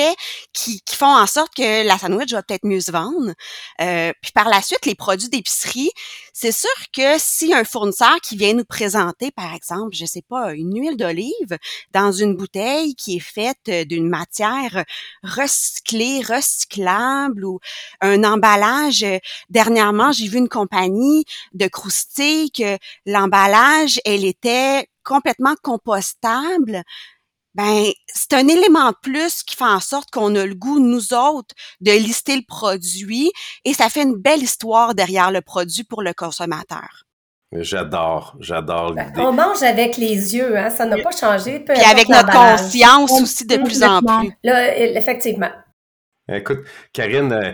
qui, 0.52 0.82
qui, 0.82 0.96
font 0.96 1.06
en 1.06 1.28
sorte 1.28 1.54
que 1.54 1.86
la 1.86 2.00
sandwich 2.00 2.32
va 2.32 2.42
peut-être 2.42 2.66
mieux 2.66 2.82
se 2.82 2.92
vendre. 2.92 3.32
Euh, 3.80 4.12
puis 4.24 4.32
par 4.32 4.50
la 4.50 4.60
suite, 4.64 4.88
les 4.88 4.96
produits 4.96 5.30
d'épicerie, 5.30 5.92
c'est 6.34 6.52
sûr 6.52 6.72
que 6.92 7.20
si 7.20 7.54
un 7.54 7.64
fournisseur 7.64 8.16
qui 8.24 8.36
vient 8.36 8.54
nous 8.54 8.66
présenter, 8.66 9.30
par 9.30 9.54
exemple, 9.54 9.94
je 9.94 10.06
sais 10.06 10.24
pas, 10.28 10.54
une 10.54 10.76
huile 10.80 10.98
d'olive 10.98 11.60
dans 11.92 12.12
une 12.12 12.36
bouteille 12.36 12.96
qui 12.96 13.18
est 13.18 13.20
faite 13.20 13.88
d'une 13.88 14.10
matière 14.10 14.84
recyclée, 15.22 16.22
recyclable 16.22 17.46
ou 17.46 17.60
un 18.02 18.24
emballage. 18.24 19.06
Dernièrement, 19.52 20.12
j'ai 20.12 20.28
vu 20.28 20.40
une 20.40 20.50
compagnie 20.50 21.24
de 21.54 21.68
croustilles 21.68 22.50
que 22.50 22.80
l'emballage, 23.06 24.00
elle 24.06 24.26
était 24.26 24.88
complètement 25.04 25.56
compostable 25.62 26.84
ben 27.56 27.86
c'est 28.08 28.34
un 28.34 28.48
élément 28.48 28.90
de 28.90 28.98
plus 29.02 29.44
qui 29.44 29.56
fait 29.56 29.64
en 29.64 29.80
sorte 29.80 30.12
qu'on 30.12 30.36
a 30.36 30.46
le 30.46 30.56
goût, 30.56 30.80
nous 30.80 31.14
autres, 31.14 31.56
de 31.82 31.92
lister 31.92 32.36
le 32.36 32.44
produit 32.48 33.32
et 33.64 33.74
ça 33.74 33.90
fait 33.90 34.04
une 34.04 34.16
belle 34.16 34.44
histoire 34.44 34.94
derrière 34.94 35.32
le 35.32 35.42
produit 35.42 35.84
pour 35.84 36.04
le 36.04 36.14
consommateur. 36.14 37.06
J'adore, 37.52 38.36
j'adore 38.40 38.94
ben, 38.94 39.06
l'idée. 39.06 39.22
On 39.22 39.32
mange 39.32 39.64
avec 39.64 39.98
les 39.98 40.36
yeux, 40.36 40.58
hein? 40.58 40.70
ça 40.70 40.86
n'a 40.86 40.98
pas 40.98 41.12
changé. 41.12 41.60
Peu 41.60 41.74
Puis 41.74 41.84
avec 41.84 42.10
notre 42.10 42.32
conscience 42.32 43.12
aussi 43.22 43.46
de 43.46 43.58
plus 43.58 43.84
en 43.84 44.02
plus. 44.02 44.32
Là, 44.44 44.78
effectivement. 44.78 45.52
Écoute, 46.28 46.62
Karine, 46.92 47.32
euh, 47.32 47.54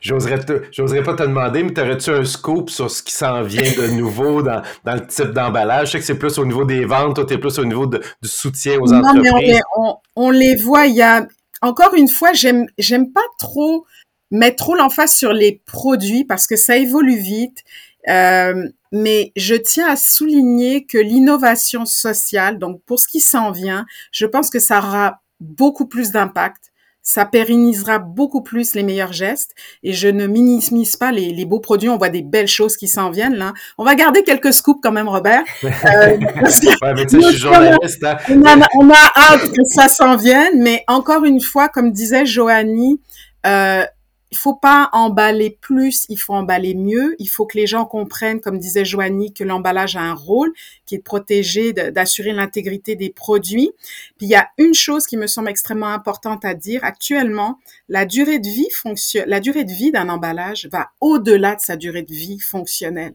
j'oserais, 0.00 0.40
j'oserais 0.72 1.02
pas 1.02 1.14
te 1.14 1.22
demander, 1.22 1.62
mais 1.62 1.74
t'aurais-tu 1.74 2.10
un 2.10 2.24
scoop 2.24 2.70
sur 2.70 2.90
ce 2.90 3.02
qui 3.02 3.12
s'en 3.12 3.42
vient 3.42 3.62
de 3.62 3.88
nouveau 3.88 4.40
dans, 4.42 4.62
dans 4.84 4.94
le 4.94 5.06
type 5.06 5.32
d'emballage? 5.32 5.88
Je 5.88 5.92
sais 5.92 5.98
que 5.98 6.04
c'est 6.04 6.18
plus 6.18 6.38
au 6.38 6.46
niveau 6.46 6.64
des 6.64 6.86
ventes, 6.86 7.16
toi, 7.16 7.26
t'es 7.26 7.36
plus 7.36 7.58
au 7.58 7.64
niveau 7.66 7.86
du 7.86 7.98
soutien 8.24 8.78
aux 8.80 8.90
entreprises. 8.90 9.30
Non, 9.30 9.38
mais 9.38 9.60
on, 9.76 9.96
on, 10.16 10.30
les 10.30 10.56
voit, 10.56 10.86
il 10.86 10.94
y 10.94 11.02
a, 11.02 11.26
encore 11.60 11.92
une 11.92 12.08
fois, 12.08 12.32
j'aime, 12.32 12.66
j'aime 12.78 13.12
pas 13.12 13.20
trop 13.38 13.84
mettre 14.30 14.56
trop 14.56 14.74
l'emphase 14.74 15.12
sur 15.12 15.34
les 15.34 15.60
produits 15.66 16.24
parce 16.24 16.46
que 16.46 16.56
ça 16.56 16.78
évolue 16.78 17.18
vite. 17.18 17.64
Euh, 18.08 18.68
mais 18.92 19.32
je 19.36 19.56
tiens 19.56 19.88
à 19.88 19.96
souligner 19.96 20.86
que 20.86 20.96
l'innovation 20.96 21.84
sociale, 21.84 22.58
donc 22.58 22.80
pour 22.86 22.98
ce 22.98 23.08
qui 23.08 23.20
s'en 23.20 23.50
vient, 23.50 23.84
je 24.10 24.24
pense 24.24 24.48
que 24.48 24.58
ça 24.58 24.78
aura 24.78 25.20
beaucoup 25.40 25.86
plus 25.86 26.12
d'impact 26.12 26.72
ça 27.06 27.24
pérennisera 27.24 28.00
beaucoup 28.00 28.42
plus 28.42 28.74
les 28.74 28.82
meilleurs 28.82 29.12
gestes 29.12 29.54
et 29.84 29.92
je 29.92 30.08
ne 30.08 30.26
minimise 30.26 30.96
pas 30.96 31.12
les, 31.12 31.32
les 31.32 31.44
beaux 31.44 31.60
produits. 31.60 31.88
On 31.88 31.98
voit 31.98 32.08
des 32.08 32.22
belles 32.22 32.48
choses 32.48 32.76
qui 32.76 32.88
s'en 32.88 33.10
viennent 33.10 33.36
là. 33.36 33.54
On 33.78 33.84
va 33.84 33.94
garder 33.94 34.24
quelques 34.24 34.52
scoops 34.52 34.80
quand 34.82 34.90
même, 34.92 35.08
Robert. 35.08 35.44
Euh, 35.86 36.16
on, 38.28 38.44
a, 38.44 38.66
on 38.74 38.90
a 38.90 39.12
hâte 39.16 39.52
que 39.52 39.64
ça 39.64 39.88
s'en 39.88 40.16
vienne, 40.16 40.62
mais 40.62 40.82
encore 40.88 41.24
une 41.24 41.40
fois, 41.40 41.68
comme 41.68 41.92
disait 41.92 42.26
Joanie, 42.26 43.00
euh, 43.46 43.84
il 44.32 44.38
faut 44.38 44.54
pas 44.54 44.88
emballer 44.92 45.56
plus, 45.60 46.04
il 46.08 46.16
faut 46.16 46.34
emballer 46.34 46.74
mieux. 46.74 47.14
Il 47.18 47.28
faut 47.28 47.46
que 47.46 47.56
les 47.56 47.66
gens 47.66 47.84
comprennent, 47.84 48.40
comme 48.40 48.58
disait 48.58 48.84
Joanie, 48.84 49.32
que 49.32 49.44
l'emballage 49.44 49.96
a 49.96 50.00
un 50.00 50.14
rôle 50.14 50.52
qui 50.84 50.96
est 50.96 50.98
de 50.98 51.02
protéger, 51.02 51.72
d'assurer 51.72 52.32
l'intégrité 52.32 52.96
des 52.96 53.10
produits. 53.10 53.70
Puis 54.18 54.26
il 54.26 54.30
y 54.30 54.34
a 54.34 54.48
une 54.58 54.74
chose 54.74 55.06
qui 55.06 55.16
me 55.16 55.26
semble 55.26 55.48
extrêmement 55.48 55.88
importante 55.88 56.44
à 56.44 56.54
dire. 56.54 56.80
Actuellement, 56.82 57.58
la 57.88 58.04
durée 58.04 58.40
de 58.40 58.48
vie 58.48 58.70
fonctionne, 58.72 59.28
la 59.28 59.40
durée 59.40 59.64
de 59.64 59.72
vie 59.72 59.92
d'un 59.92 60.08
emballage 60.08 60.68
va 60.72 60.90
au-delà 61.00 61.54
de 61.54 61.60
sa 61.60 61.76
durée 61.76 62.02
de 62.02 62.12
vie 62.12 62.40
fonctionnelle. 62.40 63.14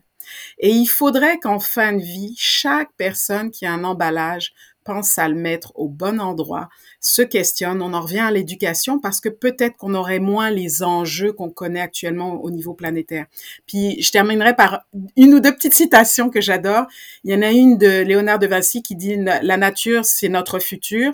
Et 0.59 0.69
il 0.69 0.87
faudrait 0.87 1.39
qu'en 1.39 1.59
fin 1.59 1.93
de 1.93 2.01
vie, 2.01 2.35
chaque 2.37 2.91
personne 2.95 3.51
qui 3.51 3.65
a 3.65 3.73
un 3.73 3.83
emballage 3.83 4.53
pense 4.83 5.17
à 5.17 5.27
le 5.27 5.35
mettre 5.35 5.71
au 5.75 5.87
bon 5.87 6.19
endroit, 6.19 6.69
se 6.99 7.21
questionne. 7.21 7.81
On 7.81 7.93
en 7.93 8.01
revient 8.01 8.19
à 8.19 8.31
l'éducation 8.31 8.99
parce 8.99 9.19
que 9.19 9.29
peut-être 9.29 9.77
qu'on 9.77 9.93
aurait 9.93 10.19
moins 10.19 10.49
les 10.49 10.83
enjeux 10.83 11.33
qu'on 11.33 11.49
connaît 11.49 11.81
actuellement 11.81 12.41
au 12.43 12.51
niveau 12.51 12.73
planétaire. 12.73 13.25
Puis 13.65 14.01
je 14.01 14.11
terminerai 14.11 14.55
par 14.55 14.85
une 15.17 15.33
ou 15.33 15.39
deux 15.39 15.53
petites 15.53 15.73
citations 15.73 16.29
que 16.29 16.41
j'adore. 16.41 16.85
Il 17.23 17.31
y 17.31 17.35
en 17.35 17.41
a 17.41 17.51
une 17.51 17.77
de 17.77 18.01
Léonard 18.01 18.39
de 18.39 18.47
Vinci 18.47 18.81
qui 18.81 18.95
dit 18.95 19.15
la 19.17 19.57
nature 19.57 20.05
c'est 20.05 20.29
notre 20.29 20.59
futur. 20.59 21.13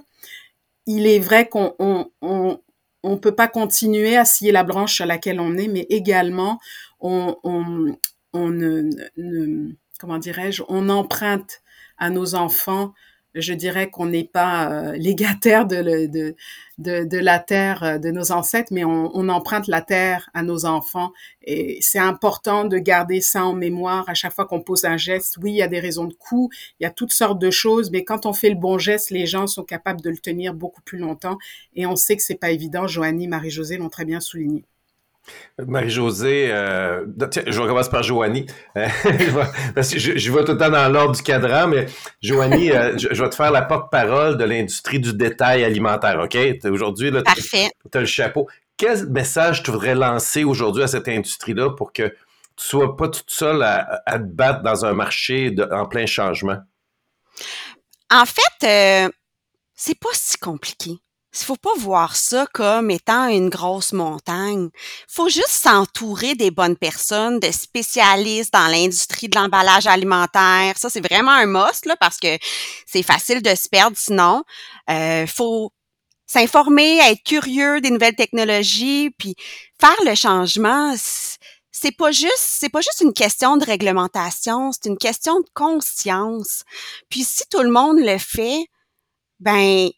Il 0.86 1.06
est 1.06 1.20
vrai 1.20 1.50
qu'on 1.50 1.74
on, 2.22 3.18
peut 3.18 3.36
pas 3.36 3.48
continuer 3.48 4.16
à 4.18 4.26
scier 4.26 4.52
la 4.52 4.64
branche 4.64 4.96
sur 4.96 5.06
laquelle 5.06 5.40
on 5.40 5.58
est, 5.58 5.68
mais 5.68 5.86
également 5.90 6.60
on, 7.00 7.38
on, 7.44 8.50
ne 8.50 8.90
comment 10.00 10.18
dirais-je, 10.18 10.64
on 10.70 10.90
emprunte 10.90 11.62
à 11.98 12.10
nos 12.10 12.36
enfants 12.36 12.94
je 13.42 13.54
dirais 13.54 13.90
qu'on 13.90 14.08
n'est 14.08 14.24
pas 14.24 14.72
euh, 14.72 14.92
légataire 14.94 15.66
de, 15.66 16.08
de, 16.08 16.36
de, 16.78 17.04
de, 17.04 17.18
la 17.18 17.40
terre 17.40 17.84
euh, 17.84 17.98
de 17.98 18.12
nos 18.12 18.32
ancêtres, 18.32 18.72
mais 18.72 18.84
on, 18.84 19.12
on 19.16 19.30
emprunte 19.30 19.68
la 19.68 19.82
terre 19.82 20.30
à 20.34 20.44
nos 20.44 20.66
enfants. 20.66 21.12
Et 21.44 21.78
c'est 21.82 22.00
important 22.00 22.66
de 22.66 22.78
garder 22.78 23.22
ça 23.22 23.46
en 23.46 23.54
mémoire 23.54 24.08
à 24.08 24.14
chaque 24.14 24.34
fois 24.34 24.46
qu'on 24.46 24.62
pose 24.62 24.86
un 24.86 24.98
geste. 24.98 25.38
Oui, 25.42 25.52
il 25.52 25.58
y 25.58 25.62
a 25.62 25.68
des 25.68 25.80
raisons 25.80 26.06
de 26.06 26.14
coût, 26.14 26.50
il 26.80 26.84
y 26.84 26.88
a 26.88 26.92
toutes 26.92 27.14
sortes 27.14 27.40
de 27.40 27.52
choses, 27.52 27.92
mais 27.92 28.04
quand 28.04 28.26
on 28.26 28.34
fait 28.34 28.50
le 28.50 28.56
bon 28.56 28.78
geste, 28.78 29.12
les 29.12 29.26
gens 29.26 29.48
sont 29.48 29.64
capables 29.64 30.02
de 30.02 30.10
le 30.10 30.18
tenir 30.18 30.54
beaucoup 30.54 30.82
plus 30.82 30.98
longtemps. 30.98 31.38
Et 31.76 31.86
on 31.86 31.96
sait 31.96 32.16
que 32.16 32.24
c'est 32.24 32.36
pas 32.36 32.52
évident. 32.52 32.88
Joanie, 32.88 33.28
Marie-Josée 33.28 33.78
l'ont 33.78 33.90
très 33.90 34.06
bien 34.06 34.20
souligné. 34.20 34.66
Marie-Josée, 35.66 36.52
euh, 36.52 37.06
je 37.48 37.60
vais 37.60 37.68
commencer 37.68 37.90
par 37.90 38.04
Joanie. 38.04 38.46
Euh, 38.78 38.88
parce 39.76 39.90
que 39.90 40.00
je, 40.00 40.18
je, 40.18 40.32
vais 40.32 40.44
tout 40.44 40.52
le 40.52 40.58
temps 40.58 40.70
dans 40.70 40.88
l'ordre 40.90 41.16
du 41.16 41.24
cadran, 41.24 41.68
mais 41.68 41.88
Joanie, 42.22 42.72
euh, 42.72 42.98
je, 42.98 43.08
je, 43.12 43.24
vais 43.24 43.30
te 43.30 43.36
faire 43.36 43.52
la 43.52 43.64
porte-parole 43.64 44.38
de 44.38 44.44
l'industrie 44.44 45.00
du 45.00 45.14
détail 45.14 45.64
alimentaire, 45.64 46.20
OK? 46.20 46.38
Aujourd'hui, 46.66 47.12
tu 47.12 47.98
as 47.98 48.00
le 48.00 48.06
chapeau. 48.06 48.48
Quel 48.78 49.10
message 49.10 49.64
tu 49.64 49.72
voudrais 49.72 49.96
lancer 49.96 50.44
aujourd'hui 50.44 50.84
à 50.84 50.88
cette 50.88 51.08
industrie-là 51.08 51.72
pour 51.72 51.92
que 51.92 52.04
tu 52.04 52.68
sois 52.68 52.96
pas 52.96 53.08
toute 53.08 53.32
seule 53.32 53.64
à, 53.64 54.04
à 54.06 54.20
te 54.20 54.26
battre 54.26 54.62
dans 54.62 54.86
un 54.86 54.94
marché 54.94 55.50
de, 55.50 55.64
en 55.64 55.88
plein 55.88 56.06
changement? 56.06 56.58
En 58.12 58.26
fait, 58.26 59.12
c'est 59.74 60.00
pas 60.00 60.10
si 60.14 60.38
compliqué. 60.38 61.00
Faut 61.44 61.56
pas 61.56 61.74
voir 61.78 62.16
ça 62.16 62.48
comme 62.54 62.92
étant 62.92 63.28
une 63.28 63.50
grosse 63.50 63.94
montagne. 63.94 64.70
faut 65.08 65.30
juste 65.30 65.50
s'entourer 65.50 66.36
des 66.36 66.52
bonnes 66.52 66.76
personnes, 66.76 67.40
de 67.40 67.52
spécialistes 67.52 68.54
dans 68.54 68.68
l'industrie 68.68 69.30
de 69.30 69.38
l'emballage 69.38 69.88
alimentaire. 69.88 70.78
Ça, 70.78 70.90
c'est 70.90 71.06
vraiment 71.06 71.32
un 71.32 71.46
must, 71.46 71.86
là, 71.86 71.96
parce 71.98 72.18
que 72.18 72.38
c'est 72.86 73.04
facile 73.04 73.42
de 73.42 73.56
se 73.56 73.70
perdre 73.70 73.98
sinon. 73.98 74.44
Euh, 74.90 75.26
faut 75.28 75.72
s'informer, 76.28 77.00
être 77.00 77.24
curieux 77.24 77.82
des 77.82 77.90
nouvelles 77.90 78.16
technologies, 78.16 79.10
puis 79.18 79.36
faire 79.80 79.96
le 80.06 80.16
changement. 80.16 80.94
C'est 81.72 81.96
pas 81.96 82.12
juste, 82.12 82.38
c'est 82.38 82.70
pas 82.70 82.82
juste 82.82 83.02
une 83.02 83.14
question 83.14 83.58
de 83.58 83.66
réglementation, 83.66 84.72
c'est 84.72 84.90
une 84.90 84.98
question 84.98 85.40
de 85.40 85.48
conscience. 85.54 86.64
Puis 87.10 87.24
si 87.24 87.44
tout 87.50 87.62
le 87.62 87.70
monde 87.70 88.00
le 88.00 88.18
fait, 88.18 88.66
ben 89.40 89.90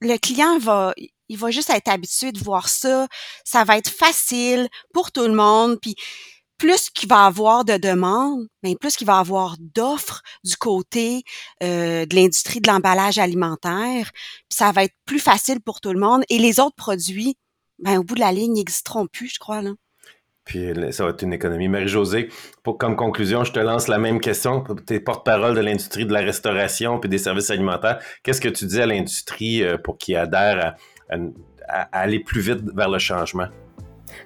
le 0.00 0.16
client 0.18 0.58
va, 0.58 0.94
il 1.28 1.38
va 1.38 1.50
juste 1.50 1.70
être 1.70 1.88
habitué 1.88 2.32
de 2.32 2.38
voir 2.38 2.68
ça. 2.68 3.06
Ça 3.44 3.64
va 3.64 3.78
être 3.78 3.90
facile 3.90 4.68
pour 4.92 5.12
tout 5.12 5.26
le 5.26 5.34
monde. 5.34 5.78
Puis 5.80 5.96
plus 6.58 6.88
qu'il 6.90 7.08
va 7.08 7.26
avoir 7.26 7.64
de 7.64 7.76
demandes, 7.76 8.46
mais 8.62 8.72
ben, 8.72 8.78
plus 8.78 8.96
qu'il 8.96 9.06
va 9.06 9.18
avoir 9.18 9.56
d'offres 9.58 10.22
du 10.44 10.56
côté 10.56 11.22
euh, 11.62 12.06
de 12.06 12.14
l'industrie 12.14 12.60
de 12.60 12.70
l'emballage 12.70 13.18
alimentaire, 13.18 14.10
ça 14.48 14.72
va 14.72 14.84
être 14.84 14.94
plus 15.04 15.18
facile 15.18 15.60
pour 15.60 15.80
tout 15.80 15.92
le 15.92 16.00
monde. 16.00 16.24
Et 16.30 16.38
les 16.38 16.60
autres 16.60 16.76
produits, 16.76 17.36
ben, 17.78 17.98
au 17.98 18.04
bout 18.04 18.14
de 18.14 18.20
la 18.20 18.32
ligne, 18.32 18.54
n'existeront 18.54 19.06
plus, 19.06 19.28
je 19.28 19.38
crois. 19.38 19.60
Là. 19.62 19.72
Puis 20.46 20.72
ça 20.92 21.04
va 21.04 21.10
être 21.10 21.22
une 21.22 21.32
économie. 21.32 21.68
Marie-Josée, 21.68 22.28
comme 22.78 22.94
conclusion, 22.94 23.42
je 23.42 23.52
te 23.52 23.58
lance 23.58 23.88
la 23.88 23.98
même 23.98 24.20
question. 24.20 24.64
Tu 24.86 24.94
es 24.94 25.00
porte-parole 25.00 25.56
de 25.56 25.60
l'industrie 25.60 26.06
de 26.06 26.12
la 26.12 26.20
restauration 26.20 27.00
puis 27.00 27.10
des 27.10 27.18
services 27.18 27.50
alimentaires. 27.50 27.98
Qu'est-ce 28.22 28.40
que 28.40 28.48
tu 28.48 28.64
dis 28.64 28.80
à 28.80 28.86
l'industrie 28.86 29.64
euh, 29.64 29.76
pour 29.76 29.98
qu'ils 29.98 30.16
adhèrent 30.16 30.76
à, 31.10 31.16
à, 31.68 32.00
aller 32.00 32.20
plus 32.20 32.40
vite 32.40 32.60
vers 32.74 32.88
le 32.88 33.00
changement? 33.00 33.48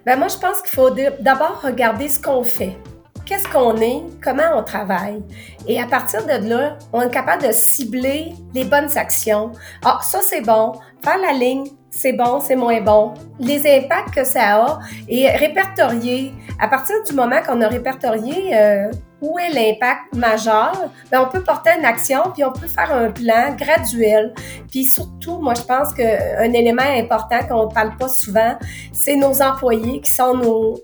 Ben 0.05 0.19
moi, 0.19 0.29
je 0.29 0.37
pense 0.37 0.61
qu'il 0.61 0.71
faut 0.71 0.91
d'abord 0.91 1.63
regarder 1.63 2.09
ce 2.09 2.21
qu'on 2.21 2.45
fait. 2.45 2.77
Qu'est-ce 3.25 3.49
qu'on 3.49 3.77
est, 3.77 4.03
comment 4.23 4.57
on 4.57 4.63
travaille? 4.63 5.23
Et 5.67 5.81
à 5.81 5.87
partir 5.87 6.27
de 6.27 6.49
là, 6.49 6.77
on 6.93 7.01
est 7.01 7.11
capable 7.11 7.47
de 7.47 7.53
cibler 7.53 8.33
les 8.55 8.65
bonnes 8.65 8.97
actions. 8.99 9.53
Ah, 9.85 10.01
ça 10.03 10.21
c'est 10.21 10.41
bon, 10.43 10.73
faire 11.03 11.19
la 11.19 11.33
ligne, 11.33 11.65
c'est 11.91 12.13
bon, 12.13 12.41
c'est 12.41 12.57
moins 12.57 12.81
bon, 12.81 13.15
les 13.39 13.67
impacts 13.67 14.15
que 14.15 14.25
ça 14.25 14.57
a 14.57 14.79
et 15.09 15.29
répertorier. 15.29 16.33
À 16.61 16.69
partir 16.69 16.97
du 17.05 17.13
moment 17.15 17.43
qu'on 17.45 17.61
a 17.61 17.69
répertorié 17.69 18.55
euh, 18.55 18.91
où 19.21 19.39
est 19.39 19.51
l'impact 19.51 20.15
majeur, 20.15 20.73
bien, 21.11 21.23
on 21.23 21.29
peut 21.29 21.43
porter 21.43 21.71
une 21.79 21.85
action 21.85 22.23
puis 22.33 22.45
on 22.45 22.53
peut 22.53 22.69
faire 22.69 22.93
un 22.93 23.11
plan 23.11 23.57
graduel. 23.57 24.33
Puis 24.71 24.85
surtout, 24.85 25.39
moi, 25.39 25.55
je 25.55 25.63
pense 25.63 25.93
qu'un 25.93 26.53
élément 26.53 26.83
important 26.83 27.41
qu'on 27.49 27.67
ne 27.67 27.75
parle 27.75 27.97
pas 27.97 28.09
souvent, 28.09 28.57
c'est 28.93 29.17
nos 29.17 29.43
employés 29.43 30.01
qui 30.01 30.13
sont 30.13 30.37
nos, 30.37 30.81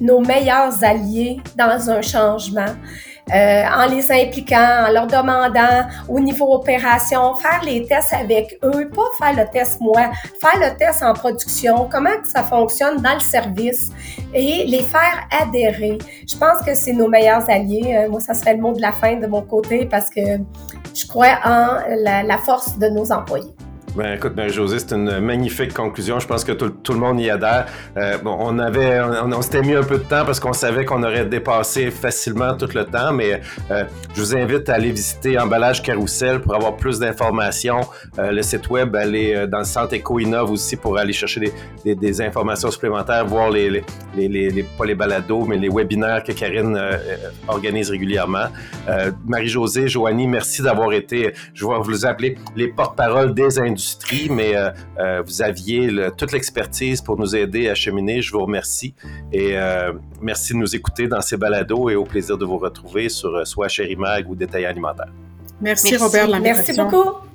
nos 0.00 0.20
meilleurs 0.20 0.82
alliés 0.82 1.40
dans 1.56 1.90
un 1.90 2.02
changement. 2.02 2.74
Euh, 3.34 3.62
en 3.64 3.86
les 3.86 4.10
impliquant, 4.10 4.86
en 4.88 4.92
leur 4.92 5.06
demandant 5.06 5.86
au 6.08 6.18
niveau 6.18 6.52
opération, 6.52 7.34
faire 7.34 7.60
les 7.64 7.86
tests 7.86 8.12
avec 8.12 8.58
eux, 8.64 8.90
pas 8.90 9.02
faire 9.18 9.44
le 9.44 9.50
test 9.50 9.80
moi, 9.80 10.10
faire 10.40 10.58
le 10.58 10.76
test 10.76 11.02
en 11.02 11.12
production, 11.12 11.88
comment 11.90 12.16
que 12.22 12.28
ça 12.28 12.42
fonctionne 12.42 13.00
dans 13.00 13.14
le 13.14 13.20
service 13.20 13.90
et 14.34 14.64
les 14.66 14.82
faire 14.82 15.28
adhérer. 15.30 15.98
Je 16.28 16.36
pense 16.36 16.62
que 16.64 16.74
c'est 16.74 16.92
nos 16.92 17.08
meilleurs 17.08 17.48
alliés. 17.48 17.96
Euh, 17.96 18.10
moi, 18.10 18.20
ça 18.20 18.34
serait 18.34 18.54
le 18.54 18.60
mot 18.60 18.72
de 18.72 18.80
la 18.80 18.92
fin 18.92 19.16
de 19.16 19.26
mon 19.26 19.42
côté 19.42 19.86
parce 19.86 20.10
que 20.10 20.20
je 20.94 21.06
crois 21.06 21.38
en 21.44 21.78
la, 21.96 22.22
la 22.22 22.38
force 22.38 22.78
de 22.78 22.88
nos 22.88 23.12
employés. 23.12 23.54
Ben, 23.96 24.14
écoute, 24.14 24.34
ben, 24.36 24.48
José, 24.48 24.78
c'est 24.78 24.94
une 24.94 25.18
magnifique 25.18 25.74
conclusion. 25.74 26.20
Je 26.20 26.26
pense 26.26 26.44
que 26.44 26.52
tout, 26.52 26.92
le 26.92 26.98
monde 26.98 27.20
y 27.20 27.28
adhère. 27.28 27.66
Euh, 27.96 28.18
bon, 28.18 28.36
on 28.38 28.58
avait, 28.60 29.00
on, 29.00 29.42
s'était 29.42 29.62
mis 29.62 29.74
un 29.74 29.82
peu 29.82 29.98
de 29.98 30.04
temps 30.04 30.24
parce 30.24 30.38
qu'on 30.38 30.52
savait 30.52 30.84
qu'on 30.84 31.02
aurait 31.02 31.26
dépassé 31.26 31.90
facilement 31.90 32.54
tout 32.56 32.68
le 32.72 32.84
temps, 32.84 33.12
mais 33.12 33.40
euh, 33.70 33.84
je 34.14 34.20
vous 34.20 34.36
invite 34.36 34.68
à 34.68 34.74
aller 34.74 34.92
visiter 34.92 35.38
Emballage 35.40 35.82
Carousel 35.82 36.40
pour 36.40 36.54
avoir 36.54 36.76
plus 36.76 37.00
d'informations. 37.00 37.80
Euh, 38.20 38.30
le 38.30 38.42
site 38.42 38.70
web, 38.70 38.94
aller 38.94 39.46
dans 39.48 39.58
le 39.58 39.64
centre 39.64 39.96
Eco 39.96 40.20
Innov 40.20 40.52
aussi 40.52 40.76
pour 40.76 40.96
aller 40.96 41.12
chercher 41.12 41.52
des, 41.84 42.20
informations 42.20 42.70
supplémentaires, 42.70 43.26
voir 43.26 43.50
les, 43.50 43.70
les, 43.70 43.84
les, 44.14 44.50
les, 44.50 44.62
pas 44.62 44.84
les 44.84 44.94
balados, 44.94 45.46
mais 45.46 45.56
les 45.56 45.68
webinaires 45.68 46.22
que 46.22 46.32
Karine 46.32 46.78
organise 47.48 47.90
régulièrement. 47.90 48.46
Marie-Josée, 49.26 49.88
Joanie, 49.88 50.26
merci 50.26 50.62
d'avoir 50.62 50.92
été, 50.92 51.32
je 51.54 51.64
vais 51.64 51.78
vous 51.82 52.04
appeler 52.04 52.36
les 52.56 52.68
porte-parole 52.68 53.32
des 53.32 53.58
industries 53.58 53.79
mais 54.30 54.56
euh, 54.56 54.70
euh, 54.98 55.22
vous 55.24 55.42
aviez 55.42 55.90
le, 55.90 56.10
toute 56.10 56.32
l'expertise 56.32 57.00
pour 57.00 57.18
nous 57.18 57.34
aider 57.36 57.68
à 57.68 57.74
cheminer. 57.74 58.22
Je 58.22 58.32
vous 58.32 58.40
remercie 58.40 58.94
et 59.32 59.56
euh, 59.56 59.92
merci 60.20 60.52
de 60.52 60.58
nous 60.58 60.74
écouter 60.74 61.08
dans 61.08 61.20
ces 61.20 61.36
balados 61.36 61.90
et 61.90 61.96
au 61.96 62.04
plaisir 62.04 62.38
de 62.38 62.44
vous 62.44 62.58
retrouver 62.58 63.08
sur 63.08 63.46
soit 63.46 63.68
Mag 63.96 64.28
ou 64.28 64.34
Détail 64.34 64.66
Alimentaire. 64.66 65.12
Merci, 65.60 65.90
merci 65.90 66.04
Robert 66.04 66.40
Merci 66.40 66.72
beaucoup. 66.72 67.29